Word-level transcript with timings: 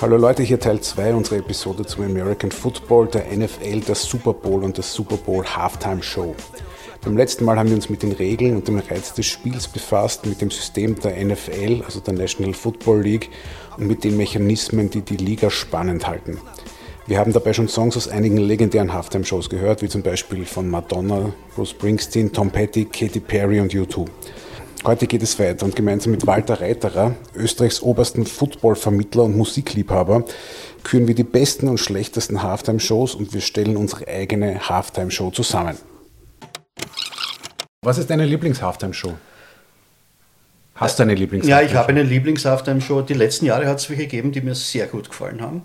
Hallo 0.00 0.16
Leute, 0.16 0.42
hier 0.42 0.58
Teil 0.58 0.80
2 0.80 1.14
unserer 1.14 1.38
Episode 1.38 1.84
zum 1.84 2.04
American 2.04 2.50
Football, 2.50 3.08
der 3.08 3.26
NFL, 3.36 3.80
der 3.80 3.94
Super 3.94 4.32
Bowl 4.32 4.64
und 4.64 4.76
der 4.76 4.84
Super 4.84 5.16
Bowl 5.16 5.44
Halftime 5.44 6.02
Show. 6.02 6.34
Beim 7.02 7.16
letzten 7.16 7.44
Mal 7.44 7.58
haben 7.58 7.68
wir 7.68 7.76
uns 7.76 7.90
mit 7.90 8.02
den 8.02 8.12
Regeln 8.12 8.56
und 8.56 8.66
dem 8.68 8.78
Reiz 8.78 9.12
des 9.12 9.26
Spiels 9.26 9.68
befasst, 9.68 10.24
mit 10.24 10.40
dem 10.40 10.50
System 10.50 10.98
der 10.98 11.22
NFL, 11.22 11.82
also 11.84 12.00
der 12.00 12.14
National 12.14 12.54
Football 12.54 13.02
League, 13.02 13.30
und 13.76 13.86
mit 13.86 14.04
den 14.04 14.16
Mechanismen, 14.16 14.88
die 14.88 15.02
die 15.02 15.16
Liga 15.16 15.50
spannend 15.50 16.06
halten. 16.06 16.40
Wir 17.06 17.18
haben 17.18 17.34
dabei 17.34 17.52
schon 17.52 17.68
Songs 17.68 17.98
aus 17.98 18.08
einigen 18.08 18.38
legendären 18.38 18.94
Halftime-Shows 18.94 19.50
gehört, 19.50 19.82
wie 19.82 19.88
zum 19.88 20.02
Beispiel 20.02 20.46
von 20.46 20.70
Madonna, 20.70 21.34
Bruce 21.54 21.70
Springsteen, 21.70 22.32
Tom 22.32 22.50
Petty, 22.50 22.86
Katy 22.86 23.20
Perry 23.20 23.60
und 23.60 23.74
U2. 23.74 24.06
Heute 24.86 25.06
geht 25.06 25.22
es 25.22 25.38
weiter 25.38 25.64
und 25.64 25.74
gemeinsam 25.74 26.10
mit 26.10 26.26
Walter 26.26 26.60
Reiterer, 26.60 27.16
Österreichs 27.34 27.80
obersten 27.80 28.26
Football-Vermittler 28.26 29.22
und 29.22 29.34
Musikliebhaber, 29.34 30.26
küren 30.82 31.08
wir 31.08 31.14
die 31.14 31.24
besten 31.24 31.68
und 31.68 31.80
schlechtesten 31.80 32.42
Halftime-Shows 32.42 33.14
und 33.14 33.32
wir 33.32 33.40
stellen 33.40 33.78
unsere 33.78 34.06
eigene 34.06 34.68
Halftime-Show 34.68 35.30
zusammen. 35.30 35.78
Was 37.80 37.96
ist 37.96 38.10
deine 38.10 38.26
Lieblings-Halftime-Show? 38.26 39.14
Hast 40.74 40.98
du 40.98 41.04
eine 41.04 41.14
lieblings 41.14 41.46
Ja, 41.46 41.62
ich 41.62 41.74
habe 41.74 41.88
eine 41.88 42.02
Lieblings-Halftime-Show. 42.02 43.02
Die 43.02 43.14
letzten 43.14 43.46
Jahre 43.46 43.66
hat 43.66 43.78
es 43.78 43.88
welche 43.88 44.02
gegeben, 44.02 44.32
die 44.32 44.42
mir 44.42 44.54
sehr 44.54 44.86
gut 44.86 45.08
gefallen 45.08 45.40
haben. 45.40 45.62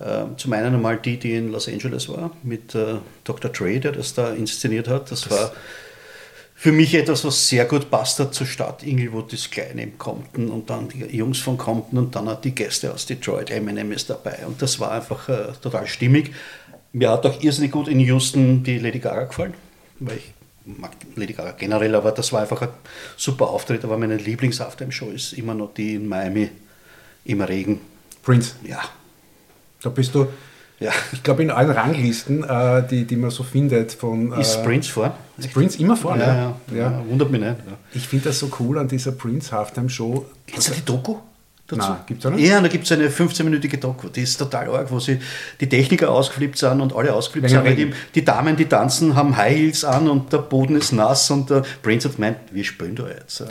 Ähm, 0.00 0.36
zum 0.36 0.52
einen 0.52 0.74
einmal 0.74 0.96
die, 0.96 1.16
die 1.16 1.34
in 1.34 1.52
Los 1.52 1.68
Angeles 1.68 2.08
war, 2.08 2.32
mit 2.42 2.74
äh, 2.74 2.96
Dr. 3.22 3.52
Dre, 3.52 3.78
der 3.78 3.92
das 3.92 4.14
da 4.14 4.32
inszeniert 4.32 4.88
hat. 4.88 5.12
Das, 5.12 5.20
das 5.20 5.30
war 5.30 5.52
für 6.60 6.72
mich 6.72 6.92
etwas, 6.94 7.24
was 7.24 7.48
sehr 7.48 7.66
gut 7.66 7.88
passt 7.88 8.18
hat 8.18 8.34
zur 8.34 8.44
Stadt 8.44 8.82
Inglewood, 8.82 9.32
das 9.32 9.48
Kleine 9.48 9.84
im 9.84 9.96
Compton 9.96 10.50
und 10.50 10.68
dann 10.68 10.88
die 10.88 11.16
Jungs 11.16 11.38
von 11.38 11.56
Compton 11.56 12.00
und 12.00 12.16
dann 12.16 12.28
auch 12.28 12.40
die 12.40 12.50
Gäste 12.50 12.92
aus 12.92 13.06
Detroit. 13.06 13.52
Eminem 13.52 13.92
ist 13.92 14.10
dabei 14.10 14.44
und 14.44 14.60
das 14.60 14.80
war 14.80 14.90
einfach 14.90 15.28
äh, 15.28 15.52
total 15.62 15.86
stimmig. 15.86 16.32
Mir 16.92 17.10
hat 17.10 17.24
auch 17.26 17.40
irrsinnig 17.40 17.70
gut 17.70 17.86
in 17.86 18.00
Houston 18.00 18.64
die 18.64 18.80
Lady 18.80 18.98
Gaga 18.98 19.26
gefallen, 19.26 19.54
weil 20.00 20.16
ich 20.16 20.32
mag 20.64 20.90
Lady 21.14 21.32
Gaga 21.32 21.52
generell, 21.52 21.94
aber 21.94 22.10
das 22.10 22.32
war 22.32 22.40
einfach 22.40 22.60
ein 22.60 22.70
super 23.16 23.50
Auftritt. 23.50 23.84
Aber 23.84 23.96
meine 23.96 24.16
Lieblings-Halftime-Show 24.16 25.10
ist 25.10 25.34
immer 25.34 25.54
noch 25.54 25.72
die 25.74 25.94
in 25.94 26.08
Miami 26.08 26.50
im 27.24 27.40
Regen. 27.40 27.80
Prince? 28.24 28.56
Ja. 28.64 28.80
Da 29.80 29.90
bist 29.90 30.12
du, 30.12 30.26
ja. 30.80 30.92
ich 31.12 31.22
glaube, 31.22 31.42
in 31.42 31.50
allen 31.50 31.70
Ranglisten, 31.70 32.44
äh, 32.44 32.86
die, 32.86 33.04
die 33.04 33.16
man 33.16 33.30
so 33.30 33.42
findet, 33.42 33.92
von. 33.92 34.32
Äh, 34.32 34.40
ist 34.40 34.62
Prince 34.62 34.90
vor? 34.90 35.16
Ist 35.36 35.52
Prince 35.52 35.78
immer 35.78 35.96
vor, 35.96 36.16
ja, 36.16 36.26
ja, 36.26 36.60
ja. 36.72 36.76
ja. 36.76 37.04
Wundert 37.08 37.30
mich 37.30 37.40
nicht. 37.40 37.56
Ich 37.94 38.08
finde 38.08 38.26
das 38.26 38.38
so 38.38 38.50
cool 38.58 38.78
an 38.78 38.88
dieser 38.88 39.12
Prince 39.12 39.52
Halftime 39.52 39.88
Show. 39.88 40.26
Kennst 40.46 40.68
du 40.68 40.74
die 40.74 40.84
Doku? 40.84 41.16
Dazu? 41.68 41.82
Nein, 41.82 41.98
gibt's 42.06 42.24
nicht? 42.24 42.48
Ja, 42.48 42.62
da 42.62 42.68
gibt 42.68 42.84
es 42.84 42.92
eine 42.92 43.08
15-minütige 43.08 43.76
Doku, 43.78 44.08
die 44.08 44.22
ist 44.22 44.38
total 44.38 44.70
arg, 44.70 44.90
wo 44.90 44.98
sie 45.00 45.18
die 45.60 45.68
Techniker 45.68 46.10
ausgeflippt 46.10 46.56
sind 46.56 46.80
und 46.80 46.96
alle 46.96 47.12
ausgeflippt 47.12 47.50
sind. 47.50 47.66
Die, 47.66 47.92
die, 48.14 48.24
Damen, 48.24 48.56
die 48.56 48.64
tanzen, 48.64 49.14
haben 49.14 49.36
High 49.36 49.54
Heels 49.54 49.84
an 49.84 50.08
und 50.08 50.32
der 50.32 50.38
Boden 50.38 50.76
ist 50.76 50.92
nass 50.92 51.30
und 51.30 51.50
der 51.50 51.62
Prince 51.82 52.08
hat 52.08 52.16
gemeint, 52.16 52.38
wir 52.52 52.64
spielen 52.64 52.96
da 52.96 53.06
jetzt. 53.08 53.44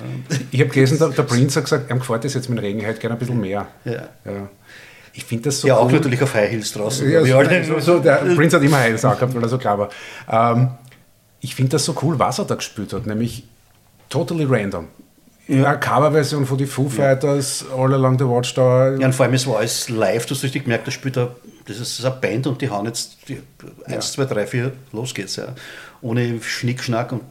Ich 0.49 0.59
habe 0.59 0.71
gelesen, 0.71 0.97
der, 0.97 1.09
der, 1.09 1.23
Prince 1.23 1.57
hat 1.57 1.65
gesagt, 1.65 1.91
ihm 1.91 1.99
gefällt 1.99 2.23
das 2.23 2.33
jetzt 2.33 2.49
mit 2.49 2.59
Regen 2.59 2.83
halt 2.83 2.99
gerne 2.99 3.15
ein 3.15 3.19
bisschen 3.19 3.39
mehr. 3.39 3.67
Ja. 3.85 4.09
ja. 4.25 4.49
Ich 5.17 5.25
finde 5.25 5.45
das 5.45 5.61
so 5.61 5.67
Ja, 5.67 5.75
cool. 5.75 5.81
auch 5.88 5.91
natürlich 5.91 6.22
auf 6.22 6.33
High 6.35 6.51
Heels 6.51 6.72
draußen. 6.73 7.09
Ja, 7.09 7.23
so, 7.63 7.79
so, 7.79 8.00
der 8.00 8.17
Prince 8.35 8.55
hat 8.55 8.63
immer 8.63 8.78
High 8.78 8.89
Heels 8.89 9.03
angehabt, 9.03 9.33
weil 9.33 9.41
er 9.41 9.50
so 9.50 9.57
klar 9.57 9.79
war. 9.79 9.89
Ähm, 10.29 10.69
ich 11.39 11.55
finde 11.55 11.72
das 11.72 11.85
so 11.85 11.95
cool, 12.03 12.19
was 12.19 12.38
er 12.38 12.45
da 12.45 12.53
gespielt 12.53 12.94
hat, 12.94 13.07
nämlich 13.07 13.44
totally 14.09 14.45
random. 14.45 14.88
Ja. 15.47 15.69
Eine 15.69 15.79
Coverversion 15.79 16.45
von 16.45 16.57
den 16.59 16.67
Foo 16.67 16.88
Fighters, 16.88 17.66
ja. 17.67 17.75
All 17.81 17.94
Along 17.95 18.19
the 18.19 18.25
Watchtower. 18.25 18.97
Ja, 19.00 19.07
und 19.07 19.13
vor 19.13 19.25
allem, 19.25 19.33
es 19.33 19.47
war 19.47 19.57
alles 19.57 19.89
live, 19.89 20.27
du 20.27 20.35
hast 20.35 20.44
richtig 20.44 20.66
gemerkt, 20.66 20.85
da 20.85 20.91
spielt 20.91 21.17
er, 21.17 21.35
das 21.66 21.79
ist 21.79 22.06
eine 22.06 22.13
Band 22.16 22.45
und 22.45 22.61
die 22.61 22.69
hauen 22.69 22.85
jetzt 22.85 23.17
1, 23.85 24.11
2, 24.11 24.25
3, 24.25 24.45
4, 24.45 24.72
los 24.91 25.16
geht's. 25.16 25.35
Ja. 25.38 25.47
Ohne 26.01 26.41
Schnickschnack 26.41 27.11
und 27.11 27.23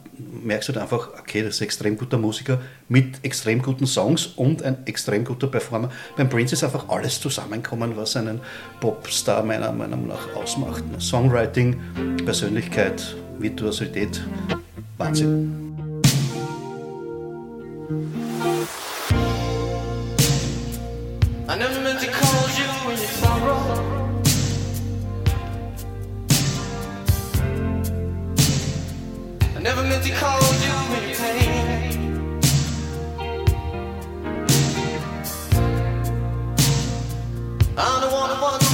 merkst 0.43 0.69
du 0.69 0.73
halt 0.73 0.81
einfach, 0.81 1.09
okay, 1.19 1.43
das 1.43 1.55
ist 1.55 1.61
ein 1.61 1.65
extrem 1.65 1.97
guter 1.97 2.17
Musiker 2.17 2.59
mit 2.89 3.23
extrem 3.23 3.61
guten 3.61 3.87
Songs 3.87 4.27
und 4.27 4.63
ein 4.63 4.85
extrem 4.85 5.23
guter 5.23 5.47
Performer. 5.47 5.89
Beim 6.15 6.29
Prince 6.29 6.55
ist 6.55 6.63
einfach 6.63 6.89
alles 6.89 7.21
zusammenkommen, 7.21 7.95
was 7.95 8.15
einen 8.15 8.41
Popstar 8.79 9.43
meiner 9.43 9.71
Meinung 9.71 10.07
nach 10.07 10.35
ausmacht. 10.35 10.83
Songwriting, 10.99 11.79
Persönlichkeit, 12.25 13.15
Virtuosität, 13.39 14.21
Wahnsinn. 14.97 15.67
I 21.49 21.55
never 21.55 21.79
meant 21.81 22.01
to 22.01 22.07
call 22.07 22.49
you 22.57 22.91
in 22.91 22.99
your 22.99 23.07
sorrow. 23.07 23.96
Never 29.67 29.83
meant 29.83 30.01
to 30.01 30.11
call 30.11 30.39
you 30.63 30.75
your 30.95 31.15
pain. 31.17 32.31
The 37.75 38.09
one 38.13 38.29
who 38.29 38.41
wants 38.41 38.66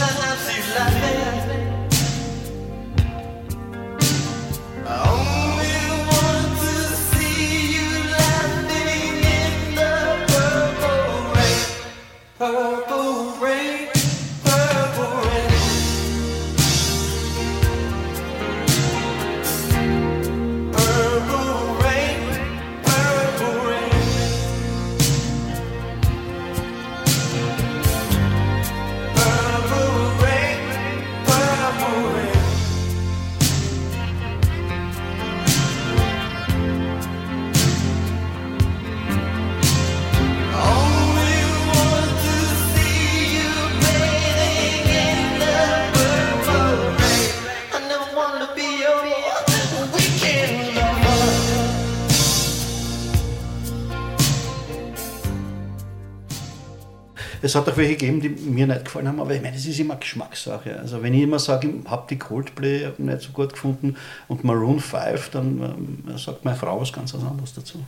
Es 57.54 57.58
hat 57.60 57.70
auch 57.70 57.78
welche 57.78 57.96
gegeben, 57.96 58.20
die 58.20 58.30
mir 58.30 58.66
nicht 58.66 58.86
gefallen 58.86 59.08
haben, 59.08 59.20
aber 59.20 59.36
ich 59.36 59.42
meine, 59.42 59.56
das 59.56 59.64
ist 59.64 59.80
immer 59.80 59.96
Geschmackssache. 59.98 60.80
Also 60.80 61.04
wenn 61.04 61.14
ich 61.14 61.22
immer 61.22 61.38
sage, 61.38 61.68
ich 61.70 61.88
habe 61.88 62.08
die 62.10 62.18
Coldplay 62.18 62.90
nicht 62.98 63.22
so 63.22 63.30
gut 63.32 63.54
gefunden 63.54 63.96
und 64.28 64.44
Maroon 64.44 64.80
5, 64.80 65.30
dann 65.30 65.62
ähm, 66.08 66.18
sagt 66.18 66.44
meine 66.46 66.58
Frau 66.58 66.82
was 66.82 66.92
ganz 66.92 67.14
anderes 67.14 67.54
dazu. 67.54 67.84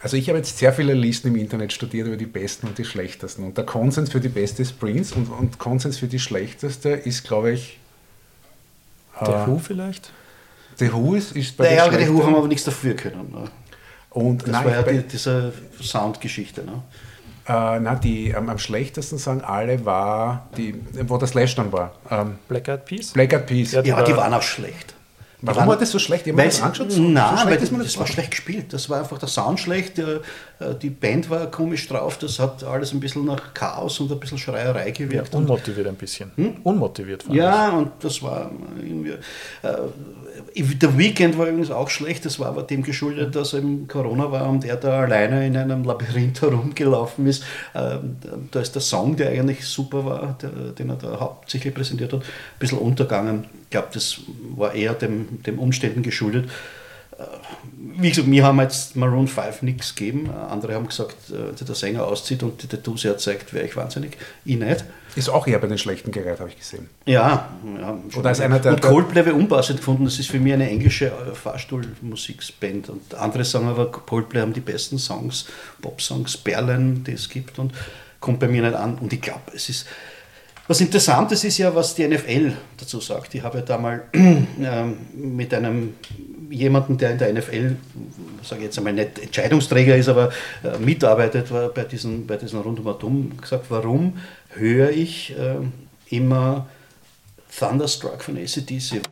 Also 0.00 0.16
ich 0.16 0.28
habe 0.28 0.38
jetzt 0.38 0.58
sehr 0.58 0.72
viele 0.72 0.94
Listen 0.94 1.28
im 1.28 1.36
Internet 1.36 1.72
studiert 1.72 2.08
über 2.08 2.16
die 2.16 2.26
besten 2.26 2.66
und 2.66 2.76
die 2.76 2.84
schlechtesten. 2.84 3.44
Und 3.44 3.56
der 3.56 3.64
Konsens 3.64 4.10
für 4.10 4.18
die 4.18 4.28
beste 4.28 4.62
ist 4.62 4.80
Prince 4.80 5.14
und, 5.14 5.28
und 5.28 5.60
Konsens 5.60 5.98
für 5.98 6.08
die 6.08 6.18
schlechteste 6.18 6.88
ist, 6.88 7.22
glaube 7.22 7.52
ich, 7.52 7.78
Der 9.20 9.44
äh, 9.44 9.46
Who 9.46 9.58
vielleicht? 9.58 10.10
The 10.78 10.92
Who 10.92 11.14
ist, 11.14 11.36
ist 11.36 11.56
bei 11.56 11.66
Naja, 11.66 11.88
der 11.88 12.00
die 12.00 12.06
Who 12.08 12.14
schlechten- 12.14 12.26
haben 12.26 12.34
aber 12.34 12.48
nichts 12.48 12.64
dafür 12.64 12.94
können. 12.94 13.30
Ne? 13.30 13.44
Und 14.10 14.42
Das 14.42 14.48
nein, 14.50 14.64
war 14.64 14.72
ja 14.72 14.82
die, 14.82 15.06
diese 15.06 15.52
Soundgeschichte. 15.80 16.64
Ne? 16.64 16.82
Äh, 17.48 17.80
nein, 17.80 18.00
die 18.02 18.34
am, 18.34 18.48
am 18.48 18.58
schlechtesten 18.58 19.18
sagen 19.18 19.42
alle 19.42 19.84
war, 19.84 20.46
die, 20.56 20.74
wo 21.08 21.18
das 21.18 21.30
Slash 21.30 21.54
dann 21.56 21.72
war. 21.72 21.92
Ähm, 22.10 22.36
Black 22.48 22.68
Eyed 22.68 22.84
Peas? 22.84 23.12
Black 23.12 23.32
Eyed 23.32 23.46
Peas. 23.46 23.72
Ja, 23.72 23.82
Ja, 23.82 23.94
aber 23.94 24.02
war- 24.02 24.08
die 24.08 24.16
waren 24.16 24.34
auch 24.34 24.42
schlecht. 24.42 24.94
Die 25.40 25.46
Warum 25.48 25.58
waren- 25.60 25.68
war 25.70 25.76
das 25.76 25.90
so 25.90 25.98
schlecht? 25.98 26.26
Ich 26.26 26.32
habe 26.32 26.36
mir 26.36 26.42
Weil 26.42 26.48
das 26.50 26.58
es- 26.58 26.62
angeschaut. 26.62 26.92
So, 26.92 27.02
Nein, 27.02 27.36
so 27.36 27.42
schlecht 27.42 27.62
das, 27.62 27.70
das 27.70 27.98
war 27.98 28.06
schlecht 28.06 28.30
gespielt. 28.30 28.72
Das 28.72 28.88
war 28.88 29.00
einfach 29.00 29.18
der 29.18 29.28
Sound 29.28 29.58
schlecht. 29.58 29.98
Äh, 30.62 30.70
äh, 30.70 30.74
Die 30.78 30.90
Band 30.90 31.30
war 31.30 31.50
komisch 31.50 31.88
drauf. 31.88 32.18
Das 32.18 32.38
hat 32.38 32.64
alles 32.64 32.92
ein 32.92 33.00
bisschen 33.00 33.24
nach 33.24 33.54
Chaos 33.54 34.00
und 34.00 34.10
ein 34.10 34.20
bisschen 34.20 34.38
Schreierei 34.38 34.86
Ja, 34.88 34.92
gewirkt. 34.92 35.34
und 35.34 35.42
unmotiviert 35.42 35.86
ein 35.88 35.96
bisschen. 35.96 36.30
Unmotiviert 36.62 37.22
fand 37.24 37.34
ja, 37.36 37.70
und 37.70 37.90
das 38.00 38.22
war 38.22 38.50
irgendwie. 38.80 39.10
Äh, 39.62 39.76
der 40.54 40.98
Weekend 40.98 41.38
war 41.38 41.46
übrigens 41.46 41.70
auch 41.70 41.90
schlecht. 41.90 42.24
Das 42.24 42.38
war 42.38 42.48
aber 42.48 42.62
dem 42.62 42.82
geschuldet, 42.82 43.34
dass 43.36 43.54
eben 43.54 43.86
Corona 43.88 44.30
war 44.30 44.48
und 44.48 44.64
er 44.64 44.76
da 44.76 45.00
alleine 45.02 45.46
in 45.46 45.56
einem 45.56 45.84
Labyrinth 45.84 46.40
herumgelaufen 46.42 47.26
ist. 47.26 47.44
Ähm, 47.74 48.16
da 48.50 48.60
ist 48.60 48.74
der 48.74 48.82
Song, 48.82 49.16
der 49.16 49.30
eigentlich 49.30 49.64
super 49.64 50.04
war, 50.04 50.36
der, 50.40 50.50
den 50.72 50.90
er 50.90 50.96
da 50.96 51.20
hauptsächlich 51.20 51.74
präsentiert 51.74 52.12
hat, 52.12 52.20
ein 52.20 52.58
bisschen 52.58 52.78
untergegangen. 52.78 53.44
Ich 53.64 53.70
glaube, 53.70 53.88
das 53.92 54.20
war 54.56 54.74
eher 54.74 54.94
dem, 54.94 55.42
dem 55.42 55.58
Umständen 55.58 56.02
geschuldet. 56.02 56.48
Äh, 57.22 58.00
Wie 58.00 58.08
gesagt, 58.08 58.28
mir 58.28 58.44
haben 58.44 58.60
jetzt 58.60 58.96
Maroon 58.96 59.28
5 59.28 59.62
nichts 59.62 59.94
gegeben. 59.94 60.30
Andere 60.30 60.74
haben 60.74 60.86
gesagt, 60.86 61.16
äh, 61.30 61.64
der 61.64 61.74
Sänger 61.74 62.04
auszieht 62.06 62.42
und 62.42 62.62
die 62.62 62.66
Tattoos 62.66 63.04
herzeigt, 63.04 63.52
wäre 63.52 63.66
ich 63.66 63.76
wahnsinnig. 63.76 64.16
Ich 64.44 64.56
nicht. 64.56 64.84
Ist 65.14 65.28
auch 65.28 65.46
eher 65.46 65.58
bei 65.58 65.66
den 65.66 65.76
schlechten 65.76 66.10
gereiht, 66.10 66.40
habe 66.40 66.48
ich 66.48 66.58
gesehen. 66.58 66.88
Ja, 67.04 67.50
ja. 67.78 67.98
Oder 68.16 68.30
als 68.30 68.40
einer 68.40 68.58
der- 68.58 68.72
und 68.72 68.80
Coldplay 68.80 69.20
ich 69.20 69.32
unpassend 69.32 69.78
gefunden. 69.78 70.04
Das 70.06 70.18
ist 70.18 70.30
für 70.30 70.40
mich 70.40 70.54
eine 70.54 70.68
englische 70.68 71.06
äh, 71.06 71.34
Fahrstuhlmusikband. 71.34 72.88
Und 72.88 73.14
andere 73.14 73.44
sagen 73.44 73.68
aber, 73.68 73.90
Coldplay 73.92 74.40
haben 74.40 74.54
die 74.54 74.60
besten 74.60 74.98
Songs, 74.98 75.46
Pop-Songs, 75.82 76.38
Perlen, 76.38 77.04
die 77.04 77.12
es 77.12 77.28
gibt 77.28 77.58
und 77.58 77.72
kommt 78.20 78.40
bei 78.40 78.48
mir 78.48 78.62
nicht 78.62 78.74
an. 78.74 78.96
Und 78.98 79.12
ich 79.12 79.20
glaube, 79.20 79.40
es 79.54 79.68
ist. 79.68 79.86
Was 80.68 80.80
Interessantes 80.80 81.42
ist 81.44 81.58
ja, 81.58 81.74
was 81.74 81.94
die 81.94 82.06
NFL 82.06 82.52
dazu 82.78 83.00
sagt. 83.00 83.34
Ich 83.34 83.42
habe 83.42 83.58
ja 83.58 83.64
da 83.64 83.76
mal 83.76 84.04
ähm, 84.14 84.96
mit 85.12 85.52
einem 85.52 85.94
jemanden, 86.52 86.98
der 86.98 87.12
in 87.12 87.18
der 87.18 87.32
NFL, 87.32 87.76
sage 88.42 88.60
ich 88.60 88.66
jetzt 88.66 88.78
einmal 88.78 88.92
nicht 88.92 89.18
Entscheidungsträger 89.18 89.96
ist, 89.96 90.08
aber 90.08 90.30
äh, 90.62 90.78
mitarbeitet 90.78 91.48
bei 91.74 91.84
diesen, 91.84 92.26
bei 92.26 92.36
diesen 92.36 92.60
Rund 92.60 92.78
um 92.80 92.88
Atom, 92.88 93.36
gesagt, 93.40 93.66
warum 93.70 94.18
höre 94.50 94.90
ich 94.90 95.34
äh, 95.36 95.56
immer 96.14 96.68
Thunderstruck 97.58 98.22
von 98.22 98.36
ACDC? 98.36 99.02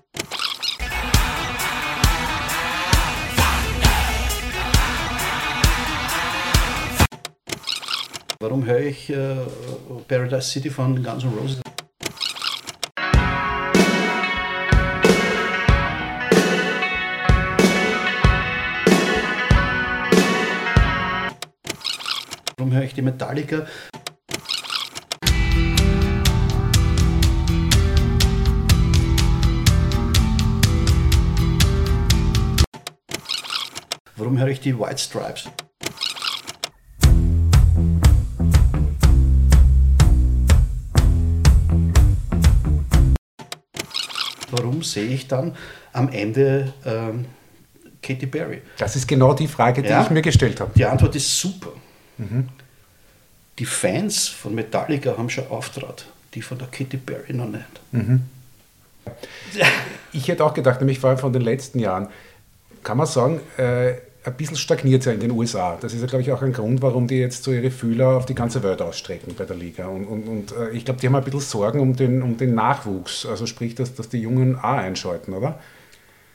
Warum 8.42 8.64
höre 8.64 8.80
ich 8.80 9.10
äh, 9.10 9.36
Paradise 10.08 10.50
City 10.50 10.70
von 10.70 11.02
Guns 11.02 11.24
N' 11.24 11.32
Roses? 11.38 11.60
Warum 22.70 22.78
höre 22.82 22.86
ich 22.86 22.94
die 22.94 23.02
Metallica? 23.02 23.66
Warum 34.16 34.38
höre 34.38 34.48
ich 34.48 34.60
die 34.60 34.78
White 34.78 34.98
Stripes? 34.98 35.48
Warum 44.50 44.82
sehe 44.82 45.04
ich 45.06 45.28
dann 45.28 45.54
am 45.92 46.08
Ende 46.08 46.72
ähm, 46.84 47.26
Katy 48.02 48.26
Perry? 48.26 48.62
Das 48.78 48.96
ist 48.96 49.06
genau 49.06 49.32
die 49.34 49.46
Frage, 49.48 49.82
die 49.82 49.88
Ja. 49.88 50.02
ich 50.02 50.10
mir 50.10 50.22
gestellt 50.22 50.60
habe. 50.60 50.72
Die 50.74 50.84
Antwort 50.84 51.14
ist 51.16 51.38
super. 51.38 51.70
Die 53.60 53.66
Fans 53.66 54.26
von 54.26 54.54
Metallica 54.54 55.16
haben 55.18 55.28
schon 55.28 55.46
Auftrat, 55.48 56.06
die 56.34 56.40
von 56.40 56.58
der 56.58 56.68
Katy 56.68 56.96
Perry 56.96 57.34
noch 57.34 57.46
nicht. 57.46 57.64
Ich 60.12 60.28
hätte 60.28 60.44
auch 60.44 60.54
gedacht, 60.54 60.80
nämlich 60.80 60.98
vor 60.98 61.10
allem 61.10 61.18
von 61.18 61.32
den 61.32 61.42
letzten 61.42 61.78
Jahren, 61.78 62.08
kann 62.82 62.96
man 62.96 63.06
sagen, 63.06 63.40
äh, 63.58 63.92
ein 64.24 64.34
bisschen 64.36 64.56
stagniert 64.56 65.04
ja 65.04 65.12
in 65.12 65.20
den 65.20 65.30
USA. 65.30 65.76
Das 65.78 65.92
ist 65.92 66.00
ja, 66.00 66.06
glaube 66.06 66.22
ich, 66.22 66.32
auch 66.32 66.40
ein 66.40 66.54
Grund, 66.54 66.80
warum 66.80 67.06
die 67.06 67.18
jetzt 67.18 67.44
so 67.44 67.52
ihre 67.52 67.70
Fühler 67.70 68.16
auf 68.16 68.24
die 68.24 68.34
ganze 68.34 68.62
Welt 68.62 68.80
ausstrecken 68.80 69.34
bei 69.36 69.44
der 69.44 69.56
Liga. 69.56 69.88
Und, 69.88 70.06
und, 70.06 70.26
und 70.26 70.52
äh, 70.52 70.70
ich 70.70 70.84
glaube, 70.86 71.00
die 71.00 71.06
haben 71.06 71.16
ein 71.16 71.24
bisschen 71.24 71.40
Sorgen 71.40 71.80
um 71.80 71.94
den, 71.94 72.22
um 72.22 72.38
den 72.38 72.54
Nachwuchs. 72.54 73.26
Also 73.26 73.46
sprich, 73.46 73.74
dass, 73.74 73.94
dass 73.94 74.08
die 74.08 74.18
Jungen 74.18 74.56
auch 74.56 74.62
einschalten, 74.62 75.34
oder? 75.34 75.58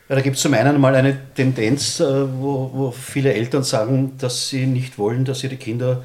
Ja, 0.10 0.16
da 0.16 0.21
gibt 0.21 0.36
es 0.36 0.44
zum 0.44 0.54
einen 0.54 0.80
mal 0.80 0.95
eine 0.95 1.18
Tendenz, 1.33 2.00
äh, 2.00 2.06
wo, 2.39 2.69
wo 2.71 2.92
viele 2.92 3.33
Eltern 3.33 3.64
sagen, 3.64 4.14
dass 4.19 4.50
sie 4.50 4.68
nicht 4.68 5.00
wollen, 5.00 5.26
dass 5.26 5.44
ihre 5.44 5.57
Kinder 5.57 6.04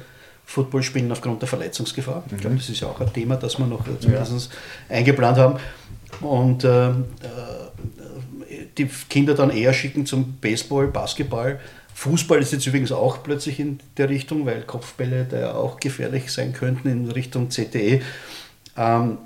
Football 0.51 0.83
spielen 0.83 1.09
aufgrund 1.11 1.41
der 1.41 1.47
Verletzungsgefahr. 1.47 2.23
Ich 2.29 2.37
glaube, 2.37 2.57
das 2.57 2.67
ist 2.67 2.81
ja 2.81 2.89
auch 2.89 2.99
ein 2.99 3.13
Thema, 3.13 3.37
das 3.37 3.57
wir 3.57 3.65
noch 3.65 3.87
äh, 3.87 3.97
zumindest 3.99 4.51
eingeplant 4.89 5.37
haben. 5.37 5.59
Und 6.19 6.65
äh, 6.65 6.89
äh, 6.89 6.93
die 8.77 8.89
Kinder 9.09 9.33
dann 9.33 9.49
eher 9.49 9.71
schicken 9.71 10.05
zum 10.05 10.33
Baseball, 10.41 10.87
Basketball. 10.87 11.59
Fußball 11.93 12.39
ist 12.41 12.51
jetzt 12.51 12.67
übrigens 12.67 12.91
auch 12.91 13.23
plötzlich 13.23 13.61
in 13.61 13.79
der 13.95 14.09
Richtung, 14.09 14.45
weil 14.45 14.63
Kopfbälle 14.63 15.25
da 15.29 15.39
ja 15.39 15.53
auch 15.53 15.79
gefährlich 15.79 16.33
sein 16.33 16.51
könnten 16.51 16.89
in 16.89 17.09
Richtung 17.09 17.47
CTE. 17.47 18.01
Ähm, 18.75 19.19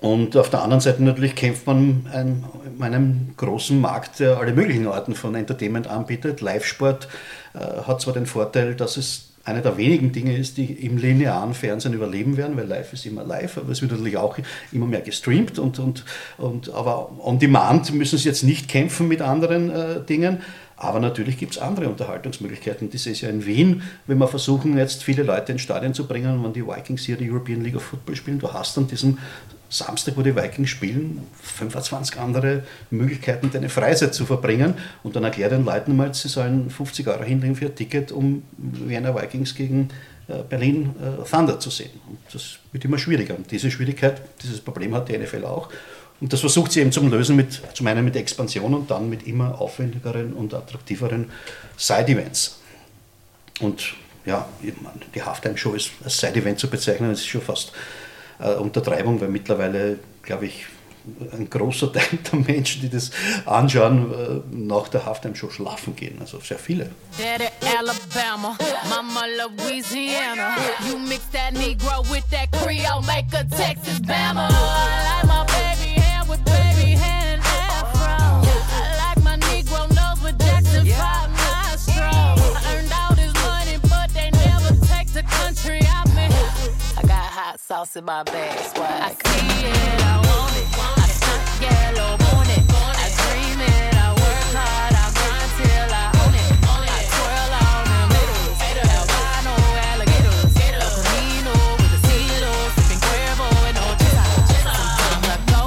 und 0.00 0.36
auf 0.36 0.50
der 0.50 0.62
anderen 0.62 0.82
Seite 0.82 1.02
natürlich 1.02 1.34
kämpft 1.34 1.66
man 1.66 2.06
einem, 2.12 2.44
einem 2.80 3.30
großen 3.38 3.80
Markt, 3.80 4.20
der 4.20 4.36
alle 4.36 4.52
möglichen 4.52 4.86
Arten 4.88 5.14
von 5.14 5.34
Entertainment 5.34 5.86
anbietet. 5.86 6.42
Live-Sport 6.42 7.08
äh, 7.54 7.58
hat 7.58 8.02
zwar 8.02 8.12
den 8.12 8.26
Vorteil, 8.26 8.74
dass 8.74 8.98
es 8.98 9.32
eine 9.46 9.62
der 9.62 9.76
wenigen 9.76 10.10
Dinge 10.10 10.36
ist, 10.36 10.56
die 10.56 10.64
im 10.64 10.98
linearen 10.98 11.54
Fernsehen 11.54 11.94
überleben 11.94 12.36
werden, 12.36 12.56
weil 12.56 12.66
live 12.66 12.92
ist 12.92 13.06
immer 13.06 13.22
live, 13.22 13.58
aber 13.58 13.70
es 13.70 13.80
wird 13.80 13.92
natürlich 13.92 14.16
auch 14.16 14.36
immer 14.72 14.86
mehr 14.86 15.02
gestreamt 15.02 15.60
und, 15.60 15.78
und, 15.78 16.04
und 16.36 16.74
aber 16.74 17.12
on 17.24 17.38
demand 17.38 17.94
müssen 17.94 18.18
sie 18.18 18.28
jetzt 18.28 18.42
nicht 18.42 18.68
kämpfen 18.68 19.06
mit 19.06 19.22
anderen 19.22 19.70
äh, 19.70 20.04
Dingen. 20.04 20.40
Aber 20.76 21.00
natürlich 21.00 21.38
gibt 21.38 21.52
es 21.52 21.58
andere 21.58 21.88
Unterhaltungsmöglichkeiten. 21.88 22.90
Das 22.90 23.06
ist 23.06 23.22
ja 23.22 23.30
in 23.30 23.46
Wien, 23.46 23.82
wenn 24.06 24.18
wir 24.18 24.28
versuchen, 24.28 24.76
jetzt 24.76 25.04
viele 25.04 25.22
Leute 25.22 25.52
ins 25.52 25.62
Stadion 25.62 25.94
zu 25.94 26.06
bringen, 26.06 26.42
wenn 26.44 26.52
die 26.52 26.66
Vikings 26.66 27.04
hier 27.04 27.16
die 27.16 27.30
European 27.30 27.62
League 27.62 27.76
of 27.76 27.82
Football 27.82 28.16
spielen, 28.16 28.38
du 28.40 28.52
hast 28.52 28.76
an 28.76 28.88
diesem 28.88 29.16
Samstag, 29.78 30.16
wo 30.16 30.22
die 30.22 30.34
Vikings 30.34 30.70
spielen, 30.70 31.26
25 31.42 32.18
andere 32.18 32.62
Möglichkeiten, 32.90 33.50
deine 33.50 33.68
Freizeit 33.68 34.14
zu 34.14 34.26
verbringen. 34.26 34.74
Und 35.02 35.16
dann 35.16 35.24
erklär 35.24 35.48
den 35.48 35.64
Leuten 35.64 35.96
mal, 35.96 36.12
sie 36.14 36.28
sollen 36.28 36.70
50 36.70 37.06
Euro 37.08 37.22
hinlegen 37.22 37.56
für 37.56 37.66
ein 37.66 37.74
Ticket, 37.74 38.12
um 38.12 38.42
Wiener 38.56 39.14
Vikings 39.14 39.54
gegen 39.54 39.88
äh, 40.28 40.42
Berlin 40.48 40.94
äh, 41.00 41.28
Thunder 41.28 41.60
zu 41.60 41.70
sehen. 41.70 41.90
Und 42.08 42.18
das 42.32 42.58
wird 42.72 42.84
immer 42.84 42.98
schwieriger. 42.98 43.36
Und 43.36 43.50
diese 43.50 43.70
Schwierigkeit, 43.70 44.20
dieses 44.42 44.60
Problem 44.60 44.94
hat 44.94 45.08
die 45.08 45.16
NFL 45.16 45.44
auch. 45.44 45.68
Und 46.20 46.32
das 46.32 46.40
versucht 46.40 46.72
sie 46.72 46.80
eben 46.80 46.92
zum 46.92 47.10
Lösen 47.10 47.36
mit, 47.36 47.60
zum 47.74 47.86
einen 47.86 48.04
mit 48.04 48.16
Expansion 48.16 48.74
und 48.74 48.90
dann 48.90 49.08
mit 49.10 49.26
immer 49.26 49.60
aufwendigeren 49.60 50.32
und 50.32 50.54
attraktiveren 50.54 51.30
Side-Events. 51.76 52.58
Und 53.60 53.94
ja, 54.24 54.48
die 55.14 55.22
Halftime-Show 55.22 55.74
ist 55.74 55.90
als 56.02 56.18
Side-Event 56.18 56.58
zu 56.58 56.68
bezeichnen, 56.68 57.10
das 57.10 57.20
ist 57.20 57.26
schon 57.26 57.42
fast 57.42 57.72
äh, 58.38 58.54
Untertreibung, 58.54 59.20
weil 59.20 59.28
mittlerweile, 59.28 59.98
glaube 60.22 60.46
ich, 60.46 60.66
ein 61.32 61.48
großer 61.48 61.92
Teil 61.92 62.18
der 62.32 62.40
Menschen, 62.40 62.82
die 62.82 62.90
das 62.90 63.10
anschauen, 63.44 64.12
äh, 64.12 64.54
nach 64.54 64.88
der 64.88 65.06
Halftime-Show 65.06 65.50
schlafen 65.50 65.94
gehen. 65.94 66.18
Also 66.20 66.40
sehr 66.40 66.58
viele. 66.58 66.90
Daddy 67.18 67.48
Alabama, 67.78 68.56
Mama 68.88 69.24
Louisiana. 69.38 70.56
You 70.88 70.98
mix 70.98 71.22
that 71.32 71.52
Negro 71.54 72.02
with 72.10 72.24
that 72.30 72.50
Creole, 72.52 73.02
make 73.02 73.32
a 73.34 73.44
Texas 73.44 74.00
Bama. 74.00 74.48
Got 87.36 87.60
sauce 87.60 87.96
in 87.96 88.04
my 88.06 88.22
bag. 88.22 88.58
Swag. 88.70 88.88
I 88.88 89.12
see 89.12 89.66
it, 89.68 90.00
I 90.00 90.16
want 90.24 90.56
it. 90.56 90.64
I 90.72 91.04
want 92.24 92.48
it. 92.48 92.64
I 92.72 93.12
dream 93.20 93.60
it, 93.60 93.92
I 93.92 94.08
work 94.22 94.48
hard, 94.56 94.94
I 94.96 95.06
grind 95.16 95.50
till 95.60 95.92
I 95.92 96.06
own 96.22 96.32
it. 96.40 96.48
I 96.88 97.04
twirl 97.12 97.52
on 97.60 97.84
alligators. 99.92 100.56
El 100.64 100.80
with 101.76 102.06
and 102.06 103.76
I 105.28 105.36
go 105.52 105.62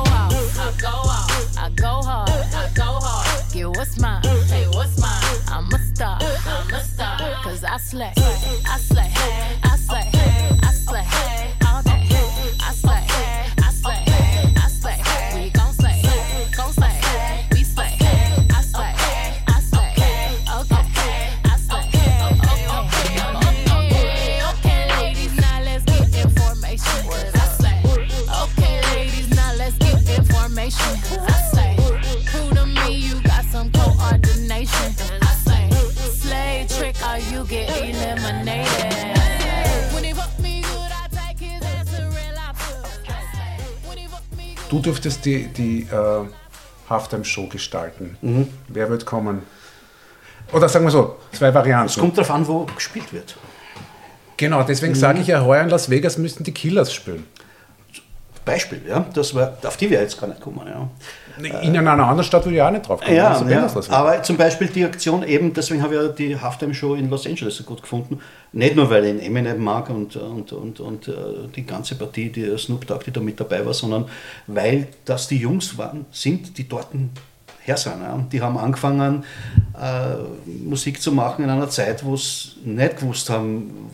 I 0.57 0.73
go 0.85 0.93
I 1.55 1.69
go 1.75 1.93
hard, 2.01 2.29
I 2.29 2.65
go 2.73 2.89
hard. 3.05 3.53
Get 3.53 3.69
what's 3.77 3.99
mine, 3.99 4.23
what's 4.73 4.97
mine? 4.99 5.21
I'm 5.53 5.71
a 5.71 5.77
star, 5.77 6.17
I'm 6.47 6.73
a 6.73 6.81
slay, 6.81 7.61
I 7.63 7.77
slay, 7.77 8.13
I 8.65 8.77
slay, 8.79 9.68
Du 44.79 44.83
dürftest 44.83 45.25
die, 45.25 45.47
die 45.47 45.81
äh, 45.91 46.25
Halftime-Show 46.89 47.47
gestalten. 47.47 48.17
Mhm. 48.21 48.47
Wer 48.69 48.89
wird 48.89 49.05
kommen? 49.05 49.41
Oder 50.53 50.69
sagen 50.69 50.85
wir 50.85 50.91
so, 50.91 51.17
zwei 51.33 51.53
Varianten. 51.53 51.87
Es 51.87 51.97
kommt 51.97 52.17
darauf 52.17 52.31
an, 52.31 52.47
wo 52.47 52.63
gespielt 52.63 53.11
wird. 53.11 53.35
Genau, 54.37 54.63
deswegen 54.63 54.93
Mhm. 54.93 54.97
sage 54.97 55.19
ich 55.19 55.27
ja, 55.27 55.43
heuer 55.43 55.63
in 55.63 55.69
Las 55.69 55.89
Vegas 55.89 56.17
müssten 56.17 56.45
die 56.45 56.53
Killers 56.53 56.93
spielen. 56.93 57.27
Beispiel, 58.45 58.81
ja, 58.87 59.05
das 59.13 59.35
war, 59.35 59.57
auf 59.63 59.75
die 59.75 59.89
wir 59.89 59.99
jetzt 59.99 60.17
gar 60.17 60.27
nicht 60.27 60.39
kommen. 60.39 60.65
Ja. 60.65 60.89
In 61.43 61.77
einer 61.77 61.91
anderen 61.91 62.23
Stadt 62.23 62.45
würde 62.45 62.57
ich 62.57 62.61
auch 62.61 62.71
nicht 62.71 62.87
drauf 62.87 63.01
kommen. 63.01 63.15
Ja, 63.15 63.29
Also 63.29 63.45
ja. 63.49 63.67
aber 63.89 64.21
zum 64.23 64.37
Beispiel 64.37 64.67
die 64.67 64.83
Aktion 64.83 65.23
eben, 65.23 65.53
deswegen 65.53 65.81
habe 65.81 65.95
ich 65.95 66.01
ja 66.01 66.07
die 66.07 66.39
Halftime-Show 66.39 66.95
in 66.95 67.09
Los 67.09 67.25
Angeles 67.25 67.55
so 67.55 67.63
gut 67.63 67.81
gefunden. 67.81 68.19
Nicht 68.51 68.75
nur, 68.75 68.89
weil 68.89 69.05
ich 69.05 69.11
ihn 69.11 69.19
Eminem 69.19 69.63
mag 69.63 69.89
und, 69.89 70.15
und, 70.15 70.51
und, 70.51 70.79
und 70.79 71.07
äh, 71.07 71.13
die 71.55 71.65
ganze 71.65 71.95
Partie, 71.95 72.29
die 72.29 72.57
Snoop 72.57 72.85
Dogg, 72.87 73.03
die 73.05 73.11
da 73.11 73.19
mit 73.21 73.39
dabei 73.39 73.65
war, 73.65 73.73
sondern 73.73 74.05
weil 74.47 74.87
das 75.05 75.27
die 75.27 75.37
Jungs 75.37 75.77
waren, 75.77 76.05
sind, 76.11 76.57
die 76.57 76.67
dort 76.67 76.87
her 77.63 77.77
sind. 77.77 78.01
Ja. 78.01 78.13
Und 78.13 78.33
die 78.33 78.41
haben 78.41 78.57
angefangen, 78.57 79.23
äh, 79.79 80.15
Musik 80.45 81.01
zu 81.01 81.11
machen 81.11 81.43
in 81.43 81.49
einer 81.49 81.69
Zeit, 81.69 82.03
wo 82.03 82.15
sie 82.15 82.51
nicht 82.65 82.99
gewusst 82.99 83.29
haben, 83.29 83.89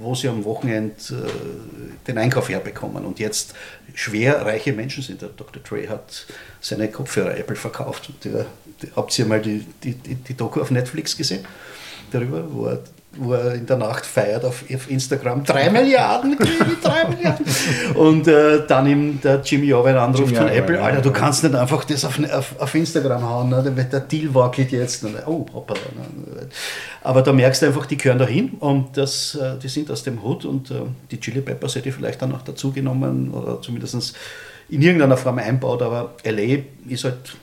wo 0.00 0.14
sie 0.14 0.28
am 0.28 0.44
Wochenende 0.44 0.94
äh, 1.10 2.06
den 2.06 2.18
Einkauf 2.18 2.48
herbekommen. 2.48 3.04
Und 3.04 3.18
jetzt 3.18 3.54
schwer 3.94 4.44
reiche 4.46 4.72
Menschen 4.72 5.02
sind. 5.02 5.22
Der 5.22 5.30
Dr. 5.30 5.62
Dre 5.62 5.88
hat 5.88 6.26
seine 6.68 6.88
Kopfhörer 6.88 7.36
Apple 7.36 7.56
verkauft. 7.56 8.08
Und 8.08 8.24
der, 8.24 8.46
die, 8.82 8.88
habt 8.94 9.18
ihr 9.18 9.26
mal 9.26 9.40
die, 9.40 9.64
die, 9.82 9.94
die, 9.94 10.34
Doku 10.36 10.60
auf 10.60 10.70
Netflix 10.70 11.16
gesehen? 11.16 11.44
Darüber, 12.10 12.44
wo 12.50 12.66
er, 12.66 12.80
wo 13.18 13.32
er 13.32 13.54
in 13.54 13.66
der 13.66 13.76
Nacht 13.76 14.04
feiert 14.04 14.44
auf, 14.44 14.64
auf 14.72 14.90
Instagram. 14.90 15.44
Drei 15.44 15.70
Milliarden, 15.70 16.36
drei 16.82 17.08
Milliarden. 17.08 17.46
Und 17.94 18.28
äh, 18.28 18.66
dann 18.66 18.86
ihm 18.86 19.20
der 19.20 19.40
Jimmy 19.42 19.72
Owen 19.72 19.96
anruft 19.96 20.32
Jimmy 20.32 20.36
von 20.36 20.48
Apple, 20.48 20.76
ja, 20.76 20.82
Alter, 20.82 21.02
du 21.02 21.12
kannst 21.12 21.42
nicht 21.42 21.54
einfach 21.54 21.84
das 21.84 22.04
auf, 22.04 22.18
auf, 22.30 22.60
auf 22.60 22.74
Instagram 22.74 23.22
hauen, 23.22 23.48
ne? 23.48 23.62
der, 23.62 23.84
der 23.84 24.00
Deal 24.00 24.34
wackelt 24.34 24.72
jetzt. 24.72 25.04
Und, 25.04 25.16
oh, 25.26 25.46
hoppala. 25.52 25.80
Ne? 25.96 26.48
Aber 27.02 27.22
da 27.22 27.32
merkst 27.32 27.62
du 27.62 27.66
einfach, 27.66 27.86
die 27.86 27.96
gehören 27.96 28.18
dahin 28.18 28.50
und 28.60 28.96
das, 28.96 29.36
äh, 29.36 29.58
die 29.58 29.68
sind 29.68 29.90
aus 29.90 30.02
dem 30.02 30.22
Hut 30.22 30.44
und 30.44 30.70
äh, 30.70 30.82
die 31.10 31.20
Chili 31.20 31.40
Peppers 31.40 31.76
hätte 31.76 31.88
ich 31.88 31.94
vielleicht 31.94 32.20
dann 32.22 32.30
noch 32.30 32.42
dazugenommen 32.42 33.32
oder 33.32 33.62
zumindest 33.62 34.16
in 34.68 34.82
irgendeiner 34.82 35.16
Form 35.16 35.38
einbaut, 35.38 35.82
aber 35.82 36.14
LA 36.24 36.62
ist 36.88 37.04
halt 37.04 37.36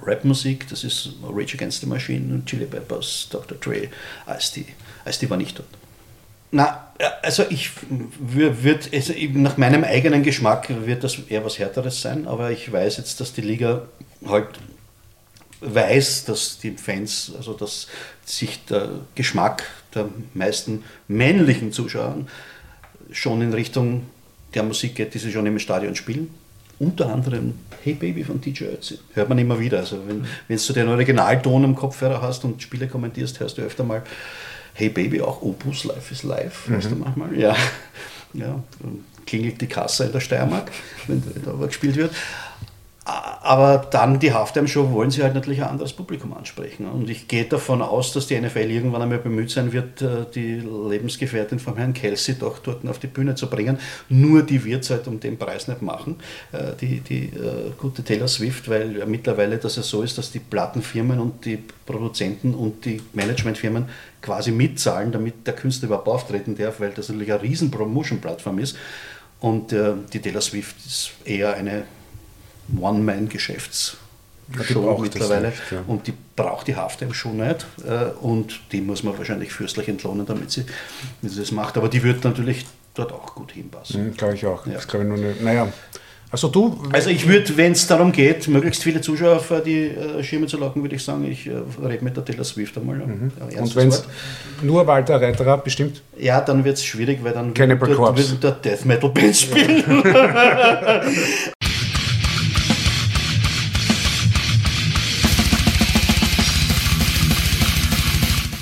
Rapmusik, 0.00 0.68
das 0.68 0.84
ist 0.84 1.10
Rage 1.24 1.54
Against 1.54 1.80
the 1.80 1.86
Machine 1.86 2.32
und 2.32 2.46
Chili 2.46 2.66
Peppers, 2.66 3.28
Dr. 3.30 3.58
Dre, 3.58 3.88
als 4.26 4.52
die 4.52 4.66
war 5.30 5.36
nicht 5.36 5.58
dort. 5.58 5.68
Na, 6.50 6.92
also 7.22 7.44
ich 7.50 7.72
würde, 7.90 8.88
also 8.92 9.12
nach 9.34 9.56
meinem 9.56 9.84
eigenen 9.84 10.22
Geschmack 10.22 10.68
wird 10.86 11.04
das 11.04 11.18
eher 11.28 11.44
was 11.44 11.58
Härteres 11.58 12.00
sein, 12.00 12.26
aber 12.26 12.50
ich 12.50 12.72
weiß 12.72 12.96
jetzt, 12.96 13.20
dass 13.20 13.32
die 13.34 13.42
Liga 13.42 13.82
halt 14.26 14.48
weiß, 15.60 16.24
dass 16.24 16.58
die 16.58 16.70
Fans, 16.70 17.32
also 17.36 17.52
dass 17.52 17.88
sich 18.24 18.64
der 18.66 18.90
Geschmack 19.14 19.64
der 19.94 20.08
meisten 20.32 20.84
männlichen 21.08 21.72
Zuschauer 21.72 22.16
schon 23.10 23.42
in 23.42 23.52
Richtung 23.52 24.06
der 24.54 24.62
Musik 24.62 24.94
geht, 24.94 25.14
die 25.14 25.18
sie 25.18 25.32
schon 25.32 25.46
im 25.46 25.58
Stadion 25.58 25.94
spielen. 25.94 26.30
Unter 26.78 27.12
anderem 27.12 27.54
Hey 27.82 27.94
Baby 27.94 28.22
von 28.22 28.40
DJ 28.40 28.64
Ötzi. 28.64 28.98
Hört 29.14 29.28
man 29.28 29.38
immer 29.38 29.58
wieder. 29.58 29.78
Also 29.78 29.98
wenn, 30.06 30.24
wenn 30.46 30.58
du 30.58 30.72
den 30.72 30.88
Originalton 30.88 31.64
im 31.64 31.74
Kopfhörer 31.74 32.22
hast 32.22 32.44
und 32.44 32.62
Spiele 32.62 32.86
kommentierst, 32.86 33.40
hörst 33.40 33.58
du 33.58 33.62
öfter 33.62 33.84
mal 33.84 34.02
Hey 34.74 34.88
Baby, 34.88 35.20
auch 35.20 35.42
Opus 35.42 35.84
Life 35.84 36.12
is 36.12 36.22
Life, 36.22 36.72
weißt 36.72 36.92
du 36.92 36.96
manchmal. 36.96 37.36
Ja. 37.36 37.56
ja, 38.32 38.62
klingelt 39.26 39.60
die 39.60 39.66
Kasse 39.66 40.04
in 40.04 40.12
der 40.12 40.20
Steiermark, 40.20 40.70
wenn 41.08 41.20
da 41.44 41.66
gespielt 41.66 41.96
wird. 41.96 42.12
Aber 43.08 43.86
dann 43.90 44.18
die 44.18 44.34
Halftime-Show 44.34 44.90
wollen 44.92 45.10
sie 45.10 45.22
halt 45.22 45.32
natürlich 45.32 45.62
ein 45.62 45.70
anderes 45.70 45.94
Publikum 45.94 46.34
ansprechen. 46.34 46.86
Und 46.86 47.08
ich 47.08 47.26
gehe 47.26 47.44
davon 47.44 47.80
aus, 47.80 48.12
dass 48.12 48.26
die 48.26 48.38
NFL 48.38 48.70
irgendwann 48.70 49.00
einmal 49.00 49.18
bemüht 49.18 49.50
sein 49.50 49.72
wird, 49.72 50.02
äh, 50.02 50.26
die 50.34 50.56
Lebensgefährtin 50.56 51.58
von 51.58 51.76
Herrn 51.78 51.94
Kelsey 51.94 52.34
doch 52.38 52.58
dort 52.58 52.86
auf 52.86 52.98
die 52.98 53.06
Bühne 53.06 53.34
zu 53.34 53.48
bringen. 53.48 53.78
Nur 54.10 54.42
die 54.42 54.62
wird 54.62 54.84
es 54.84 54.90
halt 54.90 55.08
um 55.08 55.20
den 55.20 55.38
Preis 55.38 55.68
nicht 55.68 55.80
machen, 55.80 56.16
äh, 56.52 56.74
die, 56.78 57.00
die 57.00 57.24
äh, 57.28 57.70
gute 57.78 58.04
Taylor 58.04 58.28
Swift, 58.28 58.68
weil 58.68 59.06
mittlerweile 59.06 59.56
das 59.56 59.76
ja 59.76 59.82
so 59.82 60.02
ist, 60.02 60.18
dass 60.18 60.30
die 60.30 60.40
Plattenfirmen 60.40 61.18
und 61.18 61.46
die 61.46 61.64
Produzenten 61.86 62.52
und 62.52 62.84
die 62.84 63.00
Managementfirmen 63.14 63.86
quasi 64.20 64.52
mitzahlen, 64.52 65.12
damit 65.12 65.46
der 65.46 65.54
Künstler 65.54 65.86
überhaupt 65.86 66.08
auftreten 66.08 66.56
darf, 66.58 66.80
weil 66.80 66.90
das 66.90 67.08
natürlich 67.08 67.32
eine 67.32 67.40
riesen 67.40 67.70
Promotion-Plattform 67.70 68.58
ist. 68.58 68.76
Und 69.40 69.72
äh, 69.72 69.94
die 70.12 70.18
Taylor 70.18 70.42
Swift 70.42 70.76
ist 70.84 71.12
eher 71.24 71.54
eine 71.54 71.84
One-Man-Geschäfts- 72.76 73.96
Show 74.62 74.98
mittlerweile 75.00 75.48
nicht, 75.48 75.60
ja. 75.70 75.82
und 75.86 76.06
die 76.06 76.14
braucht 76.34 76.66
die 76.68 76.76
Halftime 76.76 77.12
schon 77.12 77.36
nicht 77.36 77.66
äh, 77.86 78.06
und 78.20 78.60
die 78.72 78.80
muss 78.80 79.02
man 79.02 79.16
wahrscheinlich 79.18 79.52
fürstlich 79.52 79.88
entlohnen, 79.88 80.24
damit 80.24 80.50
sie, 80.50 80.64
damit 81.20 81.34
sie 81.34 81.40
das 81.40 81.52
macht. 81.52 81.76
Aber 81.76 81.88
die 81.88 82.02
wird 82.02 82.24
natürlich 82.24 82.64
dort 82.94 83.12
auch 83.12 83.34
gut 83.34 83.52
hinpassen. 83.52 84.06
Hm, 84.06 84.14
glaube 84.16 84.34
ich 84.34 84.46
auch. 84.46 84.66
Ja. 84.66 84.74
Das 84.74 84.88
glaube 84.88 85.04
ich 85.04 85.10
nur 85.10 85.18
nicht. 85.18 85.42
Naja. 85.42 85.68
Also 86.30 86.48
du, 86.48 86.82
Also 86.92 87.08
ich 87.08 87.26
würde, 87.26 87.56
wenn 87.56 87.72
es 87.72 87.86
darum 87.86 88.12
geht, 88.12 88.48
möglichst 88.48 88.82
viele 88.82 89.00
Zuschauer 89.00 89.40
vor 89.40 89.60
die 89.60 89.86
äh, 89.86 90.22
Schirme 90.22 90.46
zu 90.46 90.58
locken, 90.58 90.82
würde 90.82 90.96
ich 90.96 91.02
sagen, 91.04 91.24
ich 91.24 91.46
äh, 91.46 91.52
rede 91.82 92.04
mit 92.04 92.16
der 92.16 92.24
Taylor 92.24 92.44
Swift 92.44 92.76
einmal. 92.76 92.96
Mhm. 92.96 93.32
und 93.58 93.76
wenn 93.76 93.88
es 93.88 94.04
nur 94.62 94.86
Walter 94.86 95.20
Reiterer 95.20 95.58
bestimmt, 95.58 96.02
ja, 96.18 96.40
dann 96.42 96.64
wird 96.64 96.76
es 96.76 96.84
schwierig, 96.84 97.20
weil 97.22 97.32
dann 97.32 97.56
wird 97.56 98.42
der 98.42 98.52
Death 98.52 98.84
Metal 98.84 99.08
Band 99.10 99.36
spielen. 99.36 99.84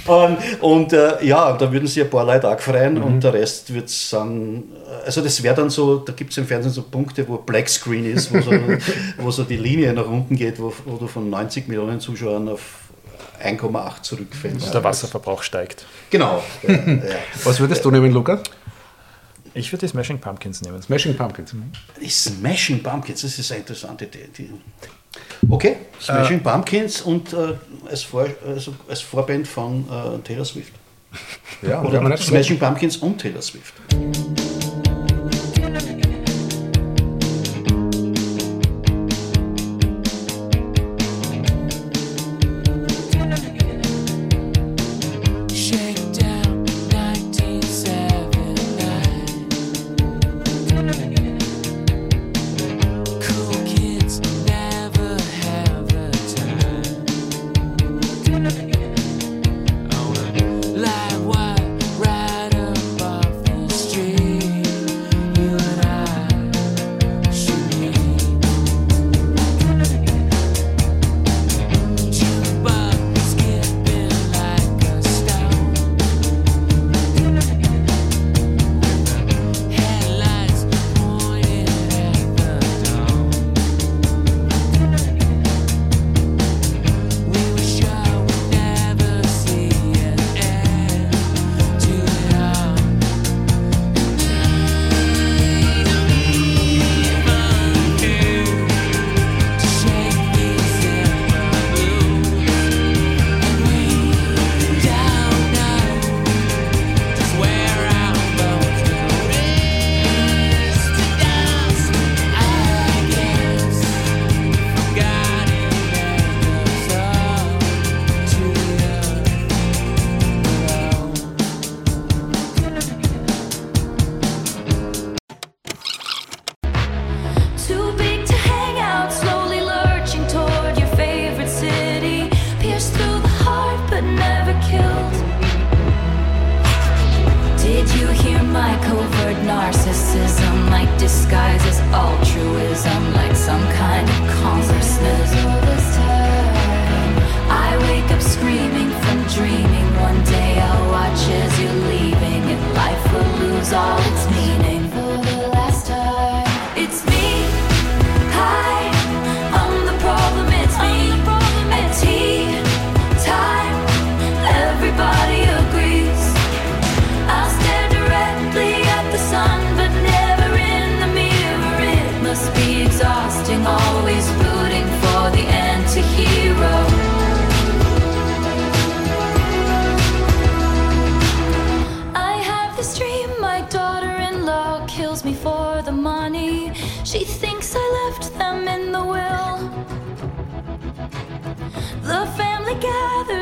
Und, 0.06 0.38
und 0.60 0.92
äh, 0.92 1.24
ja, 1.24 1.52
da 1.56 1.72
würden 1.72 1.86
sich 1.86 2.02
ein 2.02 2.10
paar 2.10 2.24
Leute 2.24 2.48
auch 2.48 2.60
freuen 2.60 3.02
und 3.02 3.22
der 3.22 3.32
Rest 3.32 3.72
wird 3.74 3.88
sagen, 3.88 4.64
also 5.04 5.20
das 5.20 5.42
wäre 5.42 5.54
dann 5.54 5.70
so, 5.70 5.98
da 5.98 6.12
gibt 6.12 6.30
es 6.30 6.38
im 6.38 6.46
Fernsehen 6.46 6.72
so 6.72 6.82
Punkte, 6.82 7.26
wo 7.28 7.38
Black 7.38 7.68
Screen 7.68 8.04
ist, 8.04 8.32
wo 8.32 8.40
so, 8.40 8.50
wo 9.18 9.30
so 9.30 9.44
die 9.44 9.56
Linie 9.56 9.92
nach 9.92 10.06
unten 10.06 10.36
geht, 10.36 10.60
wo, 10.60 10.72
wo 10.84 10.96
du 10.96 11.06
von 11.06 11.28
90 11.28 11.68
Millionen 11.68 12.00
Zuschauern 12.00 12.48
auf 12.48 12.60
1,8 13.42 14.02
zurückfällst. 14.02 14.72
Der 14.72 14.82
Wasserverbrauch 14.82 15.42
steigt. 15.42 15.86
Genau. 16.10 16.42
Ja, 16.66 16.74
ja. 16.74 17.16
was 17.44 17.60
würdest 17.60 17.84
du 17.84 17.90
nehmen, 17.90 18.12
Lukas? 18.12 18.40
Ich 19.54 19.72
würde 19.72 19.86
die 19.86 19.90
Smashing 19.90 20.18
Pumpkins 20.18 20.60
nehmen. 20.62 20.82
Smashing 20.82 21.16
Pumpkins. 21.16 21.54
Die 22.00 22.08
Smashing 22.08 22.82
Pumpkins, 22.82 23.22
das 23.22 23.38
ist 23.38 23.50
eine 23.50 23.60
interessante 23.60 24.04
Idee. 24.04 24.28
Okay, 25.48 25.76
Smashing 26.00 26.42
Pumpkins 26.42 27.02
und 27.02 27.32
äh, 27.32 27.54
als, 27.88 28.02
Vor, 28.02 28.26
also 28.46 28.74
als 28.88 29.00
Vorband 29.00 29.46
von 29.46 29.84
äh, 29.88 30.18
Taylor 30.26 30.44
Swift. 30.44 30.72
Ja, 31.62 31.82
Oder. 31.82 32.16
Smashing 32.16 32.58
Pumpkins 32.58 32.96
und 32.96 33.18
Taylor 33.18 33.42
Swift. 33.42 33.74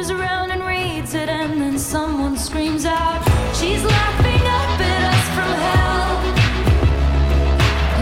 Gathers 0.06 0.10
around 0.20 0.50
and 0.50 0.62
reads 0.66 1.14
it, 1.14 1.28
and 1.28 1.60
then 1.60 1.78
someone 1.78 2.36
screams 2.36 2.84
out, 2.84 3.22
She's 3.54 3.82
laughing 3.84 4.42
up 4.46 4.80
at 4.80 5.02
us 5.12 5.28
from 5.34 5.52
hell. 5.64 6.18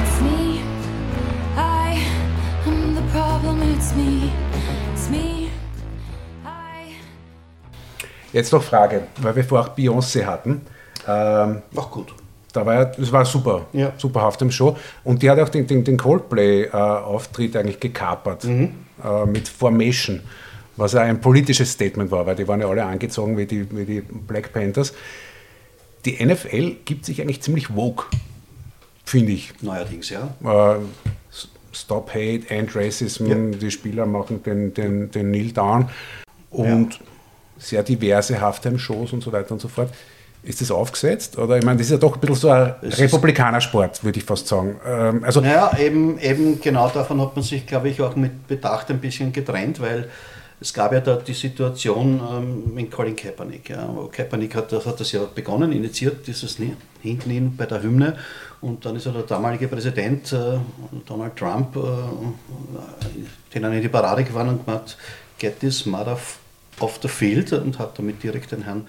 It's 0.03 0.21
me. 0.21 0.63
I 1.57 2.03
am 2.67 2.95
the 2.95 3.03
problem. 3.13 3.63
It's 3.75 3.95
me. 3.95 4.31
It's 4.93 5.09
me. 5.11 5.51
I. 6.45 6.95
Jetzt 8.33 8.53
noch 8.53 8.63
Frage, 8.63 9.07
weil 9.21 9.37
wir 9.37 9.45
vorher 9.45 9.71
auch 9.71 9.77
Beyoncé 9.77 10.25
hatten. 10.25 10.63
Ähm, 11.07 11.63
Auch 11.77 11.91
gut. 11.91 12.15
da 12.53 12.65
war 12.65 12.75
ja, 12.75 12.85
das 12.85 13.11
war 13.13 13.25
super, 13.25 13.67
Ja. 13.73 13.93
super 13.99 14.23
Halftime 14.23 14.53
Show. 14.53 14.77
Und 15.05 15.23
die 15.23 15.29
hat 15.31 15.39
auch 15.41 15.49
den, 15.49 15.67
den, 15.67 15.83
den 15.85 15.97
Coldplay-Auftritt 15.97 17.57
eigentlich 17.57 17.81
gekapert 17.81 18.45
Mhm. 18.45 18.75
äh, 19.05 19.27
mit 19.27 19.49
Formation, 19.49 20.21
was 20.83 20.93
ja 20.93 21.01
ein 21.03 21.21
politisches 21.21 21.73
Statement 21.73 22.11
war, 22.11 22.27
weil 22.27 22.37
die 22.37 22.47
waren 22.49 22.61
ja 22.61 22.69
alle 22.69 22.85
angezogen 22.85 23.39
wie 23.39 23.47
die, 23.47 23.67
wie 23.77 23.85
die 23.85 24.01
Black 24.01 24.53
Panthers. 24.53 24.93
Die 26.05 26.25
NFL 26.25 26.77
gibt 26.85 27.05
sich 27.07 27.21
eigentlich 27.23 27.41
ziemlich 27.41 27.75
woke, 27.75 28.07
finde 29.05 29.33
ich. 29.33 29.53
Neuerdings, 29.63 30.11
ja. 30.11 30.35
Äh, 30.45 30.79
Stop 31.75 32.11
Hate, 32.11 32.43
End 32.51 32.75
Racism, 32.77 33.27
Ja. 33.27 33.37
die 33.59 33.71
Spieler 33.71 34.05
machen 34.05 34.43
den, 34.43 34.75
den, 34.75 35.11
den 35.11 35.29
Kneel 35.33 35.53
Down 35.53 35.89
und 36.51 37.01
sehr 37.57 37.83
diverse 37.83 38.41
Halftime-Shows 38.41 39.13
und 39.13 39.23
so 39.23 39.33
weiter 39.33 39.53
und 39.53 39.61
so 39.61 39.69
fort. 39.69 39.91
Ist 40.43 40.61
das 40.61 40.73
aufgesetzt? 40.73 41.39
Oder 41.39 41.59
ich 41.59 41.65
meine, 41.65 41.79
das 41.79 41.87
ist 41.87 41.93
ja 41.93 41.99
doch 41.99 42.15
ein 42.15 42.21
bisschen 42.21 42.35
so 42.35 42.51
ein 42.51 42.75
Republikanersport, 42.83 44.03
würde 44.03 44.19
ich 44.19 44.25
fast 44.25 44.49
sagen. 44.49 44.75
Ähm, 44.85 45.23
also 45.23 45.41
Naja, 45.41 45.71
eben, 45.79 46.19
eben 46.19 46.61
genau 46.61 46.89
davon 46.89 47.21
hat 47.21 47.37
man 47.37 47.45
sich, 47.45 47.65
glaube 47.65 47.89
ich, 47.89 48.03
auch 48.03 48.17
mit 48.17 48.49
Bedacht 48.49 48.91
ein 48.91 48.99
bisschen 48.99 49.33
getrennt, 49.33 49.81
weil 49.81 50.11
es 50.63 50.73
gab 50.73 50.93
ja 50.93 51.01
da 51.01 51.17
die 51.17 51.35
Situation 51.35 52.21
ähm, 52.33 52.75
mit 52.75 52.91
Colin 52.91 53.17
Kaepernick. 53.17 53.69
Ja. 53.71 53.93
Kaepernick 54.11 54.55
hat, 54.55 54.71
das- 54.73 54.87
hat 54.87 54.99
das 55.01 55.13
ja 55.13 55.21
begonnen, 55.35 55.73
initiiert, 55.73 56.27
dieses 56.27 56.57
Knie- 56.57 56.77
Hinknien 57.03 57.55
bei 57.57 57.67
der 57.67 57.83
Hymne. 57.83 58.17
Und 58.61 58.85
dann 58.87 58.95
ist 58.97 59.07
ja 59.07 59.13
der 59.13 59.23
damalige 59.23 59.67
Präsident 59.69 60.33
äh, 60.33 60.59
Donald 61.07 61.37
Trump, 61.37 61.77
äh, 61.77 61.81
denen 63.55 63.73
in 63.73 63.83
die 63.83 63.89
Parade 63.89 64.25
gefahren 64.25 64.49
und 64.51 64.65
gemacht, 64.65 64.97
get 65.39 65.61
this 65.61 65.85
mother 65.87 66.17
off 66.81 66.99
the 67.03 67.09
field 67.09 67.53
und 67.53 67.79
hat 67.79 67.99
damit 67.99 68.23
direkt 68.23 68.53
den 68.53 68.63
Herrn 68.63 68.87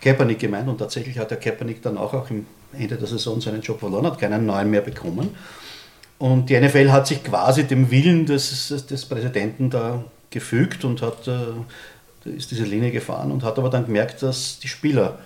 Kaepernick 0.00 0.40
gemeint. 0.40 0.68
Und 0.68 0.78
tatsächlich 0.78 1.18
hat 1.18 1.30
der 1.30 1.38
Kaepernick 1.38 1.82
dann 1.82 1.96
auch, 1.98 2.12
auch 2.14 2.28
im 2.30 2.46
Ende 2.72 2.96
der 2.96 3.06
Saison 3.06 3.40
seinen 3.40 3.60
Job 3.62 3.80
verloren, 3.80 4.06
hat 4.06 4.18
keinen 4.18 4.44
neuen 4.46 4.70
mehr 4.70 4.80
bekommen. 4.80 5.30
Und 6.18 6.50
die 6.50 6.58
NFL 6.60 6.90
hat 6.90 7.06
sich 7.06 7.22
quasi 7.22 7.64
dem 7.64 7.90
Willen 7.90 8.26
des, 8.26 8.68
des 8.88 9.04
Präsidenten 9.06 9.70
da 9.70 10.04
gefügt 10.32 10.84
und 10.84 11.02
hat, 11.02 11.28
äh, 11.28 12.30
ist 12.36 12.50
diese 12.50 12.64
Linie 12.64 12.90
gefahren 12.90 13.30
und 13.30 13.44
hat 13.44 13.58
aber 13.58 13.70
dann 13.70 13.86
gemerkt, 13.86 14.22
dass 14.22 14.58
die 14.58 14.68
Spieler 14.68 15.18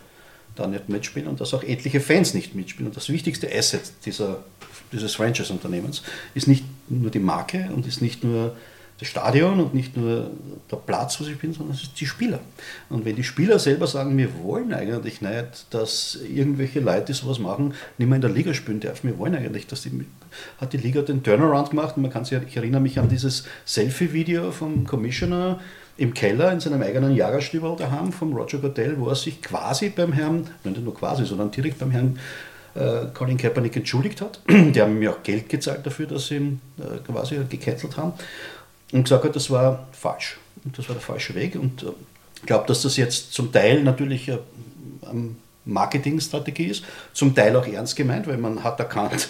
da 0.55 0.67
nicht 0.67 0.89
mitspielen 0.89 1.29
und 1.29 1.41
dass 1.41 1.55
auch 1.55 1.63
etliche 1.63 2.01
Fans 2.01 2.35
nicht 2.35 2.55
mitspielen. 2.55 2.89
Und 2.89 2.97
das 2.97 3.09
wichtigste 3.09 3.49
Asset 3.53 3.83
dieser, 4.05 4.43
dieses 4.93 5.15
Franchise-Unternehmens 5.15 6.03
ist 6.35 6.49
nicht 6.49 6.65
nur 6.89 7.11
die 7.11 7.19
Marke 7.19 7.69
und 7.75 7.87
ist 7.87 8.03
nicht 8.03 8.25
nur 8.25 8.57
das 8.99 9.09
Stadion 9.09 9.61
und 9.61 9.75
nicht 9.75 9.97
nur 9.97 10.31
der 10.71 10.77
Platz, 10.77 11.21
wo 11.21 11.25
sie 11.25 11.35
spielen, 11.35 11.53
sondern 11.53 11.75
es 11.75 11.83
sind 11.83 12.01
die 12.01 12.07
Spieler. 12.07 12.41
Und 12.89 13.05
wenn 13.05 13.15
die 13.15 13.25
Spieler 13.25 13.59
selber 13.59 13.87
sagen, 13.87 14.17
wir 14.17 14.31
wollen 14.43 14.73
eigentlich 14.73 15.21
nicht, 15.21 15.67
dass 15.71 16.19
irgendwelche 16.27 16.81
Leute, 16.81 17.07
die 17.07 17.13
sowas 17.13 17.39
machen, 17.39 17.75
nicht 17.99 18.09
mehr 18.09 18.17
in 18.17 18.23
der 18.23 18.31
Liga 18.31 18.55
spielen 18.55 18.81
dürfen, 18.81 19.09
wir 19.11 19.19
wollen 19.19 19.35
eigentlich, 19.35 19.67
dass 19.67 19.83
die, 19.83 20.07
hat 20.61 20.73
die 20.73 20.79
Liga 20.79 21.03
den 21.03 21.23
Turnaround 21.23 21.71
gemacht 21.71 21.97
und 21.97 22.03
man 22.03 22.13
kann 22.13 22.25
sich, 22.25 22.39
ich 22.47 22.57
erinnere 22.57 22.81
mich 22.81 22.99
an 22.99 23.09
dieses 23.09 23.45
Selfie-Video 23.65 24.51
vom 24.51 24.87
Commissioner 24.87 25.61
im 25.97 26.13
Keller 26.13 26.53
in 26.53 26.61
seinem 26.61 26.83
eigenen 26.83 27.15
Jagerstübel 27.15 27.77
daheim 27.77 28.13
vom 28.13 28.35
Roger 28.35 28.59
Goodell, 28.59 28.99
wo 28.99 29.09
er 29.09 29.15
sich 29.15 29.41
quasi 29.41 29.89
beim 29.89 30.13
Herrn, 30.13 30.49
nicht 30.65 30.83
nur 30.83 30.95
quasi, 30.95 31.25
sondern 31.25 31.51
direkt 31.51 31.79
beim 31.79 31.91
Herrn 31.91 32.19
äh, 32.75 33.07
Colin 33.15 33.39
Kaepernick 33.39 33.77
entschuldigt 33.77 34.21
hat. 34.21 34.41
Die 34.49 34.81
haben 34.81 35.01
ihm 35.01 35.09
auch 35.09 35.23
Geld 35.23 35.49
gezahlt 35.49 35.87
dafür, 35.87 36.07
dass 36.07 36.27
sie 36.27 36.37
ihn 36.37 36.61
äh, 36.79 36.99
quasi 37.11 37.39
gecancelt 37.49 37.97
haben 37.97 38.13
und 38.93 39.05
gesagt 39.05 39.25
hat, 39.25 39.35
das 39.35 39.51
war 39.51 39.89
falsch. 39.93 40.39
Und 40.65 40.77
das 40.77 40.89
war 40.89 40.95
der 40.95 41.03
falsche 41.03 41.35
Weg. 41.35 41.55
Und 41.55 41.83
äh, 41.83 41.87
ich 42.37 42.47
glaube, 42.47 42.67
dass 42.67 42.83
das 42.83 42.97
jetzt 42.97 43.33
zum 43.33 43.51
Teil 43.51 43.83
natürlich 43.83 44.29
äh, 44.29 44.39
Marketingstrategie 45.65 46.67
ist, 46.67 46.85
zum 47.13 47.35
Teil 47.35 47.57
auch 47.57 47.67
ernst 47.67 47.97
gemeint, 47.97 48.27
weil 48.27 48.37
man 48.37 48.63
hat 48.63 48.79
erkannt, 48.79 49.29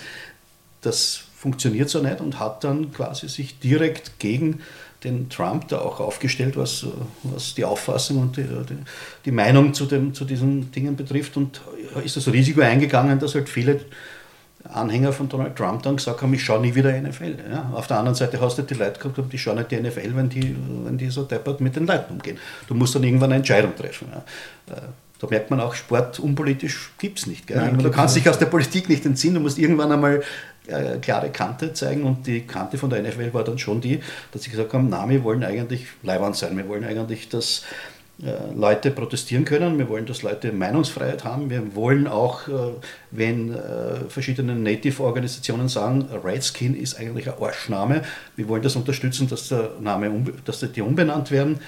das 0.87 1.23
funktioniert 1.37 1.91
so 1.91 2.01
nicht 2.01 2.21
und 2.21 2.41
hat 2.41 2.65
dann 2.65 2.93
quasi 2.93 3.29
sich 3.29 3.59
direkt 3.59 4.19
gegen 4.19 4.61
den 5.05 5.29
Trump 5.29 5.69
da 5.69 5.79
auch 5.79 6.01
aufgestellt, 6.01 6.57
was, 6.57 6.87
was 7.23 7.55
die 7.55 7.65
Auffassung 7.65 8.19
und 8.19 8.37
die, 8.37 8.43
die, 8.43 8.79
die 9.27 9.31
Meinung 9.31 9.75
zu, 9.75 9.85
dem, 9.85 10.15
zu 10.15 10.25
diesen 10.25 10.73
Dingen 10.73 10.97
betrifft 10.97 11.37
und 11.37 11.61
ist 12.05 12.17
das 12.17 12.27
Risiko 12.29 12.63
eingegangen, 12.63 13.19
dass 13.19 13.35
halt 13.35 13.49
viele 13.49 13.81
Anhänger 14.65 15.13
von 15.13 15.29
Donald 15.29 15.55
Trump 15.55 15.83
dann 15.83 15.97
gesagt 15.97 16.23
haben, 16.23 16.35
ich 16.35 16.43
schaue 16.43 16.61
nie 16.61 16.75
wieder 16.75 16.91
NFL. 17.01 17.37
Ja? 17.51 17.71
Auf 17.75 17.87
der 17.87 17.99
anderen 17.99 18.17
Seite 18.17 18.41
hast 18.41 18.59
du 18.59 18.63
die 18.63 18.75
Leute 18.75 18.99
gehabt, 18.99 19.33
die 19.33 19.39
schauen 19.39 19.59
nicht 19.59 19.71
die 19.71 19.81
NFL, 19.81 20.17
wenn 20.17 20.29
die, 20.29 20.57
wenn 20.85 20.99
die 20.99 21.11
so 21.11 21.23
deppert 21.23 21.61
mit 21.61 21.77
den 21.77 21.87
Leuten 21.87 22.15
umgehen. 22.15 22.39
Du 22.67 22.75
musst 22.75 22.95
dann 22.95 23.05
irgendwann 23.05 23.31
eine 23.31 23.37
Entscheidung 23.37 23.77
treffen. 23.77 24.09
Ja? 24.11 24.75
Äh, 24.75 24.81
Da 25.19 25.27
merkt 25.29 25.51
man 25.51 25.61
auch, 25.61 25.75
Sport 25.75 26.19
unpolitisch 26.19 26.91
gibt 26.99 27.19
es 27.19 27.27
nicht. 27.27 27.47
Gell? 27.47 27.57
Nein, 27.57 27.79
du 27.79 27.91
kannst 27.91 28.17
dich 28.17 28.29
aus 28.29 28.39
der 28.39 28.47
Politik 28.47 28.89
nicht 28.89 29.07
entziehen, 29.07 29.35
du 29.35 29.41
musst 29.41 29.59
irgendwann 29.59 29.91
einmal 29.93 30.23
äh, 30.69 30.99
klare 30.99 31.31
Kante 31.31 31.73
zeigen 31.73 32.05
und 32.05 32.27
die 32.27 32.43
Kante 32.43 32.79
von 32.79 32.91
der 32.91 33.03
NFL 33.03 33.33
war 33.33 33.45
dann 33.45 33.59
schon 33.59 33.81
die, 33.81 34.01
dass 34.33 34.43
sie 34.43 34.51
gesagt 34.51 34.73
haben, 34.73 34.89
na, 34.89 35.09
wir 35.09 35.23
wollen 35.25 35.45
eigentlich 35.45 35.87
Leihwand 36.03 36.37
sein, 36.37 36.57
wir 36.57 36.69
wollen 36.69 36.85
eigentlich, 36.85 37.29
dass 37.29 37.63
äh, 38.23 38.55
Leute 38.55 38.91
protestieren 38.93 39.45
können, 39.45 39.79
wir 39.79 39.91
wollen, 39.91 40.07
dass 40.07 40.23
Leute 40.23 40.51
Meinungsfreiheit 40.51 41.25
haben, 41.25 41.51
wir 41.51 41.75
wollen 41.75 42.07
auch, 42.07 42.49
äh, 42.49 42.53
wenn 43.11 43.55
äh, 43.55 44.09
verschiedene 44.09 44.55
Native-Organisationen 44.55 45.69
sagen, 45.69 46.09
Redskin 46.25 46.75
ist 46.75 46.99
eigentlich 46.99 47.29
ein 47.29 47.35
Arschname, 47.39 48.03
wir 48.35 48.49
wollen 48.49 48.63
das 48.63 48.75
unterstützen, 48.75 49.29
dass, 49.29 49.49
der 49.49 49.73
Name, 49.81 50.11
dass 50.47 50.61
die 50.61 50.81
umbenannt 50.81 51.31
werden. 51.31 51.61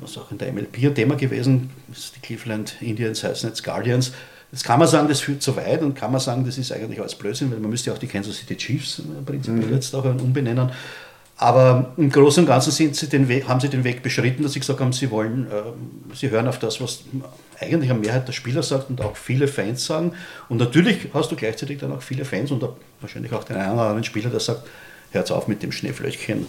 Was 0.00 0.18
auch 0.18 0.32
in 0.32 0.38
der 0.38 0.52
MLP 0.52 0.78
ein 0.82 0.94
Thema 0.96 1.14
gewesen 1.14 1.70
ist, 1.92 2.16
die 2.16 2.20
Cleveland 2.20 2.74
Indians 2.80 3.22
heißen 3.22 3.48
jetzt 3.48 3.62
Guardians. 3.62 4.12
Jetzt 4.50 4.64
kann 4.64 4.78
man 4.78 4.88
sagen, 4.88 5.08
das 5.08 5.20
führt 5.20 5.42
zu 5.42 5.56
weit 5.56 5.82
und 5.82 5.94
kann 5.94 6.10
man 6.10 6.20
sagen, 6.20 6.44
das 6.44 6.56
ist 6.56 6.72
eigentlich 6.72 7.00
alles 7.00 7.14
Blödsinn, 7.14 7.50
weil 7.50 7.58
man 7.58 7.70
müsste 7.70 7.90
ja 7.90 7.96
auch 7.96 8.00
die 8.00 8.06
Kansas 8.06 8.36
City 8.36 8.56
Chiefs 8.56 9.00
äh, 9.00 9.02
prinzipiell 9.24 9.72
jetzt 9.72 9.94
auch 9.94 10.04
umbenennen. 10.04 10.70
Aber 11.40 11.92
im 11.96 12.10
Großen 12.10 12.42
und 12.42 12.48
Ganzen 12.48 12.72
sie 12.72 13.28
Weg, 13.28 13.46
haben 13.46 13.60
sie 13.60 13.68
den 13.68 13.84
Weg 13.84 14.02
beschritten, 14.02 14.42
dass 14.42 14.54
sie 14.54 14.60
gesagt 14.60 14.80
haben, 14.80 14.92
sie 14.92 15.10
wollen, 15.12 15.46
äh, 15.46 16.14
sie 16.14 16.30
hören 16.30 16.48
auf 16.48 16.58
das, 16.58 16.80
was 16.80 17.04
eigentlich 17.60 17.90
eine 17.90 18.00
Mehrheit 18.00 18.26
der 18.26 18.32
Spieler 18.32 18.62
sagt 18.64 18.90
und 18.90 19.00
auch 19.00 19.16
viele 19.16 19.46
Fans 19.46 19.84
sagen. 19.84 20.12
Und 20.48 20.58
natürlich 20.58 21.08
hast 21.14 21.30
du 21.30 21.36
gleichzeitig 21.36 21.78
dann 21.78 21.92
auch 21.92 22.02
viele 22.02 22.24
Fans 22.24 22.50
und 22.50 22.64
wahrscheinlich 23.00 23.32
auch 23.32 23.44
den 23.44 23.56
einen 23.56 23.74
oder 23.74 23.82
anderen 23.82 24.04
Spieler, 24.04 24.30
der 24.30 24.40
sagt, 24.40 24.66
hört 25.12 25.30
auf 25.30 25.46
mit 25.46 25.62
dem 25.62 25.70
Schneeflöckchen, 25.70 26.46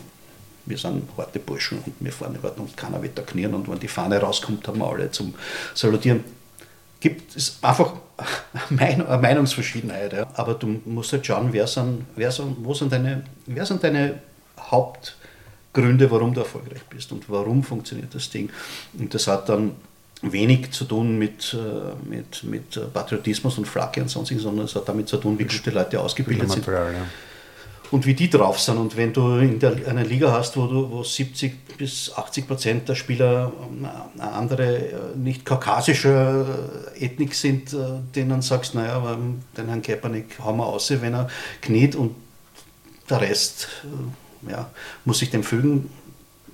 wir 0.65 0.77
sind 0.77 1.03
harte 1.17 1.39
Burschen 1.39 1.79
und 1.85 1.93
wir 1.99 2.11
fahren 2.11 2.33
nicht 2.33 2.43
und 2.43 2.75
keiner 2.75 3.01
wird 3.01 3.17
da 3.17 3.21
knien 3.21 3.53
und 3.53 3.69
wenn 3.69 3.79
die 3.79 3.87
Fahne 3.87 4.19
rauskommt, 4.19 4.67
haben 4.67 4.79
wir 4.79 4.89
alle 4.89 5.11
zum 5.11 5.33
Salutieren. 5.73 6.23
Gibt 6.99 7.35
es 7.35 7.57
einfach 7.61 7.93
eine 8.17 8.61
Mein- 8.69 9.05
eine 9.07 9.21
Meinungsverschiedenheit. 9.21 10.13
Ja. 10.13 10.27
Aber 10.33 10.53
du 10.53 10.81
musst 10.85 11.13
halt 11.13 11.25
schauen, 11.25 11.49
wer 11.51 11.67
sind, 11.67 12.05
wer 12.15 12.31
sind, 12.31 12.57
wo 12.63 12.73
sind 12.73 12.91
deine, 12.91 13.23
wer 13.45 13.65
sind 13.65 13.83
deine 13.83 14.19
Hauptgründe, 14.59 16.09
warum 16.11 16.33
du 16.33 16.41
erfolgreich 16.41 16.83
bist 16.89 17.11
und 17.11 17.29
warum 17.29 17.63
funktioniert 17.63 18.13
das 18.13 18.29
Ding. 18.29 18.49
Und 18.97 19.13
das 19.13 19.27
hat 19.27 19.47
dann 19.49 19.71
wenig 20.21 20.71
zu 20.71 20.83
tun 20.85 21.17
mit, 21.17 21.53
äh, 21.57 22.07
mit, 22.09 22.43
mit 22.43 22.75
äh, 22.75 22.81
Patriotismus 22.81 23.57
und 23.57 23.65
Flagge 23.65 24.01
und 24.01 24.09
sonstiges, 24.09 24.43
sondern 24.43 24.65
es 24.65 24.75
hat 24.75 24.87
damit 24.89 25.07
zu 25.07 25.17
tun, 25.17 25.39
wie 25.39 25.45
gute 25.45 25.71
Leute 25.71 25.99
ausgebildet 25.99 26.51
sind 26.51 26.67
ja. 26.67 26.91
Und 27.91 28.05
wie 28.05 28.13
die 28.13 28.29
drauf 28.29 28.59
sind. 28.59 28.77
Und 28.77 28.97
wenn 28.97 29.13
du 29.13 29.37
in 29.37 29.59
der, 29.59 29.75
einer 29.87 30.03
Liga 30.03 30.31
hast, 30.31 30.57
wo, 30.57 30.67
du, 30.67 30.89
wo 30.89 31.03
70 31.03 31.77
bis 31.77 32.11
80 32.15 32.47
Prozent 32.47 32.89
der 32.89 32.95
Spieler 32.95 33.51
ähm, 33.63 33.87
eine 34.17 34.31
andere, 34.31 34.77
äh, 34.77 34.93
nicht 35.15 35.45
kaukasische 35.45 36.45
äh, 36.95 37.05
Ethnik 37.05 37.33
sind, 37.33 37.73
äh, 37.73 37.77
denen 38.15 38.41
sagst, 38.41 38.75
naja, 38.75 38.93
aber 38.93 39.17
den 39.57 39.67
Herrn 39.67 39.81
Kaepernick 39.81 40.39
hauen 40.39 40.57
wir 40.57 40.65
aus, 40.65 40.91
wenn 41.01 41.13
er 41.13 41.29
kniet 41.61 41.95
und 41.95 42.15
der 43.09 43.21
Rest 43.21 43.69
ja, 44.47 44.69
muss 45.03 45.19
sich 45.19 45.31
dem 45.31 45.43
fügen, 45.43 45.89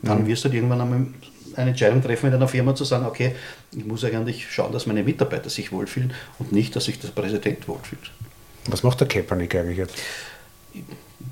dann 0.02 0.26
wirst 0.26 0.43
du 0.43 0.50
halt 0.50 0.56
irgendwann 0.56 0.82
einmal 0.82 1.08
eine 1.56 1.71
Entscheidung 1.71 2.02
treffen 2.02 2.28
in 2.28 2.32
deiner 2.34 2.48
Firma 2.48 2.76
zu 2.76 2.84
sagen, 2.84 3.06
okay, 3.06 3.36
ich 3.71 3.86
muss 3.86 4.04
eigentlich 4.04 4.52
schauen, 4.52 4.71
dass 4.71 4.86
meine 4.86 5.04
Mitarbeiter 5.04 5.50
sich 5.50 5.71
wohlfühlen 5.71 6.13
und 6.39 6.52
nicht, 6.52 6.76
dass 6.76 6.86
sich 6.86 7.00
der 7.00 7.10
Präsident 7.10 7.67
wohlfühlt. 7.67 8.12
Was 8.67 8.84
macht 8.84 9.00
der 9.00 9.08
Kaepernick 9.08 9.56
eigentlich 9.56 9.78
jetzt? 9.78 9.95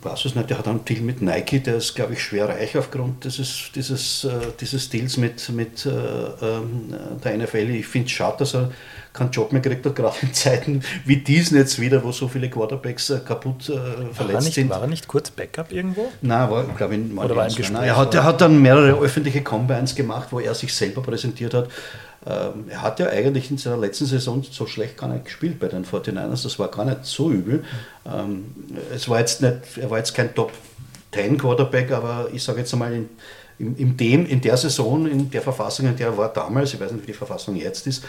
Weiß 0.04 0.26
es 0.26 0.36
nicht, 0.36 0.50
der 0.50 0.58
hat 0.58 0.68
einen 0.68 0.84
Deal 0.84 1.02
mit 1.02 1.22
Nike, 1.22 1.60
der 1.64 1.76
ist, 1.78 1.96
glaube 1.96 2.14
ich, 2.14 2.22
schwer 2.22 2.50
reich 2.50 2.78
aufgrund 2.78 3.24
dieses, 3.24 3.72
dieses, 3.74 4.26
äh, 4.26 4.52
dieses 4.60 4.90
Deals 4.90 5.18
mit, 5.18 5.50
mit 5.50 5.86
äh, 5.86 5.90
ähm, 5.90 6.94
der 7.24 7.38
NFL. 7.38 7.70
Ich 7.70 7.88
finde 7.88 8.08
es 8.08 8.12
schade, 8.12 8.38
dass 8.40 8.54
er 8.54 8.72
keinen 9.14 9.32
Job 9.32 9.52
mehr 9.54 9.62
kriegt 9.62 9.86
hat, 9.86 9.96
gerade 9.96 10.16
in 10.24 10.34
Zeiten 10.34 10.82
wie 11.06 11.18
diesen 11.18 11.58
jetzt 11.58 11.80
wieder, 11.80 12.04
wo 12.04 12.12
so 12.12 12.28
viele 12.28 12.50
Quarterbacks 12.50 13.12
äh, 13.12 13.20
kaputt 13.20 13.70
äh, 13.70 13.76
War 13.76 13.84
er, 13.84 14.14
verletzt 14.14 14.46
nicht, 14.46 14.54
sind. 14.56 14.70
war 14.70 14.82
er 14.82 14.88
nicht 14.88 15.08
kurz 15.08 15.30
Backup 15.30 15.72
irgendwo? 15.72 16.12
Nein, 16.22 16.50
war, 16.50 16.64
glaube 16.64 16.96
ich, 16.96 17.18
Oder 17.18 17.36
war 17.36 17.48
im 17.48 17.56
Gespräch, 17.56 17.84
Er 17.84 17.98
hat, 17.98 18.14
er 18.16 18.24
hat 18.24 18.42
dann 18.42 18.62
mehrere 18.62 19.00
öffentliche 19.00 19.42
Combines 19.42 19.94
gemacht, 19.96 20.30
wo 20.32 20.40
er 20.40 20.56
sich 20.56 20.74
selber 20.74 21.02
präsentiert 21.04 21.54
hat. 21.54 21.70
Ähm, 22.26 22.66
er 22.70 22.82
hat 22.82 23.00
ja 23.00 23.08
eigentlich 23.08 23.52
in 23.52 23.58
seiner 23.58 23.78
letzten 23.78 24.06
Saison 24.06 24.44
so 24.50 24.66
schlecht 24.66 24.98
gar 24.98 25.08
nicht 25.10 25.26
gespielt 25.26 25.60
bei 25.60 25.68
den 25.68 25.86
49ers. 25.86 26.44
Das 26.44 26.58
war 26.58 26.70
gar 26.70 26.86
nicht 26.86 27.06
so 27.06 27.30
übel. 27.30 27.64
Ähm, 28.06 28.46
es 28.94 29.08
war 29.10 29.20
jetzt 29.20 29.42
nicht, 29.42 29.78
er 29.80 29.92
war 29.92 30.00
jetzt 30.00 30.14
kein 30.14 30.34
Top 30.34 30.52
10 31.14 31.38
Quarterback, 31.38 31.92
aber 31.92 32.30
ich 32.34 32.42
sage 32.42 32.60
jetzt 32.60 32.74
einmal, 32.74 32.94
in, 32.94 33.10
in, 33.60 33.76
in, 33.76 33.98
dem, 33.98 34.26
in 34.26 34.42
der 34.42 34.58
Saison, 34.58 35.06
in 35.06 35.30
der 35.30 35.42
Verfassung, 35.42 35.88
in 35.88 35.96
der 35.96 36.08
er 36.08 36.18
war 36.18 36.30
damals, 36.32 36.74
ich 36.74 36.80
weiß 36.80 36.92
nicht, 36.94 37.04
wie 37.04 37.12
die 37.12 37.18
Verfassung 37.18 37.56
jetzt 37.56 37.86
ist, 37.86 38.04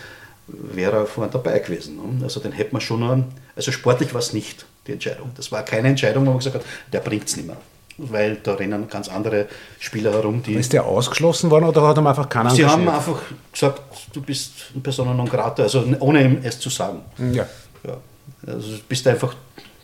wäre 0.46 0.96
er 0.98 1.06
vorhin 1.06 1.32
dabei 1.32 1.58
gewesen. 1.58 1.96
ne? 1.96 2.24
Also 2.24 2.40
den 2.40 2.52
hätte 2.52 2.72
man 2.72 2.80
schon 2.80 3.24
also 3.56 3.72
sportlich 3.72 4.12
war 4.14 4.20
es 4.20 4.32
nicht 4.32 4.66
die 4.86 4.92
Entscheidung. 4.92 5.30
Das 5.36 5.50
war 5.52 5.62
keine 5.64 5.88
Entscheidung, 5.88 6.26
wo 6.26 6.30
man 6.30 6.38
gesagt 6.38 6.56
hat, 6.56 6.64
der 6.92 7.00
bringt 7.00 7.28
es 7.28 7.36
nicht 7.36 7.46
mehr. 7.46 7.56
Weil 7.96 8.36
da 8.42 8.54
rennen 8.54 8.88
ganz 8.88 9.08
andere 9.08 9.46
Spieler 9.78 10.12
herum, 10.12 10.42
die. 10.42 10.54
Ist 10.54 10.72
der 10.72 10.84
ausgeschlossen 10.84 11.48
worden 11.50 11.66
oder 11.66 11.82
hat 11.86 11.96
er 11.96 12.04
einfach 12.04 12.28
keinen 12.28 12.50
Sie 12.50 12.66
haben 12.66 12.88
einfach 12.88 13.20
gesagt, 13.52 13.82
du 14.12 14.20
bist 14.20 14.52
eine 14.72 14.82
Persona 14.82 15.14
non 15.14 15.28
grata, 15.28 15.62
also 15.62 15.84
ohne 16.00 16.24
ihm 16.24 16.38
es 16.42 16.58
zu 16.58 16.70
sagen. 16.70 17.02
Ja. 17.32 17.46
Ja. 17.86 17.98
Also 18.46 18.72
du 18.76 18.82
bist 18.88 19.06
einfach, 19.06 19.34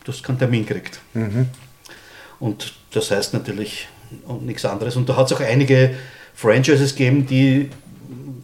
du 0.03 0.11
hast 0.11 0.23
keinen 0.23 0.39
Termin 0.39 0.65
gekriegt. 0.65 0.99
Und 2.39 2.73
das 2.91 3.11
heißt 3.11 3.33
natürlich 3.33 3.87
und 4.27 4.45
nichts 4.45 4.65
anderes. 4.65 4.97
Und 4.97 5.07
da 5.07 5.15
hat 5.15 5.31
es 5.31 5.37
auch 5.37 5.41
einige 5.41 5.95
Franchises 6.33 6.93
gegeben, 6.95 7.25
die 7.25 7.69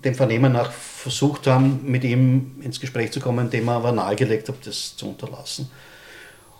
dem 0.03 0.15
Vernehmen 0.15 0.53
nach 0.53 0.71
versucht 0.71 1.47
haben, 1.47 1.81
mit 1.83 2.03
ihm 2.03 2.55
ins 2.61 2.79
Gespräch 2.79 3.11
zu 3.11 3.19
kommen, 3.19 3.49
dem 3.49 3.67
er 3.67 3.75
aber 3.75 3.91
nahegelegt 3.91 4.49
hat, 4.49 4.55
das 4.65 4.95
zu 4.95 5.09
unterlassen. 5.09 5.69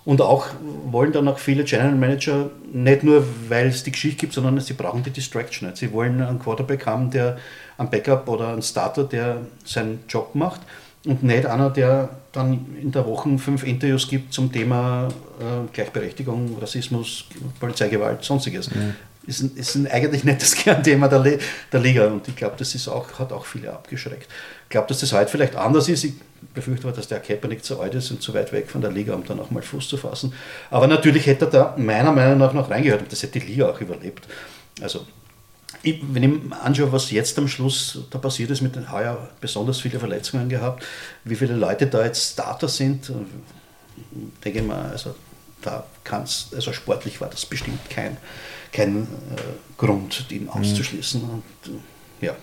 Und 0.05 0.21
auch 0.21 0.47
wollen 0.85 1.11
dann 1.11 1.27
auch 1.27 1.37
viele 1.37 1.65
General 1.65 1.93
Manager, 1.93 2.49
nicht 2.71 3.03
nur 3.03 3.25
weil 3.49 3.67
es 3.67 3.83
die 3.83 3.91
Geschichte 3.91 4.21
gibt, 4.21 4.33
sondern 4.33 4.57
sie 4.61 4.73
brauchen 4.73 5.03
die 5.03 5.09
Distraction. 5.09 5.69
Sie 5.75 5.91
wollen 5.91 6.21
einen 6.21 6.39
Quarterback 6.39 6.85
haben, 6.85 7.11
der 7.11 7.37
einen 7.77 7.89
Backup 7.89 8.27
oder 8.29 8.53
einen 8.53 8.61
Starter, 8.61 9.03
der 9.03 9.41
seinen 9.65 9.99
Job 10.07 10.33
macht 10.33 10.61
und 11.05 11.23
nicht 11.23 11.45
einer, 11.45 11.69
der 11.69 12.09
dann 12.31 12.67
in 12.81 12.91
der 12.91 13.05
Woche 13.05 13.37
fünf 13.37 13.63
Interviews 13.63 14.07
gibt 14.07 14.33
zum 14.33 14.51
Thema 14.51 15.09
äh, 15.39 15.67
Gleichberechtigung, 15.73 16.57
Rassismus, 16.59 17.25
Polizeigewalt, 17.59 18.23
sonstiges. 18.23 18.69
Ist, 19.27 19.41
ein- 19.41 19.55
ist 19.55 19.75
ein 19.75 19.87
eigentlich 19.87 20.23
nicht 20.23 20.41
das 20.41 20.55
Kernthema 20.55 21.07
der, 21.09 21.19
Le- 21.19 21.39
der 21.71 21.79
Liga 21.79 22.07
und 22.07 22.27
ich 22.27 22.35
glaube, 22.35 22.55
das 22.57 22.73
ist 22.73 22.87
auch, 22.87 23.19
hat 23.19 23.31
auch 23.33 23.45
viele 23.45 23.71
abgeschreckt. 23.73 24.27
Ich 24.63 24.69
glaube, 24.69 24.87
dass 24.87 24.99
das 25.01 25.11
heute 25.13 25.29
vielleicht 25.29 25.55
anders 25.55 25.87
ist. 25.89 26.03
Ich 26.05 26.13
befürchte 26.53 26.87
aber, 26.87 26.95
dass 26.95 27.07
der 27.07 27.19
Kaepernick 27.19 27.63
zu 27.63 27.79
alt 27.79 27.93
ist 27.95 28.09
und 28.11 28.21
zu 28.21 28.33
weit 28.33 28.51
weg 28.53 28.69
von 28.69 28.81
der 28.81 28.91
Liga, 28.91 29.13
um 29.13 29.25
da 29.25 29.35
nochmal 29.35 29.63
Fuß 29.63 29.87
zu 29.89 29.97
fassen. 29.97 30.33
Aber 30.71 30.87
natürlich 30.87 31.25
hätte 31.25 31.45
er 31.45 31.51
da 31.51 31.75
meiner 31.77 32.11
Meinung 32.11 32.37
nach 32.37 32.53
noch 32.53 32.69
reingehört 32.69 33.01
und 33.01 33.11
das 33.11 33.21
hätte 33.23 33.39
die 33.39 33.45
Liga 33.47 33.69
auch 33.69 33.79
überlebt. 33.81 34.27
Also 34.81 35.05
ich, 35.83 35.99
wenn 36.13 36.23
ich 36.23 36.29
mir 36.43 36.61
anschaue, 36.61 36.91
was 36.91 37.11
jetzt 37.11 37.37
am 37.37 37.47
Schluss 37.47 37.99
da 38.09 38.17
passiert 38.19 38.49
ist, 38.51 38.61
mit 38.61 38.75
den 38.75 38.91
heuer 38.91 39.29
besonders 39.41 39.81
viele 39.81 39.99
Verletzungen 39.99 40.47
gehabt, 40.49 40.83
wie 41.25 41.35
viele 41.35 41.53
Leute 41.55 41.87
da 41.87 42.03
jetzt 42.05 42.33
Starter 42.33 42.67
sind, 42.69 43.11
denke 44.43 44.59
ich 44.59 44.65
mal, 44.65 44.89
also 44.91 45.15
da 45.61 45.85
kann's, 46.03 46.47
also 46.55 46.71
sportlich 46.71 47.19
war 47.19 47.29
das 47.29 47.45
bestimmt 47.45 47.89
kein, 47.89 48.17
kein 48.71 49.03
äh, 49.03 49.05
Grund, 49.77 50.25
ihn 50.29 50.49
auszuschließen. 50.49 51.21
Und, 51.21 51.73
äh, 52.21 52.25
ja. 52.25 52.35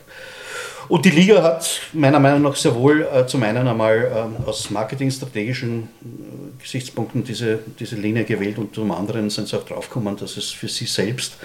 Und 0.88 1.04
die 1.04 1.10
Liga 1.10 1.42
hat 1.42 1.80
meiner 1.92 2.20
Meinung 2.20 2.42
nach 2.42 2.56
sehr 2.56 2.74
wohl 2.74 3.02
äh, 3.02 3.26
zum 3.26 3.42
einen 3.42 3.66
einmal 3.66 4.12
ähm, 4.14 4.44
aus 4.44 4.70
marketingstrategischen 4.70 5.82
äh, 5.82 6.62
Gesichtspunkten 6.62 7.24
diese, 7.24 7.60
diese 7.78 7.96
Linie 7.96 8.24
gewählt 8.24 8.58
und 8.58 8.74
zum 8.74 8.90
anderen 8.92 9.30
sind 9.30 9.48
sie 9.48 9.56
auch 9.56 9.64
draufgekommen, 9.64 10.16
dass 10.16 10.36
es 10.36 10.50
für 10.50 10.68
sie 10.68 10.86
selbst 10.86 11.36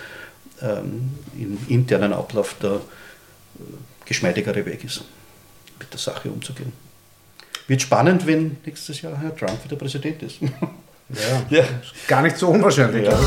ähm, 0.61 1.11
im 1.37 1.57
internen 1.69 2.13
Ablauf 2.13 2.55
der 2.61 2.73
äh, 2.73 2.79
geschmeidigere 4.05 4.65
Weg 4.65 4.83
ist, 4.83 5.03
mit 5.79 5.91
der 5.91 5.99
Sache 5.99 6.29
umzugehen. 6.29 6.73
Wird 7.67 7.81
spannend, 7.81 8.25
wenn 8.25 8.57
nächstes 8.65 9.01
Jahr 9.01 9.17
Herr 9.21 9.35
Trump 9.35 9.63
wieder 9.63 9.75
Präsident 9.75 10.23
ist. 10.23 10.41
Ja. 10.41 11.45
ja. 11.49 11.63
Gar 12.07 12.23
nicht 12.23 12.37
so 12.37 12.49
unwahrscheinlich, 12.49 13.03
glaube 13.03 13.23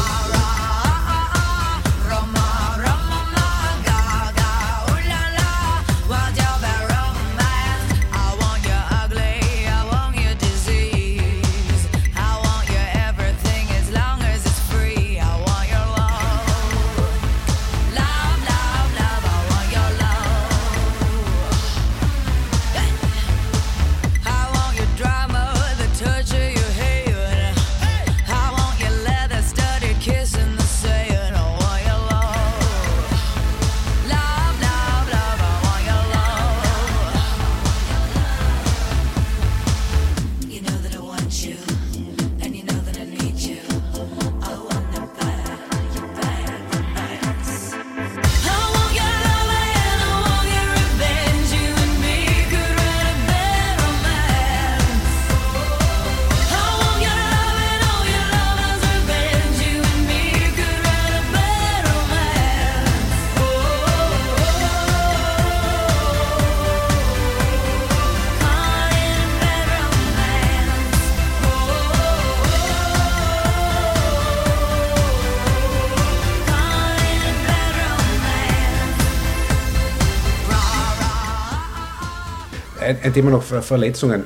Ein, 83.02 83.12
Thema 83.12 83.30
noch, 83.30 83.42
Ver- 83.42 83.62
Verletzungen. 83.62 84.24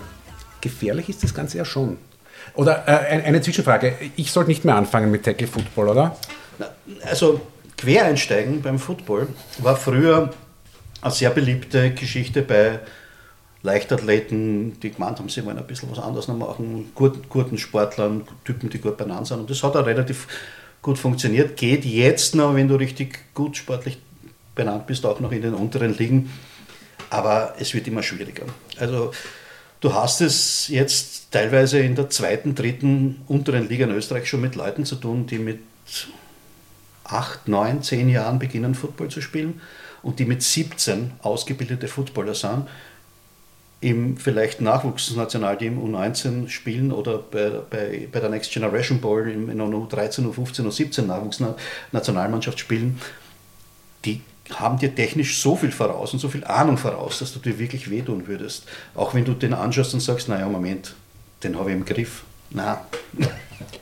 Gefährlich 0.61 1.09
ist 1.09 1.23
das 1.23 1.35
Ganze 1.35 1.59
ja 1.59 1.65
schon. 1.65 1.99
Oder 2.55 2.85
äh, 2.87 3.12
ein- 3.12 3.25
eine 3.25 3.41
Zwischenfrage. 3.41 3.95
Ich 4.17 4.31
sollte 4.33 4.51
nicht 4.51 4.65
mehr 4.65 4.77
anfangen 4.77 5.11
mit 5.11 5.25
Tackle 5.25 5.47
Football, 5.47 5.89
oder? 5.91 6.17
Also 7.05 7.41
Quereinsteigen 7.77 8.62
beim 8.62 8.79
Football 8.79 9.29
war 9.59 9.77
früher 9.77 10.33
eine 11.03 11.12
sehr 11.12 11.31
beliebte 11.31 11.91
Geschichte 11.93 12.43
bei 12.43 12.79
Leichtathleten, 13.62 14.79
die 14.81 14.93
gemeint 14.93 15.19
haben, 15.19 15.29
sie 15.29 15.45
wollen 15.45 15.59
ein 15.59 15.67
bisschen 15.67 15.91
was 15.91 15.99
anderes 15.99 16.29
noch 16.29 16.37
machen, 16.37 16.91
guten, 16.95 17.23
guten 17.29 17.59
Sportlern, 17.59 18.23
Typen, 18.45 18.71
die 18.71 18.79
gut 18.79 18.97
beieinander 18.97 19.25
sind. 19.27 19.41
Und 19.41 19.51
das 19.51 19.62
hat 19.62 19.77
auch 19.77 19.85
relativ 19.87 20.27
gut 20.83 20.99
funktioniert. 20.99 21.57
Geht 21.57 21.85
jetzt 21.85 22.35
noch, 22.35 22.55
wenn 22.55 22.69
du 22.69 22.77
richtig 22.77 23.35
gut 23.35 23.57
sportlich 23.57 23.99
benannt 24.55 24.87
bist, 24.87 25.05
auch 25.05 25.21
noch 25.21 25.33
in 25.33 25.43
den 25.43 25.55
unteren 25.55 25.97
Ligen. 25.99 26.31
Aber 27.11 27.55
es 27.59 27.75
wird 27.75 27.87
immer 27.87 28.03
schwieriger. 28.03 28.47
Also 28.79 29.12
du 29.81 29.95
hast 29.95 30.21
es 30.21 30.69
jetzt 30.69 31.31
teilweise 31.31 31.79
in 31.81 31.95
der 31.95 32.11
zweiten, 32.11 32.55
dritten, 32.55 33.23
unteren 33.27 33.69
Liga 33.69 33.85
in 33.85 33.92
Österreich 33.92 34.29
schon 34.29 34.40
mit 34.40 34.55
Leuten 34.55 34.85
zu 34.85 34.97
tun, 34.97 35.27
die 35.27 35.38
mit 35.38 35.61
acht, 37.05 37.49
neun, 37.49 37.83
zehn 37.83 38.09
Jahren 38.09 38.38
beginnen 38.38 38.75
Football 38.75 39.09
zu 39.09 39.21
spielen 39.21 39.61
und 40.03 40.19
die 40.19 40.25
mit 40.25 40.42
17 40.42 41.12
ausgebildete 41.23 41.88
Footballer 41.88 42.35
sind, 42.35 42.66
im 43.81 44.16
vielleicht 44.16 44.61
Nachwuchsnationalteam 44.61 45.79
U19 45.79 46.49
spielen 46.49 46.92
oder 46.92 47.19
bei, 47.19 47.51
bei, 47.71 48.09
bei 48.11 48.21
der 48.21 48.31
Next 48.31 48.51
Generation 48.51 49.01
Bowl 49.01 49.29
in, 49.29 49.49
in 49.49 49.61
einer 49.61 49.77
U13, 49.77 50.33
U15, 50.33 50.66
U17 50.66 51.03
Nachwuchsnationalmannschaft 51.03 52.59
spielen, 52.59 53.01
die 54.05 54.23
haben 54.55 54.79
dir 54.79 54.95
technisch 54.95 55.41
so 55.41 55.57
viel 55.57 55.73
voraus 55.73 56.13
und 56.13 56.19
so 56.19 56.29
viel 56.29 56.45
Ahnung 56.45 56.79
voraus, 56.79 57.19
dass 57.19 57.33
du 57.33 57.39
dir 57.39 57.59
wirklich 57.59 57.91
wehtun 57.91 58.27
würdest. 58.27 58.67
Auch 58.95 59.15
wenn 59.15 59.25
du 59.25 59.33
den 59.33 59.55
anschaust 59.55 59.95
und 59.95 60.01
sagst, 60.01 60.29
naja, 60.29 60.49
Moment, 60.49 60.95
den 61.43 61.59
habe 61.59 61.71
ich 61.71 61.77
im 61.77 61.85
Griff. 61.85 62.23
Na, 62.51 62.87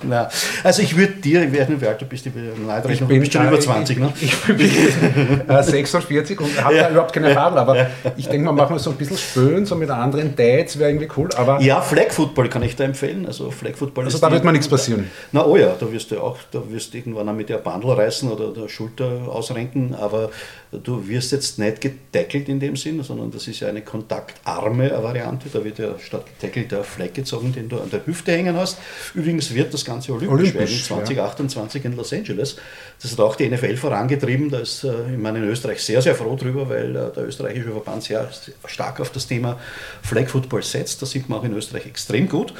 na. 0.02 0.28
Also 0.62 0.82
ich 0.82 0.96
würde 0.96 1.14
dir, 1.14 1.42
ich 1.44 1.50
nicht, 1.50 1.80
wie 1.80 1.87
alt 1.87 2.00
du 2.00 2.04
bist, 2.06 2.26
ich 2.26 2.32
bin, 2.32 2.50
nein, 2.66 2.82
Ich 2.88 3.00
bin 3.00 3.30
schon 3.30 3.46
über 3.48 3.58
20, 3.60 3.98
ne? 3.98 4.12
Ich, 4.20 4.32
ich 4.32 4.40
bin 4.56 5.48
äh, 5.48 5.62
46 5.62 6.40
und 6.40 6.64
habe 6.64 6.74
Ja. 6.76 6.82
da 6.84 6.90
überhaupt 6.90 7.12
keine 7.12 7.28
Erfahrung, 7.28 7.58
aber 7.58 7.87
ich 8.16 8.28
denke 8.28 8.44
mal, 8.46 8.52
machen 8.52 8.76
wir 8.76 8.80
so 8.80 8.90
ein 8.90 8.96
bisschen 8.96 9.16
Spölen, 9.18 9.66
so 9.66 9.76
mit 9.76 9.90
anderen 9.90 10.34
Dates, 10.37 10.78
wäre 10.78 10.90
irgendwie 10.90 11.08
cool, 11.16 11.28
aber 11.37 11.60
Ja, 11.60 11.80
Flag 11.80 12.10
Football 12.10 12.48
kann 12.48 12.62
ich 12.62 12.76
da 12.76 12.84
empfehlen. 12.84 13.26
Also 13.26 13.50
Flag 13.50 13.74
Football 13.76 14.04
also 14.04 14.16
ist 14.16 14.22
da 14.22 14.30
wird 14.30 14.44
mir 14.44 14.52
nichts 14.52 14.68
passieren. 14.68 15.10
Na 15.32 15.44
oh 15.44 15.56
ja, 15.56 15.74
da 15.78 15.90
wirst 15.90 16.10
du 16.10 16.20
auch, 16.20 16.38
da 16.50 16.60
wirst 16.68 16.92
du 16.94 16.98
irgendwann 16.98 17.28
auch 17.28 17.34
mit 17.34 17.48
der 17.48 17.58
Bandel 17.58 17.92
reißen 17.92 18.30
oder 18.30 18.52
der 18.52 18.68
Schulter 18.68 19.04
ausrenken, 19.28 19.94
aber 19.94 20.30
du 20.72 21.06
wirst 21.08 21.32
jetzt 21.32 21.58
nicht 21.58 21.80
getackelt 21.80 22.48
in 22.48 22.60
dem 22.60 22.76
Sinn, 22.76 23.02
sondern 23.02 23.30
das 23.30 23.46
ist 23.48 23.60
ja 23.60 23.68
eine 23.68 23.82
kontaktarme 23.82 24.90
Variante. 25.02 25.48
Da 25.52 25.64
wird 25.64 25.78
ja 25.78 25.98
statt 25.98 26.24
getackelt 26.26 26.72
der 26.72 26.84
Flag 26.84 27.12
gezogen, 27.14 27.52
den 27.52 27.68
du 27.68 27.76
an 27.78 27.90
der 27.90 28.04
Hüfte 28.06 28.32
hängen 28.32 28.56
hast. 28.56 28.78
Übrigens 29.14 29.54
wird 29.54 29.63
das 29.72 29.85
Ganze 29.85 30.12
olympisch, 30.12 30.33
Olympisch, 30.33 30.90
werden, 30.90 31.00
ja. 31.00 31.05
2028 31.07 31.85
in 31.85 31.96
Los 31.96 32.12
Angeles. 32.12 32.57
Das 33.00 33.12
hat 33.12 33.20
auch 33.20 33.37
die 33.37 33.48
NFL 33.48 33.77
vorangetrieben. 33.77 34.50
Da 34.50 34.59
ist, 34.59 34.85
äh, 34.85 35.12
ich 35.12 35.18
meine, 35.18 35.38
in 35.38 35.44
Österreich 35.44 35.83
sehr, 35.83 36.03
sehr 36.03 36.14
froh 36.14 36.37
drüber, 36.37 36.68
weil 36.68 36.94
äh, 36.94 37.12
der 37.12 37.27
österreichische 37.27 37.70
Verband 37.70 38.03
sehr 38.03 38.29
stark 38.66 39.00
auf 39.00 39.11
das 39.11 39.27
Thema 39.27 39.59
Flag 40.03 40.29
Football 40.29 40.62
setzt. 40.62 41.00
Da 41.03 41.07
sieht 41.07 41.29
man 41.29 41.38
auch 41.38 41.44
in 41.44 41.55
Österreich 41.55 41.87
extrem 41.87 42.29
gut. 42.29 42.53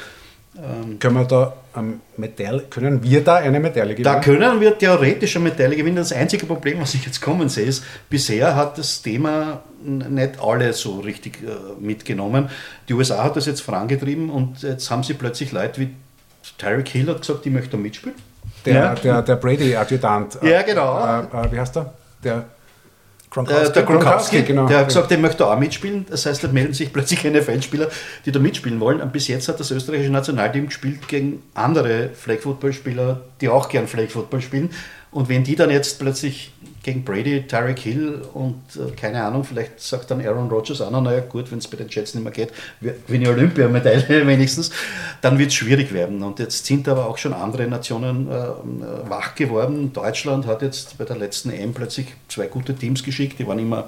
Können 0.99 1.15
wir 1.15 1.25
da 1.25 1.53
ähm, 1.75 1.99
Medaille, 2.15 2.61
können 2.69 3.03
wir 3.03 3.21
da 3.21 3.35
eine 3.35 3.59
Medaille 3.59 3.93
gewinnen? 3.93 4.05
Da 4.05 4.21
können 4.21 4.61
wir 4.61 4.77
theoretisch 4.77 5.35
eine 5.35 5.49
Medaille 5.49 5.75
gewinnen. 5.75 5.97
Das 5.97 6.13
einzige 6.13 6.45
Problem, 6.45 6.79
was 6.79 6.93
ich 6.93 7.05
jetzt 7.05 7.19
kommen 7.19 7.49
sehe, 7.49 7.65
ist, 7.65 7.83
bisher 8.09 8.55
hat 8.55 8.77
das 8.77 9.01
Thema 9.01 9.63
nicht 9.83 10.41
alle 10.41 10.71
so 10.71 11.01
richtig 11.01 11.39
äh, 11.43 11.81
mitgenommen. 11.81 12.49
Die 12.87 12.93
USA 12.93 13.21
hat 13.23 13.35
das 13.35 13.47
jetzt 13.47 13.61
vorangetrieben 13.61 14.29
und 14.29 14.63
jetzt 14.63 14.89
haben 14.89 15.03
sie 15.03 15.13
plötzlich 15.13 15.51
Leute 15.51 15.81
wie 15.81 15.89
Tyreek 16.57 16.89
Hill 16.89 17.07
hat 17.09 17.21
gesagt, 17.21 17.45
die 17.45 17.49
möchte 17.49 17.71
da 17.71 17.77
mitspielen. 17.77 18.15
der, 18.65 18.73
Ja. 18.73 18.95
der, 18.95 19.21
der 19.21 19.35
Brady-Adjutant. 19.35 20.39
Ja, 20.41 20.61
genau. 20.63 20.97
Äh, 20.99 21.19
äh, 21.47 21.51
wie 21.51 21.59
heißt 21.59 21.75
der? 21.75 21.93
Der 22.23 22.45
Äh, 23.37 23.69
der 23.69 23.83
Gronkowski, 23.83 24.43
genau. 24.43 24.65
der 24.65 24.79
hat 24.79 24.87
gesagt, 24.87 25.11
er 25.11 25.17
möchte 25.17 25.45
auch 25.45 25.59
mitspielen. 25.59 26.05
Das 26.09 26.25
heißt, 26.25 26.43
da 26.43 26.47
melden 26.47 26.73
sich 26.73 26.93
plötzlich 26.93 27.23
NFL-Spieler, 27.25 27.89
die 28.25 28.31
da 28.31 28.39
mitspielen 28.39 28.79
wollen. 28.79 29.01
Und 29.01 29.11
bis 29.11 29.27
jetzt 29.27 29.49
hat 29.49 29.59
das 29.59 29.71
österreichische 29.71 30.11
Nationalteam 30.11 30.67
gespielt 30.67 31.07
gegen 31.09 31.43
andere 31.53 32.09
Flag-Football-Spieler, 32.13 33.21
die 33.41 33.49
auch 33.49 33.67
gern 33.67 33.87
Flag-Football 33.87 34.41
spielen. 34.41 34.69
Und 35.15 35.29
wenn 35.29 35.45
die 35.45 35.55
dann 35.55 35.69
jetzt 35.69 35.97
plötzlich 35.97 36.51
gegen 36.83 37.05
Brady, 37.05 37.47
Tyreek 37.47 37.79
Hill 37.79 38.21
und 38.33 38.57
äh, 38.75 38.91
keine 38.97 39.23
Ahnung, 39.23 39.45
vielleicht 39.45 39.79
sagt 39.79 40.11
dann 40.11 40.19
Aaron 40.19 40.49
Rodgers 40.49 40.81
auch 40.81 40.91
noch, 40.91 41.01
naja 41.01 41.21
gut, 41.21 41.49
wenn 41.51 41.59
es 41.59 41.69
bei 41.69 41.77
den 41.77 41.87
Jets 41.87 42.15
nicht 42.15 42.23
mehr 42.25 42.33
geht, 42.33 42.51
wenn 42.81 43.21
die 43.21 43.27
Olympiamedaille 43.29 44.27
wenigstens, 44.27 44.71
dann 45.21 45.39
wird 45.39 45.51
es 45.51 45.53
schwierig 45.55 45.93
werden. 45.93 46.21
Und 46.21 46.39
jetzt 46.39 46.65
sind 46.65 46.89
aber 46.89 47.05
auch 47.07 47.17
schon 47.17 47.31
andere 47.31 47.65
Nationen 47.65 48.29
äh, 48.29 48.33
äh, 48.33 49.09
wach 49.09 49.35
geworden. 49.35 49.93
Deutschland 49.93 50.45
hat 50.47 50.61
jetzt 50.61 50.97
bei 50.97 51.05
der 51.05 51.15
letzten 51.15 51.49
EM 51.49 51.73
plötzlich 51.73 52.07
zwei 52.27 52.47
gute 52.47 52.75
Teams 52.75 53.01
geschickt, 53.01 53.39
die 53.39 53.47
waren 53.47 53.59
immer 53.59 53.87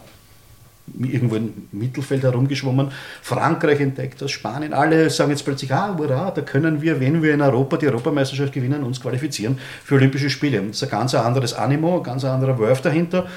irgendwo 1.00 1.36
im 1.36 1.68
Mittelfeld 1.72 2.24
herumgeschwommen. 2.24 2.92
Frankreich 3.22 3.80
entdeckt 3.80 4.22
das, 4.22 4.32
Spanien, 4.32 4.74
alle 4.74 5.10
sagen 5.10 5.32
jetzt 5.32 5.44
plötzlich, 5.44 5.74
ah, 5.74 5.96
hurra, 5.98 6.32
da 6.32 6.42
können 6.42 6.82
wir, 6.82 7.00
wenn 7.00 7.22
wir 7.22 7.34
in 7.34 7.42
Europa 7.42 7.78
die 7.78 7.88
Europameisterschaft 7.88 8.54
gewinnen, 8.54 8.84
uns 8.84 9.02
qualifizieren 9.02 9.60
für 9.84 9.96
Olympische 9.96 10.30
Spiele. 10.30 10.62
Und 10.62 10.70
das 10.70 10.78
ist 10.78 10.84
ein 10.84 10.90
ganz 10.90 11.14
anderes 11.14 11.54
Animo, 11.54 11.98
ein 11.98 12.04
ganz 12.04 12.24
anderer 12.24 12.58
Wurf 12.58 12.82
dahinter. 12.82 13.28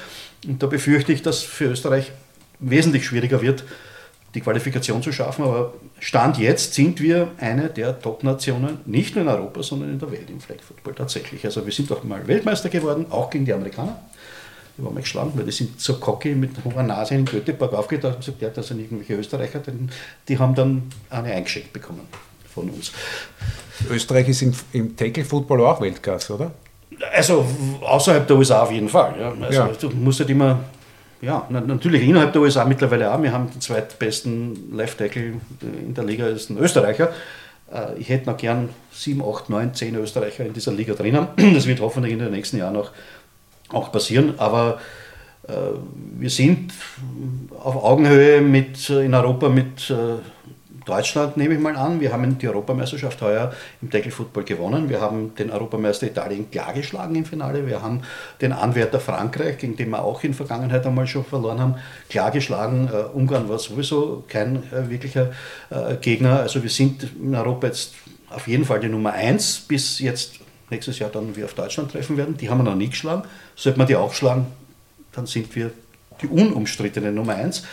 Und 0.47 0.61
da 0.61 0.67
befürchte 0.67 1.13
ich, 1.13 1.21
dass 1.21 1.41
für 1.43 1.65
Österreich 1.65 2.11
wesentlich 2.59 3.05
schwieriger 3.05 3.41
wird, 3.41 3.63
die 4.33 4.41
Qualifikation 4.41 5.03
zu 5.03 5.11
schaffen. 5.11 5.43
Aber 5.43 5.73
Stand 5.99 6.37
jetzt 6.37 6.73
sind 6.73 7.01
wir 7.01 7.29
eine 7.37 7.69
der 7.69 7.99
Top-Nationen, 7.99 8.79
nicht 8.85 9.15
nur 9.15 9.23
in 9.23 9.29
Europa, 9.29 9.61
sondern 9.61 9.91
in 9.91 9.99
der 9.99 10.11
Welt 10.11 10.29
im 10.29 10.39
Flag 10.39 10.61
Football 10.61 10.95
tatsächlich. 10.95 11.45
Also 11.45 11.65
wir 11.65 11.73
sind 11.73 11.91
auch 11.91 12.03
mal 12.03 12.27
Weltmeister 12.27 12.69
geworden, 12.69 13.07
auch 13.09 13.29
gegen 13.29 13.45
die 13.45 13.53
Amerikaner. 13.53 13.99
Die 14.77 14.83
waren 14.83 14.93
mal 14.93 15.01
geschlagen, 15.01 15.31
weil 15.35 15.45
die 15.45 15.51
sind 15.51 15.79
so 15.79 15.95
cocky 15.95 16.33
mit 16.35 16.51
hoher 16.63 16.83
Nase 16.83 17.15
in 17.15 17.25
Göteborg 17.25 17.73
aufgetaucht 17.73 18.15
und 18.15 18.19
gesagt, 18.25 18.41
ja, 18.41 18.49
das 18.49 18.67
sind 18.67 18.79
irgendwelche 18.79 19.15
Österreicher, 19.15 19.59
denn 19.59 19.89
die 20.27 20.37
haben 20.39 20.55
dann 20.55 20.83
eine 21.09 21.31
eingeschickt 21.33 21.73
bekommen 21.73 22.01
von 22.53 22.69
uns. 22.69 22.91
Österreich 23.89 24.29
ist 24.29 24.41
im, 24.41 24.53
im 24.73 24.95
Tackle-Football 24.95 25.61
auch 25.65 25.81
Weltklasse, 25.81 26.35
oder? 26.35 26.51
Also 27.13 27.45
außerhalb 27.81 28.27
der 28.27 28.37
USA 28.37 28.61
auf 28.63 28.71
jeden 28.71 28.89
Fall. 28.89 29.15
Ja. 29.19 29.33
Also 29.45 29.59
Ja. 29.61 29.69
du 29.79 29.89
musst 29.91 30.19
halt 30.19 30.29
immer, 30.29 30.59
ja, 31.21 31.45
na- 31.49 31.61
natürlich 31.61 32.03
innerhalb 32.03 32.31
der 32.33 32.41
USA 32.41 32.63
mittlerweile 32.65 33.11
auch. 33.13 33.21
Wir 33.21 33.31
haben 33.31 33.49
den 33.51 33.59
zweitbesten 33.61 34.75
Left 34.75 34.97
Tackle 34.99 35.33
in 35.61 35.93
der 35.93 36.03
Liga, 36.03 36.27
ist 36.27 36.49
ein 36.49 36.57
Österreicher. 36.57 37.11
Äh, 37.73 37.97
Ich 37.99 38.09
hätte 38.09 38.29
noch 38.29 38.37
gern 38.37 38.69
7, 38.91 39.21
8, 39.23 39.49
9, 39.49 39.73
10 39.73 39.95
Österreicher 39.95 40.45
in 40.45 40.53
dieser 40.53 40.73
Liga 40.73 40.93
drinnen. 40.93 41.27
Das 41.53 41.65
wird 41.65 41.79
hoffentlich 41.79 42.13
in 42.13 42.19
den 42.19 42.31
nächsten 42.31 42.57
Jahren 42.57 42.75
auch, 42.75 42.91
auch 43.73 43.91
passieren. 43.91 44.35
Aber 44.37 44.79
äh, 45.47 45.53
wir 46.17 46.29
sind 46.29 46.73
auf 47.59 47.83
Augenhöhe 47.83 48.41
mit, 48.41 48.89
äh, 48.89 49.05
in 49.05 49.13
Europa 49.13 49.49
mit 49.49 49.89
äh, 49.89 50.19
Deutschland, 50.85 51.37
nehme 51.37 51.53
ich 51.53 51.59
mal 51.59 51.75
an. 51.75 52.01
Wir 52.01 52.11
haben 52.11 52.37
die 52.37 52.47
Europameisterschaft 52.47 53.21
heuer 53.21 53.53
im 53.81 53.89
Tackle 53.89 54.11
Football 54.11 54.43
gewonnen. 54.43 54.89
Wir 54.89 54.99
haben 54.99 55.35
den 55.35 55.51
Europameister 55.51 56.07
Italien 56.07 56.49
klar 56.49 56.73
geschlagen 56.73 57.15
im 57.15 57.25
Finale. 57.25 57.67
Wir 57.67 57.81
haben 57.81 58.01
den 58.41 58.51
Anwärter 58.51 58.99
Frankreich, 58.99 59.57
gegen 59.59 59.75
den 59.75 59.89
wir 59.89 60.03
auch 60.03 60.23
in 60.23 60.33
Vergangenheit 60.33 60.85
einmal 60.85 61.07
schon 61.07 61.23
verloren 61.23 61.59
haben, 61.59 61.75
klar 62.09 62.31
geschlagen. 62.31 62.89
Äh, 62.91 63.15
Ungarn 63.15 63.47
war 63.47 63.59
sowieso 63.59 64.23
kein 64.27 64.63
äh, 64.71 64.89
wirklicher 64.89 65.31
äh, 65.69 65.95
Gegner. 66.01 66.39
Also 66.39 66.63
wir 66.63 66.69
sind 66.69 67.07
in 67.21 67.35
Europa 67.35 67.67
jetzt 67.67 67.93
auf 68.29 68.47
jeden 68.47 68.65
Fall 68.65 68.79
die 68.79 68.89
Nummer 68.89 69.13
eins 69.13 69.59
bis 69.59 69.99
jetzt 69.99 70.40
nächstes 70.71 70.99
Jahr 70.99 71.09
dann 71.09 71.35
wir 71.35 71.45
auf 71.45 71.53
Deutschland 71.53 71.91
treffen 71.91 72.17
werden. 72.17 72.37
Die 72.37 72.49
haben 72.49 72.59
wir 72.59 72.63
noch 72.63 72.75
nie 72.75 72.89
geschlagen. 72.89 73.23
Sollte 73.55 73.77
man 73.77 73.87
die 73.87 73.95
auch 73.95 74.13
schlagen, 74.13 74.47
dann 75.11 75.27
sind 75.27 75.55
wir 75.55 75.71
die 76.21 76.27
unumstrittene 76.27 77.11
Nummer 77.11 77.35
eins. 77.35 77.63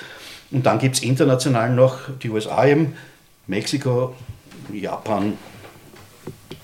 Und 0.50 0.66
dann 0.66 0.78
gibt 0.78 0.96
es 0.96 1.02
international 1.02 1.74
noch 1.74 1.98
die 2.22 2.30
USA 2.30 2.66
eben, 2.66 2.94
Mexiko, 3.46 4.14
Japan, 4.72 5.34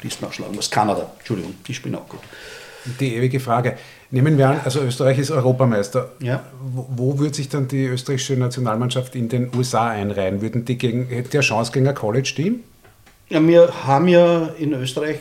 die 0.03 0.09
ist 0.09 0.21
noch 0.21 0.33
schlagen 0.33 0.57
was, 0.57 0.71
Kanada, 0.71 1.11
Entschuldigung, 1.19 1.55
die 1.67 1.75
spielen 1.75 1.95
auch 1.95 2.09
gut. 2.09 2.21
Die 3.01 3.15
ewige 3.15 3.41
Frage. 3.41 3.79
Nehmen 4.11 4.37
wir 4.37 4.49
an, 4.49 4.61
also 4.65 4.81
Österreich 4.81 5.19
ist 5.19 5.31
Europameister. 5.31 6.13
Ja. 6.21 6.45
Wo, 6.61 6.87
wo 6.91 7.19
würde 7.19 7.35
sich 7.35 7.49
dann 7.49 7.67
die 7.67 7.87
österreichische 7.87 8.37
Nationalmannschaft 8.37 9.17
in 9.17 9.29
den 9.29 9.51
USA 9.57 9.89
einreihen? 9.89 10.43
Würden 10.43 10.67
die 10.67 10.77
gegen, 10.77 11.07
hätte 11.09 11.31
der 11.31 11.41
Chance 11.41 11.73
gegen 11.73 11.89
ein 11.89 11.95
College-Team? 11.95 12.61
Ja, 13.31 13.47
wir 13.47 13.87
haben 13.87 14.07
ja 14.09 14.49
in 14.59 14.75
Österreich 14.75 15.19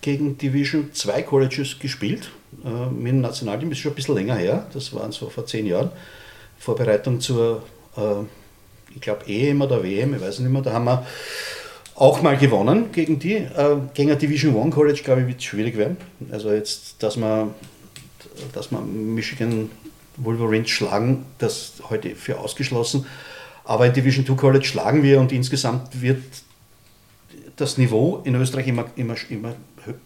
gegen 0.00 0.38
Division 0.38 0.90
2 0.94 1.22
Colleges 1.22 1.78
gespielt. 1.78 2.30
Äh, 2.64 2.90
mit 2.90 3.12
dem 3.12 3.20
Nationalteam 3.20 3.68
das 3.68 3.78
ist 3.78 3.82
schon 3.82 3.92
ein 3.92 3.94
bisschen 3.94 4.14
länger 4.14 4.36
her. 4.36 4.66
Das 4.72 4.94
waren 4.94 5.12
so 5.12 5.28
vor 5.28 5.44
zehn 5.44 5.66
Jahren. 5.66 5.90
Vorbereitung 6.58 7.20
zur, 7.20 7.62
äh, 7.98 8.24
ich 8.94 9.02
glaube, 9.02 9.26
EM 9.26 9.60
oder 9.60 9.82
WM, 9.82 10.14
ich 10.14 10.20
weiß 10.22 10.38
nicht 10.38 10.50
mehr. 10.50 10.62
Da 10.62 10.72
haben 10.72 10.86
wir 10.86 11.06
auch 11.94 12.22
mal 12.22 12.38
gewonnen 12.38 12.90
gegen 12.90 13.18
die. 13.18 13.34
Äh, 13.34 13.76
gegen 13.92 14.10
ein 14.10 14.18
Division 14.18 14.56
1 14.56 14.74
College, 14.74 15.02
glaube 15.04 15.20
ich, 15.20 15.26
wird 15.26 15.38
es 15.38 15.44
schwierig 15.44 15.76
werden. 15.76 15.98
Also 16.30 16.52
jetzt, 16.52 17.02
dass 17.02 17.18
man, 17.18 17.50
dass 18.54 18.70
man 18.70 19.14
Michigan 19.14 19.70
Wolverines 20.16 20.70
schlagen, 20.70 21.26
das 21.36 21.74
heute 21.90 22.14
für 22.14 22.38
ausgeschlossen. 22.38 23.04
Aber 23.64 23.84
in 23.84 23.92
Division 23.92 24.24
2 24.24 24.34
College 24.36 24.64
schlagen 24.64 25.02
wir 25.02 25.20
und 25.20 25.32
insgesamt 25.32 26.00
wird 26.00 26.22
das 27.56 27.78
Niveau 27.78 28.22
in 28.24 28.34
Österreich 28.34 28.68
immer, 28.68 28.86
immer, 28.96 29.14
immer 29.28 29.54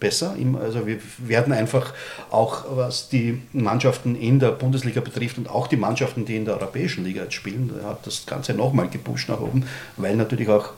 besser. 0.01 0.37
Also 0.61 0.87
wir 0.87 0.99
werden 1.19 1.53
einfach 1.53 1.93
auch, 2.31 2.65
was 2.77 3.09
die 3.09 3.43
Mannschaften 3.53 4.17
in 4.17 4.39
der 4.39 4.51
Bundesliga 4.51 5.01
betrifft 5.01 5.39
und 5.39 5.49
auch 5.49 5.67
die 5.67 5.77
Mannschaften, 5.77 6.25
die 6.25 6.37
in 6.37 6.45
der 6.45 6.55
Europäischen 6.55 7.05
Liga 7.05 7.23
jetzt 7.25 7.35
spielen, 7.35 7.73
hat 7.85 8.07
das 8.07 8.27
Ganze 8.27 8.55
nochmal 8.55 8.89
gepusht 8.89 9.29
nach 9.29 9.41
oben, 9.41 9.67
weil 9.97 10.17
natürlich 10.17 10.49
auch 10.49 10.71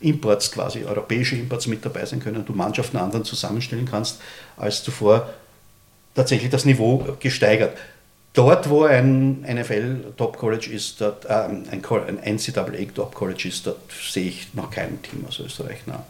Imports 0.00 0.52
quasi, 0.52 0.84
europäische 0.84 1.36
Imports 1.36 1.66
mit 1.66 1.84
dabei 1.84 2.04
sein 2.04 2.20
können, 2.20 2.44
du 2.44 2.52
Mannschaften 2.52 2.96
anderen 2.96 3.24
zusammenstellen 3.24 3.88
kannst, 3.90 4.20
als 4.56 4.82
zuvor 4.82 5.30
tatsächlich 6.14 6.50
das 6.50 6.64
Niveau 6.64 7.16
gesteigert. 7.20 7.76
Dort, 8.34 8.68
wo 8.68 8.84
ein 8.84 9.42
NFL-Top-College 9.42 10.70
ist, 10.70 11.00
dort, 11.00 11.24
äh, 11.24 11.28
ein, 11.32 11.66
ein 11.70 12.36
NCAA-Top-College 12.36 13.48
ist, 13.48 13.66
dort 13.66 13.78
sehe 13.92 14.28
ich 14.28 14.52
noch 14.54 14.70
kein 14.70 15.00
Team 15.02 15.24
aus 15.26 15.40
Österreich. 15.40 15.78
Nein. 15.86 16.00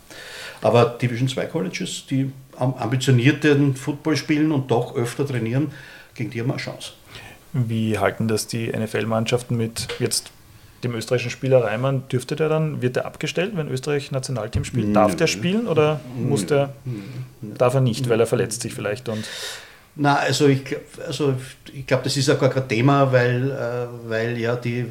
Aber 0.62 0.86
Division 1.00 1.28
2 1.28 1.46
Colleges, 1.46 2.06
die 2.08 2.32
am- 2.56 2.74
ambitionierten 2.74 3.76
Football 3.76 4.16
spielen 4.16 4.50
und 4.52 4.70
doch 4.70 4.96
öfter 4.96 5.26
trainieren, 5.26 5.70
gegen 6.14 6.30
die 6.30 6.40
haben 6.40 6.48
wir 6.48 6.54
eine 6.54 6.62
Chance. 6.62 6.92
Wie 7.52 7.98
halten 7.98 8.26
das 8.26 8.46
die 8.46 8.68
NFL-Mannschaften 8.68 9.56
mit 9.56 9.86
jetzt 10.00 10.30
dem 10.82 10.94
österreichischen 10.94 11.30
Spieler 11.30 11.62
Reimann? 11.62 12.08
Dürfte 12.08 12.34
der 12.36 12.48
dann, 12.48 12.82
wird 12.82 12.96
er 12.96 13.04
abgestellt, 13.06 13.52
wenn 13.54 13.68
Österreich 13.68 14.10
Nationalteam 14.10 14.64
spielt? 14.64 14.96
Darf 14.96 15.14
der 15.16 15.26
spielen 15.26 15.66
oder 15.68 16.00
muss 16.16 16.46
der, 16.46 16.72
darf 17.42 17.74
er 17.74 17.80
nicht, 17.80 18.08
weil 18.08 18.18
er 18.20 18.26
verletzt 18.26 18.62
sich 18.62 18.74
vielleicht 18.74 19.08
und 19.08 19.24
Na, 19.96 20.16
also 20.16 20.48
ich, 20.48 20.76
also 21.06 21.34
ich 21.72 21.86
glaube, 21.86 22.02
das 22.02 22.16
ist 22.16 22.26
ja 22.26 22.34
gar 22.34 22.50
kein 22.50 22.66
Thema, 22.68 23.12
weil, 23.12 23.50
äh, 23.50 24.08
weil 24.08 24.36
ja 24.38 24.56
die 24.56 24.80
äh, 24.80 24.84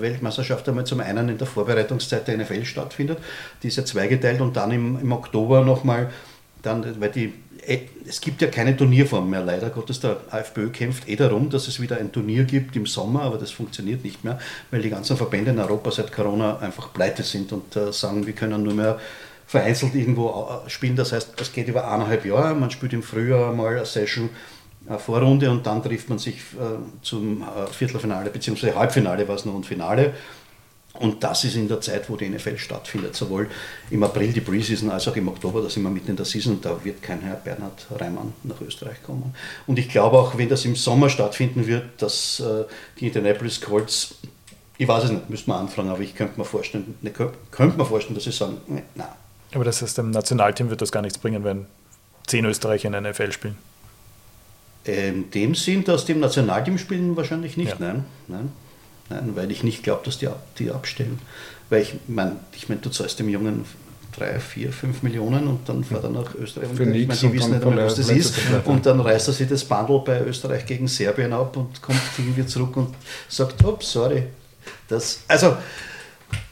Weltmeisterschaft 0.00 0.66
einmal 0.66 0.86
zum 0.86 1.00
einen 1.00 1.28
in 1.28 1.36
der 1.36 1.46
Vorbereitungszeit 1.46 2.26
der 2.26 2.38
NFL 2.38 2.64
stattfindet. 2.64 3.18
Die 3.62 3.68
ist 3.68 3.76
ja 3.76 3.84
zweigeteilt 3.84 4.40
und 4.40 4.56
dann 4.56 4.70
im, 4.70 4.98
im 4.98 5.12
Oktober 5.12 5.62
nochmal, 5.62 6.10
dann, 6.62 6.98
weil 7.00 7.10
die, 7.10 7.34
eh, 7.66 7.80
es 8.08 8.22
gibt 8.22 8.40
ja 8.40 8.48
keine 8.48 8.74
Turnierform 8.74 9.28
mehr, 9.28 9.42
leider 9.42 9.68
Gottes. 9.68 10.00
Der 10.00 10.16
AFBÖ 10.30 10.70
kämpft 10.70 11.06
eh 11.06 11.16
darum, 11.16 11.50
dass 11.50 11.68
es 11.68 11.78
wieder 11.78 11.98
ein 11.98 12.10
Turnier 12.10 12.44
gibt 12.44 12.74
im 12.76 12.86
Sommer, 12.86 13.22
aber 13.22 13.36
das 13.36 13.50
funktioniert 13.50 14.02
nicht 14.04 14.24
mehr, 14.24 14.38
weil 14.70 14.80
die 14.80 14.90
ganzen 14.90 15.18
Verbände 15.18 15.50
in 15.50 15.58
Europa 15.58 15.90
seit 15.90 16.12
Corona 16.12 16.58
einfach 16.60 16.94
pleite 16.94 17.24
sind 17.24 17.52
und 17.52 17.76
äh, 17.76 17.92
sagen, 17.92 18.26
wir 18.26 18.32
können 18.32 18.62
nur 18.62 18.72
mehr 18.72 18.98
vereinzelt 19.50 19.96
irgendwo 19.96 20.28
äh, 20.64 20.70
spielen. 20.70 20.94
Das 20.94 21.10
heißt, 21.10 21.40
es 21.40 21.52
geht 21.52 21.66
über 21.66 21.90
eineinhalb 21.90 22.24
Jahre. 22.24 22.54
Man 22.54 22.70
spielt 22.70 22.92
im 22.92 23.02
Frühjahr 23.02 23.52
mal 23.52 23.76
eine 23.76 23.84
Session, 23.84 24.30
eine 24.86 25.00
Vorrunde 25.00 25.50
und 25.50 25.66
dann 25.66 25.82
trifft 25.82 26.08
man 26.08 26.20
sich 26.20 26.36
äh, 26.36 26.78
zum 27.02 27.42
äh, 27.42 27.66
Viertelfinale 27.66 28.30
bzw. 28.30 28.74
Halbfinale 28.74 29.26
war 29.26 29.34
es 29.34 29.44
noch 29.44 29.54
und 29.54 29.66
Finale. 29.66 30.14
Und 31.00 31.24
das 31.24 31.42
ist 31.42 31.56
in 31.56 31.66
der 31.66 31.80
Zeit, 31.80 32.08
wo 32.08 32.14
die 32.14 32.28
NFL 32.28 32.58
stattfindet, 32.58 33.16
sowohl 33.16 33.48
im 33.90 34.04
April 34.04 34.32
die 34.32 34.40
Preseason 34.40 34.88
als 34.88 35.08
auch 35.08 35.16
im 35.16 35.26
Oktober, 35.26 35.62
da 35.62 35.68
sind 35.68 35.82
wir 35.82 35.90
mitten 35.90 36.10
in 36.10 36.16
der 36.16 36.26
Season, 36.26 36.60
da 36.60 36.84
wird 36.84 37.02
kein 37.02 37.20
Herr 37.20 37.34
Bernhard 37.34 37.86
Reimann 37.98 38.32
nach 38.44 38.60
Österreich 38.60 39.02
kommen. 39.02 39.34
Und 39.66 39.80
ich 39.80 39.88
glaube 39.88 40.16
auch, 40.18 40.38
wenn 40.38 40.48
das 40.48 40.64
im 40.64 40.76
Sommer 40.76 41.08
stattfinden 41.08 41.66
wird, 41.66 42.02
dass 42.02 42.42
die 42.98 43.06
Indianapolis 43.06 43.60
Colts, 43.60 44.16
ich 44.78 44.88
weiß 44.88 45.04
es 45.04 45.10
nicht, 45.10 45.30
müsste 45.30 45.50
man 45.50 45.60
anfragen, 45.60 45.90
aber 45.90 46.00
ich 46.00 46.14
könnte 46.14 46.38
mir 46.38 46.44
vorstellen, 46.44 46.96
ne, 47.02 47.12
könnte 47.12 47.78
mir 47.78 47.86
vorstellen, 47.86 48.16
dass 48.16 48.24
sie 48.24 48.32
sagen, 48.32 48.58
ne, 48.66 48.82
nein, 48.96 49.06
aber 49.52 49.64
das 49.64 49.82
heißt, 49.82 49.98
dem 49.98 50.10
Nationalteam 50.10 50.70
wird 50.70 50.80
das 50.80 50.92
gar 50.92 51.02
nichts 51.02 51.18
bringen, 51.18 51.44
wenn 51.44 51.66
zehn 52.26 52.44
Österreicher 52.44 52.86
in 52.86 52.92
der 52.92 53.10
NFL 53.10 53.32
spielen. 53.32 53.56
In 54.84 55.30
dem 55.30 55.54
Sinn, 55.54 55.84
dass 55.84 56.04
die 56.04 56.12
im 56.12 56.20
Nationalteam 56.20 56.78
spielen, 56.78 57.16
wahrscheinlich 57.16 57.56
nicht. 57.56 57.72
Ja. 57.72 57.76
Nein, 57.78 58.04
nein, 58.28 58.52
nein, 59.10 59.32
weil 59.34 59.50
ich 59.50 59.62
nicht 59.62 59.82
glaube, 59.82 60.02
dass 60.04 60.18
die, 60.18 60.28
ab, 60.28 60.42
die 60.58 60.70
abstellen. 60.70 61.18
Weil 61.68 61.82
ich 61.82 61.94
meine, 62.08 62.36
ich 62.52 62.68
mein, 62.68 62.80
du 62.80 62.88
zahlst 62.88 63.18
dem 63.18 63.28
Jungen 63.28 63.64
drei, 64.16 64.40
vier, 64.40 64.72
fünf 64.72 65.02
Millionen 65.02 65.46
und 65.46 65.68
dann 65.68 65.84
fährt 65.84 66.04
er 66.04 66.10
nach 66.10 66.34
Österreich. 66.34 66.68
Für 66.74 66.82
und 66.84 66.94
ich 66.94 67.06
nix 67.06 67.22
mein, 67.22 67.32
die 67.32 67.38
wissen 67.38 67.52
nicht 67.52 67.64
einmal, 67.64 67.84
was 67.84 67.96
das 67.96 68.10
ist. 68.10 68.34
Und 68.64 68.86
dann 68.86 69.00
reißt 69.00 69.28
er 69.28 69.34
sich 69.34 69.48
das 69.48 69.64
Bundle 69.64 70.02
bei 70.04 70.20
Österreich 70.22 70.66
gegen 70.66 70.88
Serbien 70.88 71.32
ab 71.32 71.56
und 71.56 71.80
kommt 71.82 72.00
irgendwie 72.18 72.46
zurück 72.46 72.76
und 72.76 72.94
sagt, 73.28 73.62
ups, 73.64 73.92
sorry. 73.92 74.24
Das, 74.88 75.20
also 75.28 75.56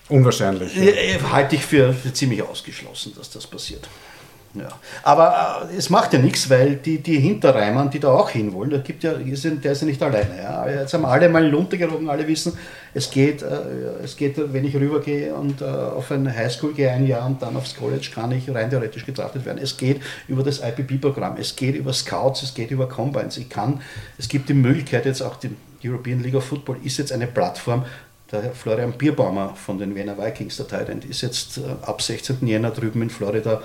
Unwahrscheinlich. 0.09 0.75
Ja. 0.75 1.31
halte 1.33 1.57
ich 1.57 1.65
für, 1.65 1.93
für 1.93 2.13
ziemlich 2.13 2.43
ausgeschlossen, 2.43 3.13
dass 3.17 3.31
das 3.31 3.47
passiert. 3.47 3.89
Ja. 4.55 4.69
Aber 5.03 5.69
äh, 5.71 5.77
es 5.77 5.91
macht 5.91 6.13
ja 6.13 6.19
nichts, 6.19 6.49
weil 6.49 6.77
die, 6.77 6.99
die 6.99 7.19
Hinterreimern, 7.19 7.91
die 7.91 8.01
da 8.01 8.09
auch 8.09 8.31
hinwollen, 8.31 8.71
da 8.71 8.79
gibt 8.79 9.05
ja, 9.05 9.13
der 9.15 9.73
ist 9.73 9.81
ja 9.81 9.87
nicht 9.87 10.03
alleine. 10.03 10.37
Ja. 10.43 10.69
Jetzt 10.69 10.95
haben 10.95 11.05
alle 11.05 11.29
mal 11.29 11.53
runtergerogen, 11.55 12.09
alle 12.09 12.27
wissen, 12.27 12.55
es 12.95 13.11
geht, 13.11 13.43
äh, 13.43 13.47
es 14.03 14.17
geht, 14.17 14.37
wenn 14.53 14.65
ich 14.65 14.75
rübergehe 14.75 15.35
und 15.35 15.61
äh, 15.61 15.65
auf 15.65 16.11
eine 16.11 16.35
Highschool 16.35 16.73
gehe 16.73 16.91
ein 16.91 17.07
Jahr 17.07 17.27
und 17.27 17.43
dann 17.43 17.57
aufs 17.57 17.77
College, 17.77 18.09
kann 18.13 18.33
ich 18.33 18.53
rein 18.53 18.71
theoretisch 18.71 19.05
gedraftet 19.05 19.45
werden. 19.45 19.59
Es 19.63 19.77
geht 19.77 20.01
über 20.29 20.43
das 20.43 20.61
IPP-Programm, 20.61 21.37
es 21.39 21.55
geht 21.55 21.77
über 21.77 21.93
Scouts, 21.93 22.43
es 22.43 22.55
geht 22.55 22.71
über 22.71 22.89
Combines. 22.89 23.37
Ich 23.37 23.51
kann, 23.51 23.83
es 24.17 24.29
gibt 24.29 24.49
die 24.49 24.55
Möglichkeit 24.55 25.05
jetzt 25.05 25.21
auch, 25.21 25.37
die 25.37 25.51
European 25.85 26.21
League 26.23 26.35
of 26.35 26.45
Football 26.45 26.79
ist 26.83 26.99
jetzt 26.99 27.13
eine 27.13 27.27
Plattform, 27.27 27.85
der 28.31 28.53
Florian 28.53 28.93
Bierbaumer 28.93 29.55
von 29.55 29.79
den 29.79 29.95
Wiener 29.95 30.19
Vikings, 30.19 30.57
der 30.57 30.69
Thailand, 30.69 31.05
ist 31.05 31.23
jetzt 31.23 31.59
äh, 31.59 31.63
ab 31.83 32.03
16. 32.03 32.47
Jänner 32.47 32.71
drüben 32.71 33.03
in 33.03 33.11
Florida 33.11 33.63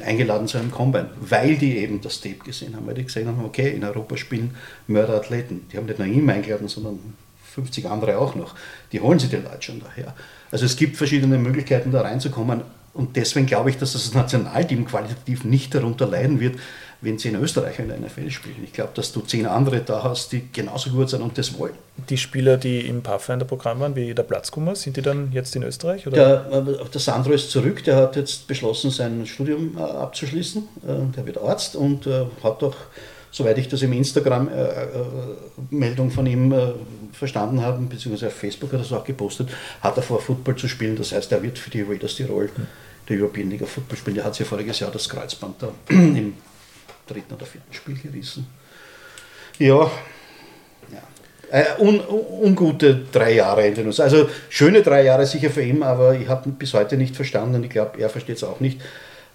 eingeladen 0.00 0.46
zu 0.48 0.58
einem 0.58 0.70
Combine, 0.70 1.10
weil 1.20 1.56
die 1.56 1.78
eben 1.78 2.00
das 2.00 2.20
Tape 2.20 2.38
gesehen 2.44 2.76
haben, 2.76 2.86
weil 2.86 2.94
die 2.94 3.04
gesehen 3.04 3.26
haben, 3.26 3.44
okay, 3.44 3.70
in 3.70 3.84
Europa 3.84 4.16
spielen 4.16 4.56
Mörderathleten. 4.86 5.68
Die 5.70 5.76
haben 5.76 5.86
nicht 5.86 5.98
nur 5.98 6.08
ihn 6.08 6.28
eingeladen, 6.28 6.68
sondern 6.68 6.98
50 7.54 7.86
andere 7.88 8.18
auch 8.18 8.34
noch. 8.34 8.54
Die 8.92 9.00
holen 9.00 9.18
sich 9.18 9.30
die 9.30 9.36
Leute 9.36 9.60
schon 9.60 9.80
daher. 9.80 10.14
Also 10.50 10.64
es 10.64 10.76
gibt 10.76 10.96
verschiedene 10.96 11.38
Möglichkeiten, 11.38 11.92
da 11.92 12.02
reinzukommen. 12.02 12.62
Und 12.94 13.16
deswegen 13.16 13.46
glaube 13.46 13.70
ich, 13.70 13.78
dass 13.78 13.92
das 13.94 14.14
Nationalteam 14.14 14.84
qualitativ 14.84 15.44
nicht 15.44 15.74
darunter 15.74 16.06
leiden 16.06 16.40
wird, 16.40 16.58
wenn 17.02 17.18
zehn 17.18 17.34
Österreicher 17.34 17.82
in 17.82 17.88
der 17.88 17.98
NFL 17.98 18.30
spielen. 18.30 18.62
Ich 18.64 18.72
glaube, 18.72 18.92
dass 18.94 19.12
du 19.12 19.20
zehn 19.20 19.44
andere 19.46 19.80
da 19.80 20.02
hast, 20.04 20.32
die 20.32 20.44
genauso 20.52 20.90
gut 20.90 21.10
sind 21.10 21.20
und 21.20 21.36
das 21.36 21.58
wollen. 21.58 21.74
Die 22.08 22.16
Spieler, 22.16 22.56
die 22.56 22.86
im 22.86 23.02
Pathfinder-Programm 23.02 23.80
waren, 23.80 23.96
wie 23.96 24.14
der 24.14 24.22
Platzkummer, 24.22 24.76
sind 24.76 24.96
die 24.96 25.02
dann 25.02 25.30
jetzt 25.32 25.54
in 25.56 25.64
Österreich? 25.64 26.06
Oder? 26.06 26.16
Der, 26.16 26.46
äh, 26.68 26.88
der 26.88 27.00
Sandro 27.00 27.32
ist 27.32 27.50
zurück, 27.50 27.82
der 27.84 27.96
hat 27.96 28.16
jetzt 28.16 28.46
beschlossen, 28.46 28.90
sein 28.90 29.26
Studium 29.26 29.76
äh, 29.76 29.80
abzuschließen. 29.82 30.62
Äh, 30.86 31.12
Der 31.16 31.26
wird 31.26 31.36
Arzt 31.38 31.74
und 31.76 32.06
hat 32.42 32.62
auch, 32.62 32.76
soweit 33.32 33.58
ich 33.58 33.68
das 33.68 33.82
im 33.82 33.92
Instagram-Meldung 33.92 36.10
von 36.12 36.26
ihm 36.26 36.52
äh, 36.52 36.72
verstanden 37.12 37.60
habe, 37.62 37.82
beziehungsweise 37.84 38.28
auf 38.28 38.34
Facebook 38.34 38.72
hat 38.72 38.80
er 38.80 38.84
es 38.84 38.92
auch 38.92 39.04
gepostet, 39.04 39.48
hat 39.80 39.96
er 39.96 40.02
vor, 40.02 40.20
Football 40.20 40.56
zu 40.56 40.68
spielen. 40.68 40.96
Das 40.96 41.12
heißt, 41.12 41.32
er 41.32 41.42
wird 41.42 41.58
für 41.58 41.70
die 41.70 41.82
Raiders 41.82 42.14
Tirol 42.14 42.48
der 43.08 43.18
European 43.18 43.50
League 43.50 43.62
of 43.62 43.70
Football 43.70 43.98
spielen. 43.98 44.14
Der 44.14 44.24
hat 44.24 44.34
sich 44.34 44.46
ja 44.46 44.48
voriges 44.48 44.78
Jahr 44.78 44.92
das 44.92 45.08
Kreuzband 45.08 45.60
da 45.60 45.72
im 45.88 46.34
dritten 47.06 47.34
oder 47.34 47.46
vierten 47.46 47.72
Spiel 47.72 47.98
gerissen. 47.98 48.46
Ja, 49.58 49.90
ja. 50.90 51.02
Äh, 51.50 51.64
un, 51.78 52.00
un, 52.00 52.24
ungute 52.42 53.02
drei 53.12 53.34
Jahre 53.34 53.66
in 53.66 53.74
den 53.74 53.86
USA. 53.86 54.04
Also 54.04 54.28
schöne 54.48 54.82
drei 54.82 55.04
Jahre 55.04 55.26
sicher 55.26 55.50
für 55.50 55.62
ihn, 55.62 55.82
aber 55.82 56.14
ich 56.14 56.28
habe 56.28 56.50
bis 56.50 56.74
heute 56.74 56.96
nicht 56.96 57.14
verstanden 57.14 57.56
und 57.56 57.64
ich 57.64 57.70
glaube, 57.70 58.00
er 58.00 58.08
versteht 58.08 58.36
es 58.36 58.44
auch 58.44 58.60
nicht, 58.60 58.80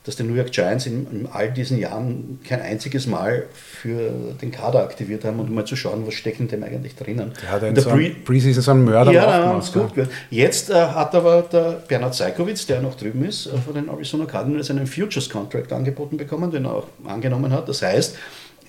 dass 0.07 0.15
die 0.15 0.23
New 0.23 0.35
York 0.35 0.51
Giants 0.51 0.85
in, 0.85 1.05
in 1.11 1.27
all 1.27 1.51
diesen 1.51 1.77
Jahren 1.77 2.39
kein 2.47 2.61
einziges 2.61 3.07
Mal 3.07 3.47
für 3.53 4.09
den 4.41 4.51
Kader 4.51 4.81
aktiviert 4.81 5.25
haben 5.25 5.37
und 5.39 5.49
um 5.49 5.55
mal 5.55 5.65
zu 5.65 5.75
schauen, 5.75 6.07
was 6.07 6.13
steckt 6.13 6.39
in 6.39 6.47
dem 6.47 6.63
eigentlich 6.63 6.95
drinnen. 6.95 7.33
Der 7.41 7.51
hat 7.51 7.63
In 7.63 7.75
der 7.75 7.83
so 7.83 7.89
Pre- 7.89 8.15
Preseason 8.23 8.63
so 8.63 8.71
einen 8.71 8.85
Mörder 8.85 9.11
ja, 9.11 9.51
gemacht, 9.51 9.73
gut 9.73 9.93
gehört. 9.93 10.11
Jetzt 10.29 10.69
äh, 10.69 10.75
hat 10.75 11.13
aber 11.13 11.41
der 11.41 11.83
Bernhard 11.89 12.15
Seikowitz, 12.15 12.65
der 12.65 12.81
noch 12.81 12.95
drüben 12.95 13.25
ist, 13.25 13.47
äh, 13.47 13.57
von 13.57 13.73
den 13.73 13.89
Arizona 13.89 14.25
Cardinals 14.25 14.71
einen 14.71 14.87
Futures 14.87 15.29
Contract 15.29 15.73
angeboten 15.73 16.15
bekommen, 16.15 16.51
den 16.51 16.63
er 16.63 16.75
auch 16.75 16.87
angenommen 17.05 17.51
hat. 17.51 17.67
Das 17.67 17.81
heißt, 17.81 18.15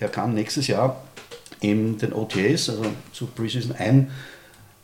er 0.00 0.08
kann 0.08 0.34
nächstes 0.34 0.66
Jahr 0.66 1.00
in 1.60 1.98
den 1.98 2.12
OTAs, 2.12 2.68
also 2.68 2.82
zu 3.12 3.26
Preseason 3.26 3.76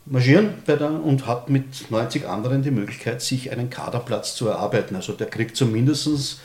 einmarschieren 0.07 0.55
bei 0.66 0.76
der, 0.76 0.90
und 0.90 1.26
hat 1.26 1.48
mit 1.48 1.90
90 1.90 2.26
anderen 2.26 2.62
die 2.62 2.70
Möglichkeit, 2.70 3.22
sich 3.22 3.50
einen 3.50 3.70
Kaderplatz 3.70 4.34
zu 4.34 4.48
erarbeiten. 4.48 4.96
Also 4.96 5.12
der 5.12 5.28
kriegt 5.28 5.57
zumindest 5.57 6.38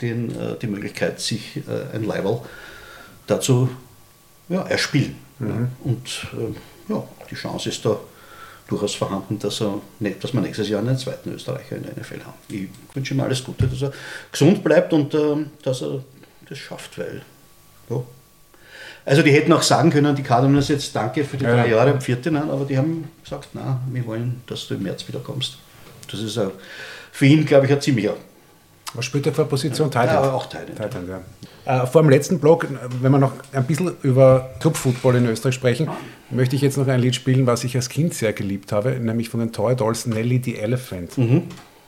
den, 0.00 0.30
äh, 0.30 0.56
die 0.60 0.66
Möglichkeit, 0.66 1.20
sich 1.20 1.56
äh, 1.68 1.94
ein 1.94 2.04
Level 2.04 2.40
dazu 3.26 3.68
ja, 4.48 4.62
erspielen. 4.62 5.16
Ja. 5.40 5.68
Und 5.84 6.26
äh, 6.34 6.92
ja, 6.92 7.04
die 7.30 7.34
Chance 7.34 7.68
ist 7.68 7.84
da 7.84 7.98
durchaus 8.68 8.94
vorhanden, 8.94 9.38
dass, 9.38 9.60
er, 9.60 9.80
nicht, 10.00 10.22
dass 10.22 10.32
wir 10.32 10.40
nächstes 10.40 10.68
Jahr 10.68 10.80
einen 10.80 10.98
zweiten 10.98 11.32
Österreicher 11.32 11.76
in 11.76 11.84
der 11.84 11.92
NFL 11.92 12.20
haben. 12.24 12.34
Ich 12.48 12.68
wünsche 12.94 13.14
ihm 13.14 13.20
alles 13.20 13.44
Gute, 13.44 13.66
dass 13.68 13.82
er 13.82 13.92
gesund 14.32 14.64
bleibt 14.64 14.92
und 14.92 15.14
ähm, 15.14 15.50
dass 15.62 15.82
er 15.82 16.02
das 16.48 16.58
schafft, 16.58 16.98
weil 16.98 17.22
ja. 17.90 18.02
Also 19.06 19.22
die 19.22 19.30
hätten 19.30 19.52
auch 19.52 19.62
sagen 19.62 19.90
können, 19.90 20.14
die 20.16 20.22
Cardinals 20.22 20.68
jetzt 20.68 20.94
danke 20.94 21.24
für 21.24 21.36
die 21.36 21.44
Ja. 21.44 21.54
drei 21.54 21.68
Jahre 21.70 21.92
am 21.92 22.00
vierten, 22.00 22.34
nein, 22.34 22.50
aber 22.50 22.64
die 22.64 22.76
haben 22.76 23.08
gesagt, 23.22 23.48
na, 23.54 23.80
wir 23.90 24.04
wollen, 24.04 24.42
dass 24.48 24.66
du 24.66 24.74
im 24.74 24.82
März 24.82 25.06
wieder 25.08 25.20
kommst. 25.20 25.58
Das 26.10 26.20
ist 26.20 26.36
auch 26.38 26.50
für 27.12 27.26
ihn, 27.26 27.46
glaube 27.46 27.66
ich, 27.66 27.72
ein 27.72 27.80
ziemlicher. 27.80 28.14
Was 28.94 29.04
spielt 29.04 29.26
er 29.26 29.32
für 29.32 29.42
eine 29.42 29.48
Position? 29.48 29.90
Ja, 29.92 30.32
auch 30.32 30.46
Tight 30.46 30.68
End. 30.68 30.78
Tight 30.78 30.94
End, 30.96 31.08
ja. 31.08 31.82
Äh, 31.82 31.86
vor 31.86 32.02
dem 32.02 32.10
letzten 32.10 32.38
Blog, 32.40 32.66
wenn 33.00 33.12
wir 33.12 33.18
noch 33.18 33.32
ein 33.52 33.64
bisschen 33.64 33.92
über 34.02 34.50
Clubfootball 34.60 35.16
in 35.16 35.26
Österreich 35.26 35.54
sprechen, 35.54 35.88
möchte 36.30 36.56
ich 36.56 36.62
jetzt 36.62 36.76
noch 36.76 36.86
ein 36.86 37.00
Lied 37.00 37.14
spielen, 37.14 37.46
was 37.46 37.64
ich 37.64 37.74
als 37.76 37.88
Kind 37.88 38.14
sehr 38.14 38.32
geliebt 38.32 38.72
habe, 38.72 38.90
nämlich 39.00 39.28
von 39.28 39.40
den 39.40 39.52
Toy 39.52 39.74
Dolls, 39.76 40.06
Nelly 40.06 40.40
the 40.44 40.56
Elephant. 40.56 41.12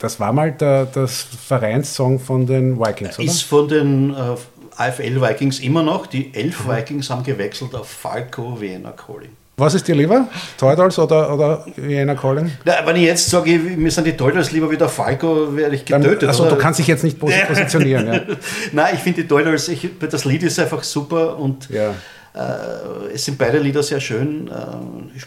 Das 0.01 0.21
war 0.21 0.33
mal 0.33 0.53
der, 0.53 0.87
das 0.87 1.23
Vereinssong 1.23 2.21
von 2.21 2.47
den 2.47 2.79
Vikings, 2.79 3.19
oder? 3.19 3.27
Ist 3.27 3.43
von 3.43 3.66
den 3.69 4.11
äh, 4.14 4.37
AFL 4.79 5.20
Vikings 5.20 5.61
immer 5.61 5.83
noch. 5.83 6.07
Die 6.07 6.33
elf 6.35 6.68
Vikings 6.68 7.11
haben 7.11 7.22
gewechselt 7.24 7.74
auf 7.74 7.89
Falco 7.89 8.61
Vienna 8.61 8.93
Calling. 8.93 9.31
Was 9.57 9.74
ist 9.74 9.89
dir 9.89 9.97
lieber? 9.97 10.29
Dolls 10.61 10.99
oder, 11.01 11.35
oder 11.35 11.66
Vienna 11.74 12.14
Calling? 12.14 12.53
Na, 12.64 12.74
wenn 12.85 12.95
ich 12.95 13.03
jetzt 13.03 13.29
sage, 13.29 13.59
mir 13.59 13.91
sind 13.91 14.07
die 14.07 14.16
Dollars 14.16 14.53
lieber 14.53 14.70
wie 14.70 14.76
der 14.76 14.89
Falco, 14.89 15.57
werde 15.57 15.74
ich 15.74 15.85
Dann- 15.85 16.01
getötet. 16.01 16.29
Also 16.29 16.45
oder? 16.45 16.53
du 16.53 16.59
kannst 16.59 16.79
dich 16.79 16.87
jetzt 16.87 17.03
nicht 17.03 17.18
pos 17.18 17.33
positionieren. 17.49 18.07
Ja. 18.07 18.20
Nein, 18.72 18.95
ich 18.95 19.01
finde 19.01 19.24
die 19.24 19.72
ich, 19.72 19.89
das 20.09 20.24
Lied 20.24 20.45
ist 20.45 20.61
einfach 20.61 20.85
super 20.85 21.37
und 21.39 21.68
Ja. 21.70 21.93
Äh, 22.35 23.14
es 23.14 23.24
sind 23.24 23.37
beide 23.37 23.59
Lieder 23.59 23.83
sehr 23.83 23.99
schön. 24.01 24.47
Äh, 24.47 24.53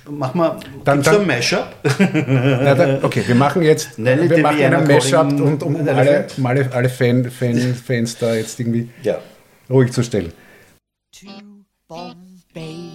mach 0.10 0.34
mal 0.34 0.58
Dann- 0.86 1.02
dann- 1.04 1.22
ein 1.22 1.28
Mashup. 1.28 1.66
Na, 2.00 2.74
da, 2.74 3.00
okay, 3.02 3.24
wir 3.28 3.36
machen 3.36 3.64
jetzt 3.64 4.00
Nelly 4.00 4.30
wir 4.30 4.38
machen 4.38 4.62
einen 4.62 4.88
Mashup 4.88 5.32
und 5.42 5.62
um, 5.64 5.76
um 5.76 5.88
alle, 5.90 6.28
um 6.38 6.46
alle, 6.46 6.70
alle 6.72 6.88
Fan, 6.90 7.30
Fan, 7.30 7.76
Fans 7.76 8.18
da 8.18 8.34
jetzt 8.34 8.58
irgendwie 8.62 8.88
Ja. 9.04 9.18
Ruhig 9.70 9.94
zu 9.94 10.04
stellen. 10.04 10.34
to 11.12 11.66
Bombay. 11.88 12.90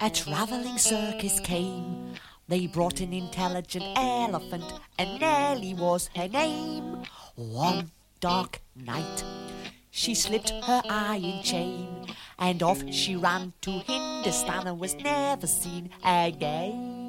A 0.00 0.08
traveling 0.08 0.78
circus 0.78 1.40
came. 1.40 2.14
They 2.48 2.66
brought 2.66 3.00
an 3.00 3.12
intelligent 3.12 3.84
elephant, 3.96 4.64
and 4.98 5.20
Nellie 5.20 5.74
was 5.74 6.08
her 6.16 6.28
name. 6.28 7.02
One 7.36 7.90
dark 8.20 8.60
night, 8.74 9.24
she 9.90 10.14
slipped 10.14 10.50
her 10.50 10.82
iron 10.88 11.42
chain, 11.42 12.06
and 12.38 12.62
off 12.62 12.82
she 12.92 13.14
ran 13.16 13.52
to 13.62 13.70
Hindustan 13.70 14.66
and 14.66 14.80
was 14.80 14.94
never 14.94 15.46
seen 15.46 15.90
again. 16.04 16.99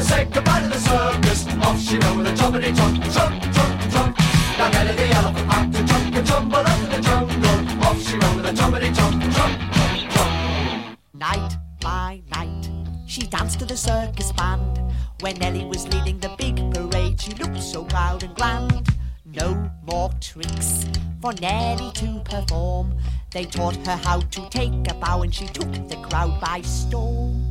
circus, 0.00 0.08
say 0.08 0.24
goodbye 0.32 0.60
to 0.60 0.68
the 0.68 0.78
circus. 0.78 1.46
Off 1.64 1.80
she 1.80 1.98
went 1.98 2.16
with 2.16 2.26
a 2.26 2.32
chompity 2.32 2.74
chomp, 2.74 2.96
chomp, 3.14 3.40
chomp, 3.52 3.80
chomp. 3.92 4.58
Now 4.58 4.68
Nelly 4.70 4.94
the 4.94 5.08
elephant 5.14 5.52
had 5.52 5.72
to 5.72 5.78
chomp 5.78 6.16
and 6.16 6.26
chomp 6.26 6.52
all 6.54 6.68
over 6.68 6.96
the 6.96 7.02
jungle. 7.02 7.86
Off 7.86 8.08
she 8.08 8.18
went 8.18 8.36
with 8.36 8.46
a 8.46 8.52
chompity 8.52 8.94
chomp, 8.94 9.22
chomp, 9.34 9.58
chomp, 9.72 10.10
chomp. 10.10 10.96
Night 11.14 11.56
by 11.80 12.22
night, 12.34 12.70
she 13.06 13.26
danced 13.26 13.58
to 13.60 13.64
the 13.64 13.76
circus 13.76 14.32
band. 14.32 14.80
When 15.20 15.36
Nelly 15.36 15.64
was 15.64 15.86
leading 15.88 16.18
the 16.18 16.30
big 16.38 16.56
parade, 16.72 17.20
she 17.20 17.34
looked 17.34 17.62
so 17.62 17.84
proud 17.84 18.22
and 18.22 18.34
grand. 18.34 18.88
No 19.24 19.70
more 19.84 20.10
tricks 20.20 20.86
for 21.20 21.32
Nelly 21.34 21.90
to 21.92 22.20
perform. 22.24 22.94
They 23.32 23.44
taught 23.44 23.76
her 23.86 23.96
how 23.96 24.20
to 24.20 24.48
take 24.48 24.90
a 24.90 24.94
bow, 24.94 25.22
and 25.22 25.34
she 25.34 25.46
took 25.46 25.72
the 25.88 25.96
crowd 26.08 26.40
by 26.40 26.62
storm. 26.62 27.49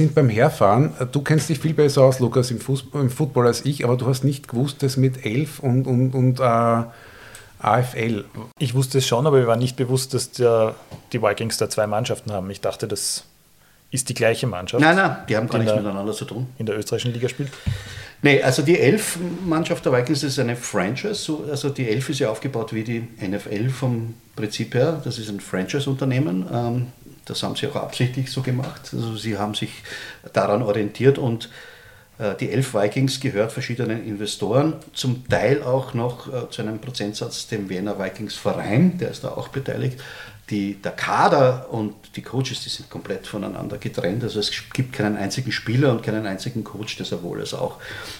Sind 0.00 0.14
beim 0.14 0.28
Herfahren. 0.28 0.92
Du 1.12 1.20
kennst 1.22 1.48
dich 1.48 1.58
viel 1.58 1.74
besser 1.74 2.02
aus, 2.02 2.18
Lukas, 2.20 2.50
im, 2.50 2.58
Fußball, 2.60 3.02
im 3.02 3.10
Football 3.10 3.46
als 3.46 3.64
ich, 3.66 3.84
aber 3.84 3.96
du 3.96 4.06
hast 4.06 4.24
nicht 4.24 4.48
gewusst, 4.48 4.82
dass 4.82 4.96
mit 4.96 5.24
11 5.26 5.60
und, 5.60 5.86
und, 5.86 6.14
und 6.14 6.40
äh, 6.40 6.82
AFL. 7.62 8.24
Ich 8.58 8.74
wusste 8.74 8.98
es 8.98 9.06
schon, 9.06 9.26
aber 9.26 9.38
mir 9.38 9.46
war 9.46 9.56
nicht 9.56 9.76
bewusst, 9.76 10.14
dass 10.14 10.30
der, 10.32 10.74
die 11.12 11.20
Vikings 11.22 11.58
da 11.58 11.68
zwei 11.68 11.86
Mannschaften 11.86 12.32
haben. 12.32 12.48
Ich 12.50 12.60
dachte, 12.60 12.88
das 12.88 13.24
ist 13.90 14.08
die 14.08 14.14
gleiche 14.14 14.46
Mannschaft, 14.46 14.80
Nein, 14.82 14.96
nein, 14.96 15.16
die 15.28 15.36
haben 15.36 15.46
gar 15.48 15.56
In 15.56 15.60
nichts 15.62 15.74
der- 15.74 15.82
miteinander 15.82 16.12
zu 16.12 16.24
tun. 16.24 16.46
in 16.58 16.64
der 16.66 16.78
österreichischen 16.78 17.12
Liga 17.12 17.28
spielt. 17.28 17.50
Nee, 18.22 18.42
also 18.42 18.62
die 18.62 18.78
Elf-Mannschaft 18.78 19.84
der 19.84 19.92
Vikings 19.92 20.22
ist 20.22 20.38
eine 20.38 20.54
Franchise. 20.56 21.14
so- 21.14 21.44
Also 21.50 21.70
die 21.70 21.88
Elf 21.88 22.08
ist 22.08 22.20
ja 22.20 22.30
aufgebaut 22.30 22.72
wie 22.72 22.84
die 22.84 23.08
NFL 23.20 23.68
vom 23.70 24.14
Prinzip 24.36 24.74
her. 24.74 25.00
Das 25.04 25.18
ist 25.18 25.28
ein 25.28 25.40
Franchise-Unternehmen. 25.40 26.46
Das 27.30 27.42
haben 27.44 27.54
sie 27.54 27.68
auch 27.68 27.76
absichtlich 27.76 28.30
so 28.30 28.42
gemacht. 28.42 28.90
Also 28.92 29.16
sie 29.16 29.38
haben 29.38 29.54
sich 29.54 29.70
daran 30.32 30.62
orientiert 30.62 31.16
und 31.16 31.48
äh, 32.18 32.34
die 32.34 32.50
Elf 32.50 32.74
Vikings 32.74 33.20
gehört 33.20 33.52
verschiedenen 33.52 34.04
Investoren, 34.04 34.74
zum 34.92 35.26
Teil 35.28 35.62
auch 35.62 35.94
noch 35.94 36.26
äh, 36.26 36.50
zu 36.50 36.62
einem 36.62 36.80
Prozentsatz 36.80 37.46
dem 37.46 37.68
Wiener 37.68 37.98
Vikings 37.98 38.34
Verein, 38.34 38.98
der 38.98 39.10
ist 39.10 39.24
da 39.24 39.28
auch 39.28 39.48
beteiligt. 39.48 40.00
Die, 40.50 40.74
der 40.82 40.90
Kader 40.90 41.68
und 41.70 41.94
die 42.16 42.22
Coaches, 42.22 42.64
die 42.64 42.70
sind 42.70 42.90
komplett 42.90 43.28
voneinander 43.28 43.78
getrennt. 43.78 44.24
Also 44.24 44.40
es 44.40 44.50
gibt 44.72 44.92
keinen 44.92 45.16
einzigen 45.16 45.52
Spieler 45.52 45.92
und 45.92 46.02
keinen 46.02 46.26
einzigen 46.26 46.64
Coach, 46.64 46.96
der 46.96 47.06
sowohl 47.06 47.38
als 47.38 47.54
auch 47.54 47.76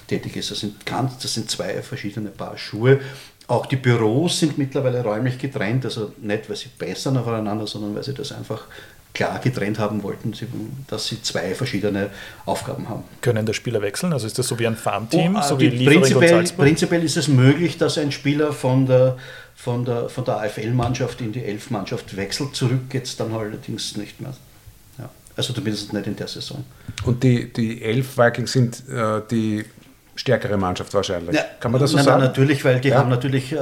tätig 0.06 0.36
ist. 0.36 0.52
Das 0.52 0.60
sind, 0.60 0.86
ganz, 0.86 1.18
das 1.18 1.34
sind 1.34 1.50
zwei 1.50 1.82
verschiedene 1.82 2.30
Paar 2.30 2.56
Schuhe. 2.56 3.00
Auch 3.48 3.66
die 3.66 3.74
Büros 3.74 4.38
sind 4.38 4.58
mittlerweile 4.58 5.02
räumlich 5.02 5.36
getrennt, 5.36 5.84
also 5.84 6.12
nicht, 6.20 6.48
weil 6.48 6.54
sie 6.54 6.68
bessern 6.78 7.16
aufeinander, 7.16 7.66
sondern 7.66 7.96
weil 7.96 8.04
sie 8.04 8.14
das 8.14 8.30
einfach 8.30 8.62
klar 9.12 9.40
getrennt 9.40 9.78
haben 9.78 10.02
wollten, 10.02 10.32
dass 10.86 11.06
sie 11.08 11.20
zwei 11.22 11.54
verschiedene 11.54 12.10
Aufgaben 12.46 12.88
haben. 12.88 13.04
Können 13.20 13.44
der 13.46 13.52
Spieler 13.54 13.82
wechseln? 13.82 14.12
Also 14.12 14.26
ist 14.26 14.38
das 14.38 14.46
so 14.48 14.58
wie 14.58 14.66
ein 14.66 14.76
Farmteam, 14.76 15.36
Oh, 15.36 15.42
so 15.42 15.56
die- 15.56 15.72
wie 15.72 15.76
Liefering 15.76 15.96
und 15.98 16.02
prinzipiell, 16.02 16.30
Salzburg? 16.30 16.66
prinzipiell 16.66 17.04
ist 17.04 17.16
es 17.16 17.28
möglich, 17.28 17.76
dass 17.78 17.98
ein 17.98 18.12
Spieler 18.12 18.52
von 18.52 18.86
der, 18.86 19.16
von 19.56 19.84
der, 19.84 20.08
von 20.08 20.24
der 20.24 20.36
AFL-Mannschaft 20.40 21.20
in 21.20 21.32
die 21.32 21.44
Elf-Mannschaft 21.44 22.16
wechselt. 22.16 22.54
Zurück 22.54 22.88
geht 22.88 23.04
es 23.04 23.16
dann 23.16 23.32
allerdings 23.32 23.96
nicht 23.96 24.20
mehr. 24.20 24.32
Ja. 24.98 25.10
Also 25.36 25.52
zumindest 25.52 25.92
nicht 25.92 26.06
in 26.06 26.16
der 26.16 26.28
Saison. 26.28 26.64
Und 27.04 27.22
die, 27.22 27.52
die 27.52 27.82
elf 27.82 28.16
Vikings 28.16 28.52
sind 28.52 28.82
äh, 28.88 29.20
die 29.30 29.64
stärkere 30.20 30.56
Mannschaft 30.58 30.92
wahrscheinlich. 30.92 31.34
Ja, 31.34 31.44
Kann 31.58 31.72
man 31.72 31.80
das 31.80 31.90
so 31.90 31.96
nein, 31.96 32.04
sagen? 32.04 32.18
Nein, 32.20 32.28
natürlich, 32.28 32.64
weil 32.64 32.78
die 32.80 32.88
Ja. 32.88 32.98
haben 32.98 33.08
natürlich 33.08 33.52
äh, 33.52 33.56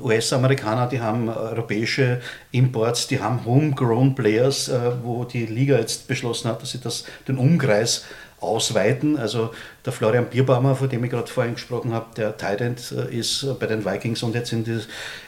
US-Amerikaner, 0.00 0.86
die 0.86 1.00
haben 1.00 1.28
äh, 1.28 1.32
europäische 1.32 2.20
Imports, 2.52 3.08
die 3.08 3.20
haben 3.20 3.44
homegrown 3.44 4.14
Players, 4.14 4.68
äh, 4.68 4.78
wo 5.02 5.24
die 5.24 5.46
Liga 5.46 5.76
jetzt 5.76 6.06
beschlossen 6.06 6.48
hat, 6.48 6.62
dass 6.62 6.70
sie 6.70 6.80
das, 6.80 7.04
den 7.26 7.36
Umkreis 7.36 8.04
ausweiten. 8.40 9.16
Also 9.18 9.50
der 9.84 9.92
Florian 9.92 10.26
Bierbaumer, 10.26 10.76
von 10.76 10.88
dem 10.88 11.02
ich 11.02 11.10
gerade 11.10 11.26
vorhin 11.26 11.54
gesprochen 11.54 11.92
habe, 11.92 12.06
der 12.16 12.34
äh, 12.40 13.14
ist 13.14 13.46
bei 13.58 13.66
den 13.66 13.84
Vikings 13.84 14.22
und 14.22 14.36
jetzt 14.36 14.52
in 14.52 14.62
die, 14.62 14.80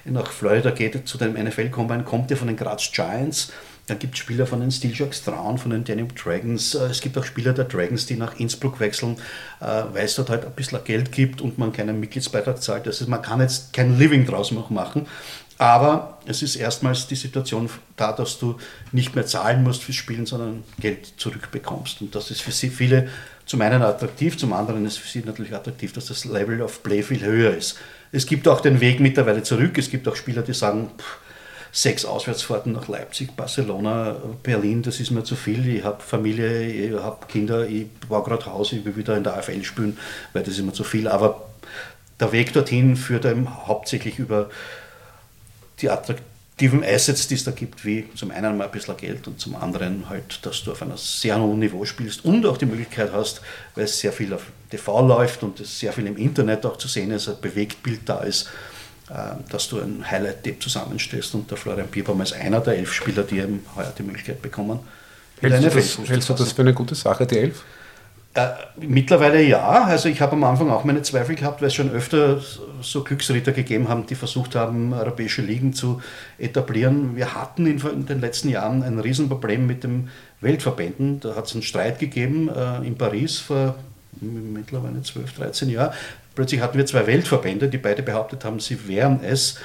nach 0.05 0.31
Florida 0.31 0.71
geht 0.71 1.09
zu 1.09 1.19
dem 1.19 1.33
NFL-Combine, 1.33 2.05
kommt 2.05 2.31
ja 2.31 2.37
von 2.37 2.47
den 2.47 2.57
Graz 2.57 2.93
Giants. 2.93 3.53
Dann 3.87 4.01
gibt 4.01 4.15
es 4.15 4.21
Spieler 4.21 4.47
von 4.47 4.61
den 4.61 4.71
Steel 4.73 4.95
Sharks 4.95 5.23
Traun, 5.23 5.59
von 5.59 5.71
den 5.71 5.85
Danube 5.85 6.15
Dragons. 6.15 6.75
Äh, 6.75 6.87
Es 6.87 7.01
gibt 7.01 7.17
auch 7.17 7.25
Spieler 7.25 7.53
der 7.53 7.67
Dragons, 7.67 8.07
die 8.07 8.17
nach 8.17 8.39
Innsbruck 8.39 8.81
wechseln, 8.81 9.17
äh, 9.61 9.85
weil 9.93 10.05
es 10.05 10.17
dort 10.17 10.31
halt 10.31 10.45
ein 10.45 10.53
bisschen 10.53 10.83
Geld 10.85 11.13
gibt 11.13 11.41
und 11.41 11.59
man 11.59 11.73
keinen 11.73 12.01
Mitgliedsbeitrag 12.01 12.61
zahlt. 12.61 12.87
Das 12.87 13.01
heißt, 13.01 13.09
man 13.09 13.23
kann 13.23 13.41
jetzt 13.41 13.73
kein 13.73 13.99
Living 13.99 14.27
draus 14.27 14.51
noch 14.51 14.71
machen. 14.71 15.07
Aber 15.59 16.19
es 16.27 16.43
ist 16.43 16.57
erstmals 16.57 17.07
die 17.07 17.15
Situation 17.15 17.71
da, 17.97 18.13
dass 18.13 18.39
du 18.39 18.59
nicht 18.93 19.15
mehr 19.15 19.25
zahlen 19.25 19.63
musst 19.63 19.85
fürs 19.85 19.97
Spielen, 19.97 20.27
sondern 20.27 20.65
Geld 20.79 21.15
zurückbekommst. 21.17 22.03
Und 22.03 22.15
das 22.15 22.31
ist 22.31 22.43
für 22.43 22.53
sie 22.53 22.69
viele 22.69 23.09
zum 23.47 23.61
einen 23.63 23.81
attraktiv, 23.81 24.37
zum 24.37 24.53
anderen 24.53 24.85
ist 24.85 24.99
für 24.99 25.09
sie 25.09 25.25
natürlich 25.25 25.55
attraktiv, 25.55 25.93
dass 25.93 26.07
das 26.07 26.25
Level 26.25 26.61
of 26.61 26.83
Play 26.83 27.03
viel 27.03 27.25
höher 27.25 27.57
ist. 27.57 27.79
Es 28.13 28.27
gibt 28.27 28.49
auch 28.49 28.61
den 28.61 28.81
Weg 28.81 29.01
mittlerweile 29.01 29.43
zurück. 29.45 29.79
Es 29.79 29.89
gibt 29.89 30.07
auch 30.09 30.17
Spieler, 30.17 30.43
die 30.43 30.53
sagen, 30.53 30.91
pff, 30.99 31.19
sechs 31.77 32.07
Auswärtsfahrten 32.07 32.73
nach 32.73 32.89
Leipzig, 32.89 33.37
Barcelona, 33.37 34.17
Berlin, 34.43 34.83
das 34.83 34.99
ist 34.99 35.11
mir 35.11 35.25
zu 35.25 35.37
viel. 35.37 35.69
Ich 35.69 35.85
habe 35.85 36.03
Familie, 36.03 36.63
ich 36.63 36.93
habe 36.95 37.27
Kinder, 37.27 37.69
ich 37.69 37.87
baue 38.09 38.23
gerade 38.23 38.47
Haus, 38.47 38.73
ich 38.73 38.83
will 38.87 38.97
wieder 38.97 39.15
in 39.15 39.25
der 39.25 39.37
AFL 39.37 39.63
spielen, 39.63 39.99
weil 40.33 40.43
das 40.43 40.55
ist 40.55 40.65
mir 40.65 40.73
zu 40.73 40.85
viel. 40.85 41.07
Aber 41.07 41.49
der 42.19 42.33
Weg 42.33 42.55
dorthin 42.55 42.97
führt 42.97 43.27
einem 43.27 43.67
hauptsächlich 43.67 44.19
über 44.19 44.49
die 45.83 45.91
attraktiven 45.91 46.83
Assets, 46.83 47.29
die 47.29 47.35
es 47.35 47.45
da 47.45 47.51
gibt, 47.51 47.85
wie 47.85 48.09
zum 48.15 48.31
einen 48.31 48.57
mal 48.57 48.65
ein 48.65 48.71
bisschen 48.71 48.97
Geld 48.97 49.29
und 49.29 49.39
zum 49.39 49.55
anderen 49.55 50.09
halt, 50.09 50.47
dass 50.47 50.65
du 50.65 50.73
auf 50.73 50.81
einem 50.81 50.97
sehr 50.97 51.39
hohen 51.39 51.59
Niveau 51.59 51.85
spielst 51.85 52.25
und 52.25 52.47
auch 52.47 52.57
die 52.57 52.65
Möglichkeit 52.65 53.13
hast, 53.13 53.43
weil 53.75 53.85
es 53.85 54.01
sehr 54.01 54.13
viel 54.13 54.33
auf 54.33 54.47
TV 54.71 55.07
läuft 55.07 55.43
und 55.43 55.61
es 55.61 55.79
sehr 55.79 55.93
viel 55.93 56.07
im 56.07 56.17
Internet 56.17 56.65
auch 56.65 56.79
zu 56.79 56.89
sehen 56.89 57.11
ist, 57.11 57.29
ein 57.29 57.39
Bewegtbild 57.39 58.09
da 58.09 58.21
ist, 58.21 58.49
dass 59.49 59.69
du 59.69 59.81
ein 59.81 60.05
Highlight-Tape 60.11 60.59
zusammenstellst 60.59 61.35
und 61.35 61.51
der 61.51 61.57
Florian 61.57 61.87
Bierbaum 61.87 62.21
ist 62.23 62.33
einer 62.33 62.61
der 62.61 62.77
elf 62.77 62.93
Spieler, 62.93 63.23
die 63.23 63.39
eben 63.39 63.65
heuer 63.77 63.93
die 63.97 64.03
Möglichkeit 64.03 64.43
bekommen. 64.43 64.81
Hältst 65.41 65.65
du, 65.65 65.71
das, 65.71 66.09
hältst 66.09 66.29
du 66.29 66.35
das 66.35 66.53
für 66.53 66.63
eine 66.63 66.75
gute 66.75 66.95
Sache, 66.95 67.27
die 67.27 67.39
Elf? 67.39 67.63
Äh, 68.37 68.49
mittlerweile 68.77 69.43
ja. 69.43 69.85
Also 69.85 70.09
ich 70.09 70.21
habe 70.21 70.33
am 70.33 70.45
Anfang 70.45 70.71
auch 70.71 70.85
meine 70.85 71.01
Zweifel 71.03 71.35
gehabt, 71.37 71.63
weil 71.63 71.69
es 71.69 71.75
schon 71.75 71.91
öfter 71.91 72.41
so 72.83 73.03
Glücksritter 73.03 73.53
gegeben 73.53 73.89
haben, 73.89 74.07
die 74.07 74.15
versucht 74.15 74.55
haben, 74.55 74.93
europäische 74.93 75.41
Ligen 75.41 75.73
zu 75.73 76.03
etablieren. 76.39 77.17
Wir 77.17 77.35
hatten 77.35 77.67
in, 77.67 77.79
in 77.79 78.05
den 78.05 78.21
letzten 78.21 78.51
Jahren 78.51 78.83
ein 78.83 78.99
Riesenproblem 78.99 79.67
mit 79.67 79.85
den 79.85 80.11
Weltverbänden. 80.43 81.21
Da 81.21 81.35
hat 81.35 81.47
es 81.47 81.55
einen 81.55 81.63
Streit 81.63 81.99
gegeben 81.99 82.51
äh, 82.51 82.87
in 82.87 82.99
Paris 82.99 83.39
vor 83.39 83.77
mittlerweile 84.21 85.03
12, 85.03 85.33
13 85.35 85.71
Jahren. 85.71 85.95
Plötzlich 86.37 86.61
hatten 86.61 86.79
wir 86.79 86.87
zwei 86.87 87.09
Weltverbände, 87.09 87.69
die 87.69 87.79
beide 87.79 88.05
behauptet 88.05 88.45
haben, 88.45 88.61
sie 88.61 88.87
wären 88.87 89.25
es. 89.25 89.59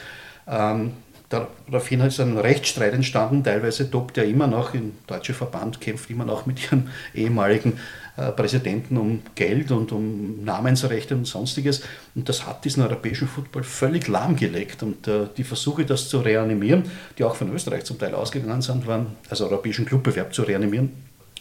Ähm, 0.47 0.93
Daraufhin 1.31 2.01
ist 2.01 2.19
ein 2.19 2.37
Rechtsstreit 2.37 2.93
entstanden, 2.93 3.41
teilweise 3.41 3.89
tobt 3.89 4.17
er 4.17 4.25
immer 4.25 4.47
noch, 4.47 4.71
der 4.71 4.81
Deutsche 5.07 5.33
Verband 5.33 5.79
kämpft 5.79 6.09
immer 6.09 6.25
noch 6.25 6.45
mit 6.45 6.61
ihren 6.61 6.89
ehemaligen 7.15 7.79
äh, 8.17 8.33
Präsidenten 8.33 8.97
um 8.97 9.21
Geld 9.35 9.71
und 9.71 9.93
um 9.93 10.43
Namensrechte 10.43 11.15
und 11.15 11.25
sonstiges. 11.25 11.83
Und 12.15 12.27
das 12.27 12.45
hat 12.45 12.65
diesen 12.65 12.83
europäischen 12.83 13.29
Football 13.29 13.63
völlig 13.63 14.09
lahmgelegt. 14.09 14.83
Und 14.83 15.07
äh, 15.07 15.27
die 15.37 15.45
Versuche, 15.45 15.85
das 15.85 16.09
zu 16.09 16.19
reanimieren, 16.19 16.83
die 17.17 17.23
auch 17.23 17.35
von 17.35 17.53
Österreich 17.53 17.85
zum 17.85 17.97
Teil 17.97 18.13
ausgegangen 18.13 18.61
sind, 18.61 18.85
waren, 18.85 19.15
also 19.29 19.45
europäischen 19.45 19.85
Clubbewerb 19.85 20.33
zu 20.33 20.43
reanimieren, 20.43 20.91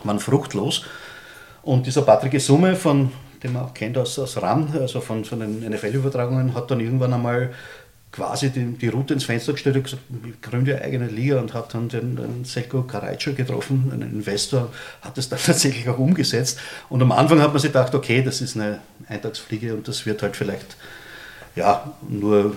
waren 0.05 0.21
fruchtlos. 0.21 0.85
Und 1.63 1.87
dieser 1.87 2.03
Patrick 2.03 2.41
Summe, 2.41 2.77
von 2.77 3.11
den 3.43 3.53
man 3.53 3.65
auch 3.65 3.75
kennt 3.75 3.97
aus, 3.99 4.19
aus 4.19 4.41
RAN, 4.41 4.69
also 4.79 5.01
von, 5.01 5.25
von 5.25 5.41
den 5.41 5.61
NFL-Übertragungen, 5.69 6.55
hat 6.55 6.71
dann 6.71 6.81
irgendwann 6.81 7.13
einmal 7.13 7.51
quasi 8.13 8.51
die, 8.51 8.73
die 8.73 8.89
Route 8.89 9.15
ins 9.15 9.25
Fenster 9.25 9.53
gestellt 9.53 9.77
und 9.77 9.85
gesagt, 9.85 10.03
ich 10.27 10.41
gründe 10.41 10.77
eine 10.77 10.85
eigene 10.85 11.07
Liga 11.07 11.39
und 11.39 11.55
hat 11.55 11.75
dann 11.75 11.89
den, 11.89 12.17
den 12.17 12.45
Selko 12.45 12.83
Karajca 12.83 13.33
getroffen, 13.33 13.91
einen 13.93 14.13
Investor, 14.13 14.73
hat 15.03 15.17
es 15.17 15.29
dann 15.29 15.39
tatsächlich 15.45 15.89
auch 15.89 15.99
umgesetzt. 15.99 16.59
Und 16.89 17.03
am 17.03 17.13
Anfang 17.13 17.41
hat 17.41 17.53
man 17.53 17.61
sich 17.61 17.73
gedacht, 17.73 17.95
okay, 17.95 18.23
das 18.23 18.41
ist 18.41 18.57
eine 18.57 18.81
Eintagsfliege 19.09 19.75
und 19.75 19.87
das 19.87 20.07
wird 20.07 20.23
halt 20.23 20.37
vielleicht 20.37 20.77
ja, 21.57 21.93
nur 22.09 22.55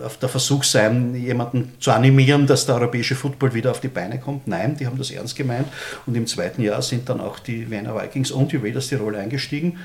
äh, 0.00 0.04
auf 0.04 0.18
der 0.18 0.28
Versuch 0.28 0.64
sein, 0.64 1.14
jemanden 1.14 1.72
zu 1.80 1.92
animieren, 1.92 2.46
dass 2.46 2.66
der 2.66 2.76
europäische 2.76 3.14
Football 3.14 3.54
wieder 3.54 3.70
auf 3.70 3.80
die 3.80 3.88
Beine 3.88 4.18
kommt. 4.18 4.48
Nein, 4.48 4.76
die 4.76 4.86
haben 4.86 4.98
das 4.98 5.10
ernst 5.10 5.36
gemeint. 5.36 5.68
Und 6.06 6.16
im 6.16 6.26
zweiten 6.26 6.62
Jahr 6.62 6.82
sind 6.82 7.08
dann 7.08 7.20
auch 7.20 7.38
die 7.38 7.70
Wiener 7.70 7.94
Vikings 7.94 8.30
und 8.30 8.52
die 8.52 8.56
Raiders 8.56 8.88
Tirol 8.88 9.14
eingestiegen 9.14 9.78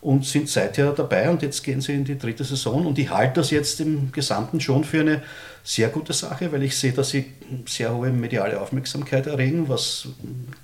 und 0.00 0.26
sind 0.26 0.48
seither 0.48 0.90
dabei. 0.90 1.30
Und 1.30 1.42
jetzt 1.42 1.62
gehen 1.62 1.80
sie 1.80 1.94
in 1.94 2.04
die 2.04 2.18
dritte 2.18 2.42
Saison. 2.42 2.84
Und 2.84 2.98
ich 2.98 3.10
halte 3.10 3.34
das 3.40 3.50
jetzt 3.50 3.80
im 3.80 4.10
Gesamten 4.10 4.60
schon 4.60 4.82
für 4.82 5.00
eine 5.00 5.22
sehr 5.62 5.88
gute 5.88 6.12
Sache, 6.12 6.50
weil 6.50 6.64
ich 6.64 6.76
sehe, 6.76 6.92
dass 6.92 7.10
sie 7.10 7.26
sehr 7.66 7.94
hohe 7.94 8.10
mediale 8.10 8.60
Aufmerksamkeit 8.60 9.28
erregen, 9.28 9.68
was 9.68 10.08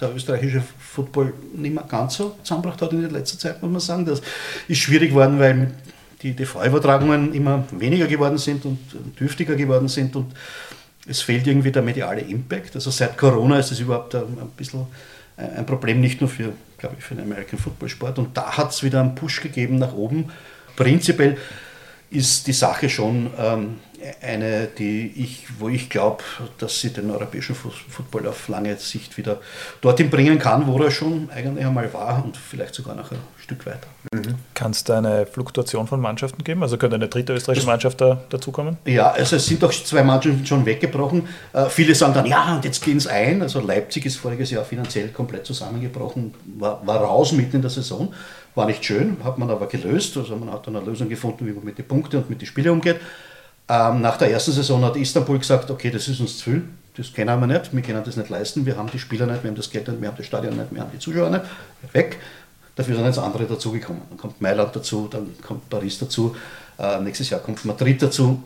der 0.01 0.13
österreichische 0.13 0.65
Football 0.81 1.33
nicht 1.55 1.73
mehr 1.73 1.85
ganz 1.89 2.17
so 2.17 2.37
zusammengebracht 2.43 2.83
hat 2.83 2.93
in 2.93 3.03
der 3.03 3.13
letzten 3.13 3.39
Zeit, 3.39 3.63
muss 3.63 3.71
man 3.71 3.81
sagen. 3.81 4.05
Das 4.05 4.21
ist 4.67 4.79
schwierig 4.79 5.11
geworden, 5.11 5.39
weil 5.39 5.71
die 6.23 6.35
TV-Übertragungen 6.35 7.33
immer 7.33 7.65
weniger 7.71 8.07
geworden 8.07 8.39
sind 8.39 8.65
und 8.65 8.79
dürftiger 9.19 9.55
geworden 9.55 9.89
sind 9.89 10.17
und 10.17 10.35
es 11.07 11.23
fehlt 11.23 11.47
irgendwie 11.47 11.73
der 11.73 11.83
mediale 11.83 12.21
Impact. 12.21 12.75
Also 12.75 12.91
seit 12.91 13.17
Corona 13.17 13.59
ist 13.59 13.73
es 13.73 13.81
überhaupt 13.81 14.15
ein, 14.15 14.23
ein 14.23 14.51
bisschen 14.57 14.87
ein 15.39 15.65
Problem, 15.65 16.01
nicht 16.01 16.21
nur 16.21 16.29
für, 16.29 16.53
glaube 16.77 16.97
ich, 16.99 17.05
für 17.05 17.15
den 17.15 17.25
American 17.25 17.59
Football 17.59 17.89
Sport. 17.89 18.19
Und 18.19 18.37
da 18.37 18.57
hat 18.57 18.73
es 18.73 18.83
wieder 18.83 19.01
einen 19.01 19.15
Push 19.15 19.41
gegeben 19.41 19.79
nach 19.79 19.95
oben. 19.95 20.31
Prinzipiell 20.77 21.37
ist 22.11 22.47
die 22.47 22.53
Sache 22.53 22.89
schon 22.89 23.31
ähm, 23.39 23.77
eine, 24.23 24.67
die 24.67 25.13
ich, 25.17 25.47
wo 25.59 25.69
ich 25.69 25.91
glaube, 25.91 26.23
dass 26.59 26.81
sie 26.81 26.91
den 26.91 27.11
europäischen 27.11 27.55
Football 27.55 28.29
auf 28.29 28.49
lange 28.49 28.77
Sicht 28.77 29.17
wieder 29.19 29.39
dorthin 29.81 30.09
bringen 30.09 30.39
kann, 30.39 30.67
wo 30.67 30.81
er 30.83 30.91
schon 30.91 31.29
eigentlich 31.31 31.67
einmal 31.67 31.93
war 31.93 32.25
und 32.25 32.37
vielleicht 32.37 32.75
sogar 32.75 32.95
noch 32.95 33.11
ein 33.11 33.19
Stück 33.43 33.67
weiter. 33.67 33.89
Kann 34.55 34.71
es 34.71 34.85
da 34.85 34.99
eine 34.99 35.27
Fluktuation 35.27 35.87
von 35.87 36.01
Mannschaften 36.01 36.45
geben? 36.45 36.63
Also 36.63 36.79
könnte 36.79 36.97
eine 36.97 37.09
dritte 37.09 37.35
österreichische 37.35 37.67
Mannschaft 37.67 38.01
da 38.01 38.23
dazukommen? 38.31 38.79
Ja, 38.87 39.11
also 39.11 39.37
es 39.37 39.47
sind 39.47 39.63
auch 39.65 39.73
zwei 39.73 40.03
Mannschaften 40.03 40.47
schon 40.47 40.65
weggebrochen. 40.65 41.29
Äh, 41.53 41.67
viele 41.67 41.95
sagen 41.95 42.15
dann, 42.15 42.27
ja, 42.27 42.55
und 42.55 42.65
jetzt 42.65 42.83
gehen 42.83 42.99
es 42.99 43.07
ein. 43.07 43.43
Also 43.43 43.61
Leipzig 43.61 44.07
ist 44.07 44.17
voriges 44.17 44.51
Jahr 44.51 44.65
finanziell 44.65 45.09
komplett 45.09 45.45
zusammengebrochen, 45.45 46.35
war, 46.59 46.87
war 46.87 46.99
raus 46.99 47.33
mitten 47.33 47.57
in 47.57 47.63
der 47.63 47.71
Saison. 47.71 48.15
War 48.59 48.67
nicht 48.67 48.85
schön, 48.85 49.19
hat 49.23 49.39
man 49.39 49.49
aber 49.51 49.69
gelöst. 49.69 50.17
Also 50.17 50.35
man 50.35 50.51
hat 50.51 50.67
dann 50.67 50.75
eine 50.75 50.85
Lösung 50.85 51.09
gefunden, 51.09 51.47
wie 51.47 51.53
man 51.53 51.65
mit 51.65 51.79
den 51.79 51.87
Punkten 51.87 52.17
und 52.17 52.29
mit 52.29 52.41
den 52.41 52.47
Spielen 52.47 52.71
umgeht. 52.71 52.97
Ähm, 53.69 54.01
nach 54.01 54.17
der 54.17 54.33
ersten 54.33 54.51
Saison 54.51 54.85
hat 54.85 54.97
Istanbul 54.97 55.39
gesagt, 55.39 55.71
okay, 55.71 55.93
das 55.93 56.09
ist 56.09 56.19
uns 56.19 56.39
zu 56.39 56.51
viel, 56.51 56.65
das 56.97 57.13
können 57.13 57.39
wir 57.39 57.47
nicht, 57.47 57.73
wir 57.73 57.83
können 57.83 58.03
das 58.03 58.17
nicht 58.17 58.31
leisten, 58.31 58.67
wir 58.67 58.77
haben 58.77 58.91
die 58.91 58.99
Spieler 58.99 59.27
nicht, 59.27 59.45
wir 59.45 59.51
haben 59.51 59.57
das 59.57 59.71
Geld 59.71 59.87
nicht, 59.87 60.01
wir 60.01 60.09
haben 60.09 60.17
das 60.17 60.27
Stadion 60.27 60.57
nicht, 60.57 60.75
wir 60.75 60.81
haben 60.81 60.91
die 60.93 60.99
Zuschauer 60.99 61.31
nicht, 61.31 61.45
weg. 61.93 62.19
Dafür 62.75 62.97
sind 62.97 63.05
jetzt 63.05 63.21
andere 63.21 63.45
dazugekommen. 63.45 64.03
Dann 64.09 64.19
kommt 64.19 64.41
Mailand 64.41 64.75
dazu, 64.75 65.07
dann 65.09 65.37
kommt 65.41 65.71
Paris 65.71 66.01
dazu, 66.01 66.35
äh, 66.81 67.01
nächstes 67.01 67.31
Jahr 67.31 67.39
kommt 67.39 67.65
Madrid 67.65 68.03
dazu. 68.03 68.43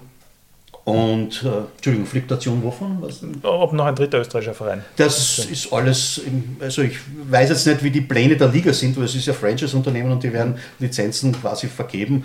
Und, 0.84 1.44
äh, 1.44 1.58
Entschuldigung, 1.76 2.06
Fluktuation 2.06 2.62
wovon? 2.62 3.00
Was? 3.00 3.22
Ob 3.42 3.72
noch 3.72 3.86
ein 3.86 3.94
dritter 3.94 4.18
österreichischer 4.18 4.54
Verein? 4.54 4.84
Das 4.96 5.38
ist 5.38 5.72
alles, 5.72 6.18
im, 6.18 6.56
also 6.58 6.82
ich 6.82 6.98
weiß 7.30 7.50
jetzt 7.50 7.66
nicht, 7.66 7.84
wie 7.84 7.90
die 7.90 8.00
Pläne 8.00 8.36
der 8.36 8.48
Liga 8.48 8.72
sind, 8.72 8.96
weil 8.96 9.04
es 9.04 9.14
ist 9.14 9.26
ja 9.26 9.32
Franchise-Unternehmen 9.32 10.10
und 10.10 10.24
die 10.24 10.32
werden 10.32 10.58
Lizenzen 10.80 11.32
quasi 11.32 11.68
vergeben. 11.68 12.24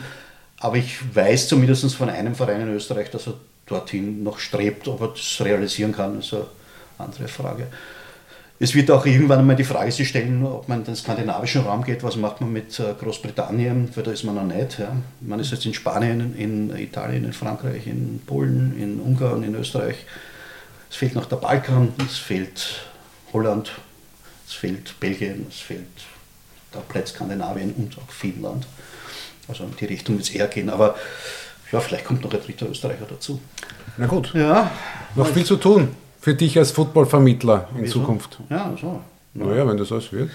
Aber 0.59 0.77
ich 0.77 0.97
weiß 1.13 1.49
zumindest 1.49 1.93
von 1.95 2.09
einem 2.09 2.33
Verein 2.33 2.61
in 2.61 2.69
Österreich, 2.69 3.11
dass 3.11 3.27
er 3.27 3.35
dorthin 3.67 4.23
noch 4.23 4.39
strebt. 4.39 4.87
Ob 4.87 5.01
er 5.01 5.09
das 5.09 5.39
realisieren 5.45 5.91
kann, 5.91 6.19
ist 6.19 6.33
eine 6.33 6.45
andere 6.97 7.27
Frage. 7.27 7.67
Es 8.59 8.73
wird 8.73 8.89
auch 8.89 9.05
irgendwann 9.05 9.39
einmal 9.39 9.55
die 9.55 9.63
Frage 9.63 9.91
sich 9.91 10.09
stellen, 10.09 10.43
ob 10.43 10.67
man 10.67 10.79
in 10.79 10.85
den 10.85 10.95
skandinavischen 10.95 11.61
Raum 11.61 11.83
geht, 11.83 12.01
was 12.01 12.15
macht 12.15 12.41
man 12.41 12.51
mit 12.51 12.79
äh, 12.79 12.95
Großbritannien, 12.99 13.89
weil 13.95 14.03
da 14.03 14.11
ist 14.11 14.23
man 14.23 14.33
noch 14.33 14.43
nicht. 14.43 14.79
Ja. 14.79 14.95
Man 15.21 15.39
ist 15.39 15.51
jetzt 15.51 15.65
in 15.67 15.75
Spanien, 15.75 16.35
in 16.35 16.75
Italien, 16.75 17.23
in 17.23 17.33
Frankreich, 17.33 17.85
in 17.85 18.19
Polen, 18.25 18.75
in 18.79 18.99
Ungarn, 18.99 19.43
in 19.43 19.53
Österreich. 19.53 19.97
Es 20.89 20.95
fehlt 20.95 21.13
noch 21.13 21.25
der 21.25 21.35
Balkan, 21.35 21.93
es 22.03 22.17
fehlt 22.17 22.87
Holland, 23.31 23.73
es 24.47 24.53
fehlt 24.53 24.99
Belgien, 24.99 25.45
es 25.49 25.59
fehlt 25.59 25.85
komplett 26.71 27.09
Skandinavien 27.09 27.73
und 27.73 27.95
auch 27.99 28.11
Finnland. 28.11 28.65
Also 29.47 29.65
in 29.65 29.75
die 29.79 29.85
Richtung 29.85 30.15
wird 30.15 30.27
es 30.27 30.33
eher 30.33 30.47
gehen, 30.47 30.71
aber 30.71 30.95
ja, 31.71 31.79
vielleicht 31.79 32.05
kommt 32.05 32.23
noch 32.23 32.33
ein 32.33 32.41
dritter 32.41 32.67
Österreicher 32.69 33.05
dazu. 33.07 33.39
Na 33.97 34.07
gut, 34.07 34.33
Ja, 34.33 34.71
noch 35.15 35.27
viel 35.27 35.45
zu 35.45 35.57
tun 35.57 35.89
für 36.19 36.33
dich 36.33 36.57
als 36.57 36.71
Footballvermittler 36.71 37.69
in 37.75 37.83
Wieso? 37.83 37.99
Zukunft. 37.99 38.39
Ja, 38.49 38.75
so. 38.79 39.01
Naja, 39.33 39.67
wenn 39.67 39.77
das 39.77 39.91
alles 39.91 40.11
wird. 40.11 40.29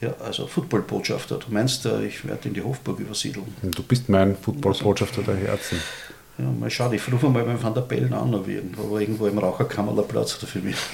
Ja, 0.00 0.14
also 0.24 0.46
Footballbotschafter. 0.46 1.36
Du 1.38 1.52
meinst, 1.52 1.84
äh, 1.86 2.04
ich 2.04 2.26
werde 2.26 2.48
in 2.48 2.54
die 2.54 2.62
Hofburg 2.62 2.98
übersiedeln. 3.00 3.46
Du 3.62 3.82
bist 3.82 4.08
mein 4.08 4.36
Footballbotschafter 4.36 5.22
der 5.22 5.36
Herzen. 5.36 5.78
Ja, 6.38 6.46
mal 6.46 6.70
schauen, 6.70 6.92
ich 6.94 7.12
rufe 7.12 7.28
mal 7.28 7.44
beim 7.44 7.62
Van 7.62 7.74
der 7.74 7.82
Bellen 7.82 8.12
an, 8.14 8.34
ob 8.34 8.48
irgendwo, 8.48 8.84
aber 8.84 9.00
irgendwo 9.00 9.26
im 9.26 9.36
Raucherkammerler 9.38 10.02
Platz 10.02 10.34
hat 10.40 10.48
für 10.48 10.60
mich. 10.60 10.76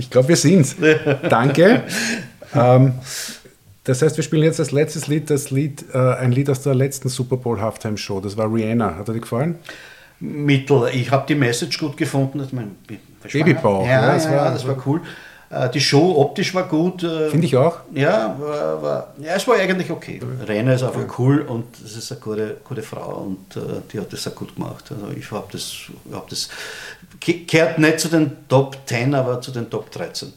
Ich 0.00 0.08
glaube, 0.08 0.28
wir 0.28 0.36
sind's. 0.36 0.76
Danke. 1.28 1.82
Ähm, 2.54 2.94
das 3.82 4.00
heißt, 4.00 4.16
wir 4.16 4.22
spielen 4.22 4.44
jetzt 4.44 4.60
als 4.60 4.70
letztes 4.70 5.08
Lied 5.08 5.28
das 5.28 5.50
Lied, 5.50 5.86
äh, 5.92 5.98
ein 5.98 6.30
Lied 6.30 6.48
aus 6.50 6.62
der 6.62 6.74
letzten 6.74 7.08
Super 7.08 7.36
Bowl 7.36 7.60
Halftime 7.60 7.98
Show. 7.98 8.20
Das 8.20 8.36
war 8.36 8.52
Rihanna. 8.52 8.94
Hat 8.94 9.08
er 9.08 9.14
dir 9.14 9.20
gefallen? 9.20 9.58
Mittel. 10.20 10.88
Ich 10.92 11.10
habe 11.10 11.24
die 11.28 11.34
Message 11.34 11.78
gut 11.78 11.96
gefunden. 11.96 12.38
Dass 12.38 12.52
man, 12.52 12.76
Babybauch, 13.32 13.84
Ja, 13.84 13.90
ja, 13.90 14.00
ja, 14.06 14.14
das 14.14 14.24
ja, 14.24 14.32
war- 14.32 14.50
das 14.52 14.66
war 14.66 14.76
cool. 14.86 15.00
Äh, 15.50 15.70
Die 15.70 15.80
Show 15.80 16.14
optisch 16.18 16.54
war 16.54 16.64
gut. 16.68 17.02
äh, 17.02 17.30
Finde 17.30 17.46
ich 17.46 17.56
auch. 17.56 17.78
Ja, 17.94 18.36
war, 18.38 18.82
war, 18.82 19.14
ja, 19.18 19.34
es 19.34 19.48
war 19.48 19.56
eigentlich 19.56 19.90
okay. 19.90 20.20
Rainer 20.46 20.74
ist 20.74 20.82
einfach 20.82 21.18
cool 21.18 21.40
und 21.40 21.64
es 21.82 21.96
ist 21.96 22.12
eine 22.12 22.20
gute, 22.20 22.56
gute 22.64 22.82
Frau 22.82 23.22
und 23.26 23.56
äh, 23.56 23.60
die 23.90 23.98
hat 23.98 24.12
das 24.12 24.26
auch 24.28 24.34
gut 24.34 24.54
gemacht. 24.54 24.84
Also 24.90 25.08
ich 25.16 25.30
habe 25.30 25.46
das, 25.50 25.72
hab 26.12 26.28
das, 26.28 26.50
ke- 27.18 27.46
kehrt 27.46 27.78
nicht 27.78 27.98
zu 28.00 28.08
den 28.08 28.46
Top 28.46 28.76
10, 28.84 29.14
aber 29.14 29.40
zu 29.40 29.50
den 29.50 29.70
Top 29.70 29.90
13. 29.90 30.34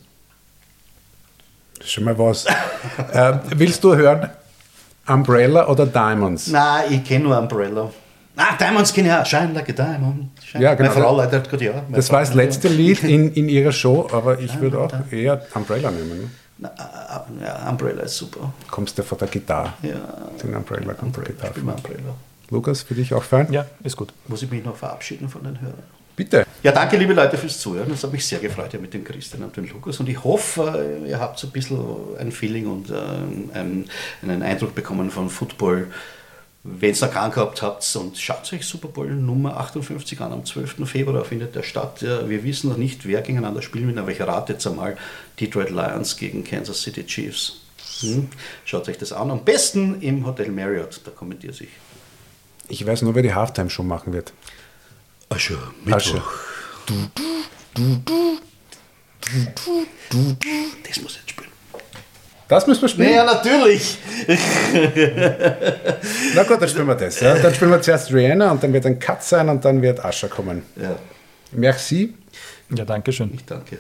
Das 1.78 1.88
ist 1.88 1.92
schon 1.94 2.04
mal 2.06 2.18
was. 2.18 2.46
äh, 3.12 3.34
willst 3.56 3.84
du 3.84 3.94
hören 3.96 4.30
Umbrella 5.08 5.68
oder 5.68 5.88
Diamonds? 5.88 6.48
Nein, 6.48 6.84
ich 6.90 7.04
kenne 7.04 7.26
nur 7.26 7.38
Umbrella. 7.38 7.92
Ah, 8.36 8.56
Diamonds 8.58 8.94
kenne 8.94 9.10
ich 9.10 9.14
auch. 9.14 9.26
Shine 9.26 9.54
like 9.54 9.70
a 9.70 9.74
diamond. 9.74 10.30
Shine. 10.44 10.64
Ja, 10.64 10.74
genau. 10.74 10.90
Meine 10.90 11.02
Frau 11.02 11.18
leider 11.18 11.38
hat 11.38 11.50
gerade 11.50 11.66
ja. 11.66 11.84
Das 11.90 12.08
Frau 12.08 12.14
war 12.14 12.20
das 12.22 12.30
hat 12.30 12.36
ja. 12.38 12.44
letzte 12.44 12.68
Lied 12.70 13.04
in, 13.04 13.34
in 13.34 13.50
ihrer 13.50 13.72
Show, 13.72 14.08
aber 14.12 14.40
ich 14.40 14.60
würde 14.60 14.80
auch 14.80 14.94
eher 15.12 15.46
Umbrella 15.54 15.92
nehmen. 15.92 16.22
Ne? 16.22 16.30
Na, 16.58 16.70
äh, 16.70 17.44
Ja, 17.44 17.70
Umbrella 17.70 18.04
ist 18.04 18.16
super. 18.16 18.54
Kommst 18.70 18.98
du 18.98 19.04
vor 19.04 19.18
der 19.18 19.28
Gitarre? 19.28 19.74
Ja, 19.82 19.96
Den 20.42 20.56
Umbrella 20.56 20.94
kommt 20.94 21.18
Umbrella. 21.18 21.28
Gitarre. 21.30 21.54
Vor. 21.54 21.74
Umbrella. 21.74 22.16
Lukas, 22.50 22.84
für 22.84 22.96
dich 22.96 23.14
auch 23.14 23.24
fein? 23.24 23.52
Ja, 23.52 23.66
ist 23.84 23.96
gut. 23.96 24.14
Muss 24.28 24.44
ich 24.44 24.52
mich 24.52 24.64
noch 24.64 24.76
verabschieden 24.76 25.30
von 25.30 25.44
den 25.44 25.60
Hörern? 25.62 25.84
Bitte. 26.16 26.46
Ja, 26.62 26.72
danke 26.74 26.98
liebe 26.98 27.14
Leute 27.14 27.38
fürs 27.38 27.60
Zuhören. 27.60 27.90
Es 27.92 28.04
hat 28.04 28.12
mich 28.12 28.26
sehr 28.26 28.40
gefreut 28.40 28.72
hier 28.72 28.80
mit 28.80 28.94
dem 28.94 29.04
Christian 29.04 29.44
und 29.44 29.56
dem 29.56 29.68
Lukas. 29.68 30.00
Und 30.00 30.10
ich 30.10 30.24
hoffe, 30.24 31.00
äh, 31.06 31.10
ihr 31.10 31.20
habt 31.20 31.40
so 31.40 31.48
ein 31.48 31.52
bisschen 31.52 31.80
ein 32.20 32.32
Feeling 32.32 32.68
und 32.68 32.90
äh, 32.90 32.94
einen 33.54 34.44
Eindruck 34.44 34.76
bekommen 34.76 35.10
von 35.10 35.30
Football. 35.30 35.88
Wenn 36.64 36.94
ihr 36.94 37.02
noch 37.02 37.12
keinen 37.12 37.32
gehabt 37.32 37.64
habt 37.64 37.96
und 37.96 38.18
schaut 38.20 38.54
euch 38.54 38.64
Super 38.66 38.88
Bowl 38.88 39.10
Nummer 39.10 39.58
58 39.58 40.22
an, 40.22 40.32
am 40.32 40.46
12. 40.46 40.88
Februar 40.88 41.26
findet 41.26 41.56
der 41.56 41.64
statt. 41.64 42.04
Wir 42.04 42.44
wissen 42.44 42.70
noch 42.70 42.78
nicht, 42.78 43.08
wer 43.08 43.22
gegeneinander 43.22 43.64
spielen 43.64 43.88
wird, 43.88 43.98
aber 43.98 44.12
ich 44.12 44.22
rate 44.22 44.54
jetzt 44.54 44.68
einmal 44.68 44.96
Detroit 45.40 45.72
Lions 45.72 46.18
gegen 46.18 46.44
Kansas 46.44 46.84
City 46.84 47.04
Chiefs. 47.04 47.62
Hm? 48.02 48.30
Schaut 48.64 48.88
euch 48.88 48.98
das 49.00 49.12
an. 49.12 49.32
Am 49.32 49.44
besten 49.44 50.02
im 50.02 50.24
Hotel 50.26 50.52
Marriott, 50.52 51.02
da 51.04 51.10
kommentiert 51.10 51.56
sich. 51.56 51.70
Ich 52.68 52.86
weiß 52.86 53.02
nur, 53.02 53.16
wer 53.16 53.24
die 53.24 53.34
Halftime-Show 53.34 53.84
machen 53.84 54.14
wird. 54.14 54.32
Asche, 55.30 55.58
Asche. 55.90 56.22
Das 60.88 61.02
muss 61.02 61.16
jetzt 61.16 61.30
spielen. 61.30 61.51
Das 62.52 62.68
müssen 62.68 62.82
wir 62.82 62.90
spielen? 62.90 63.14
Ja, 63.14 63.24
natürlich. 63.24 63.98
Na 66.36 66.44
gut, 66.44 66.62
dann 66.62 66.68
spielen 66.68 66.86
wir 66.86 66.96
das. 66.96 67.22
Ja. 67.22 67.36
Dann 67.36 67.56
spielen 67.56 67.72
wir 67.72 67.82
zuerst 67.82 68.12
Rihanna 68.12 68.52
und 68.52 68.62
dann 68.62 68.74
wird 68.74 68.86
ein 68.86 69.00
Cut 69.00 69.24
sein 69.24 69.48
und 69.48 69.64
dann 69.64 69.82
wird 69.82 70.04
Ascher 70.04 70.28
kommen. 70.28 70.64
Ja, 70.76 70.98
Merci. 71.54 72.14
Ja, 72.76 72.84
danke 72.84 73.14
schön. 73.14 73.32
ich 73.34 73.46
danke. 73.46 73.78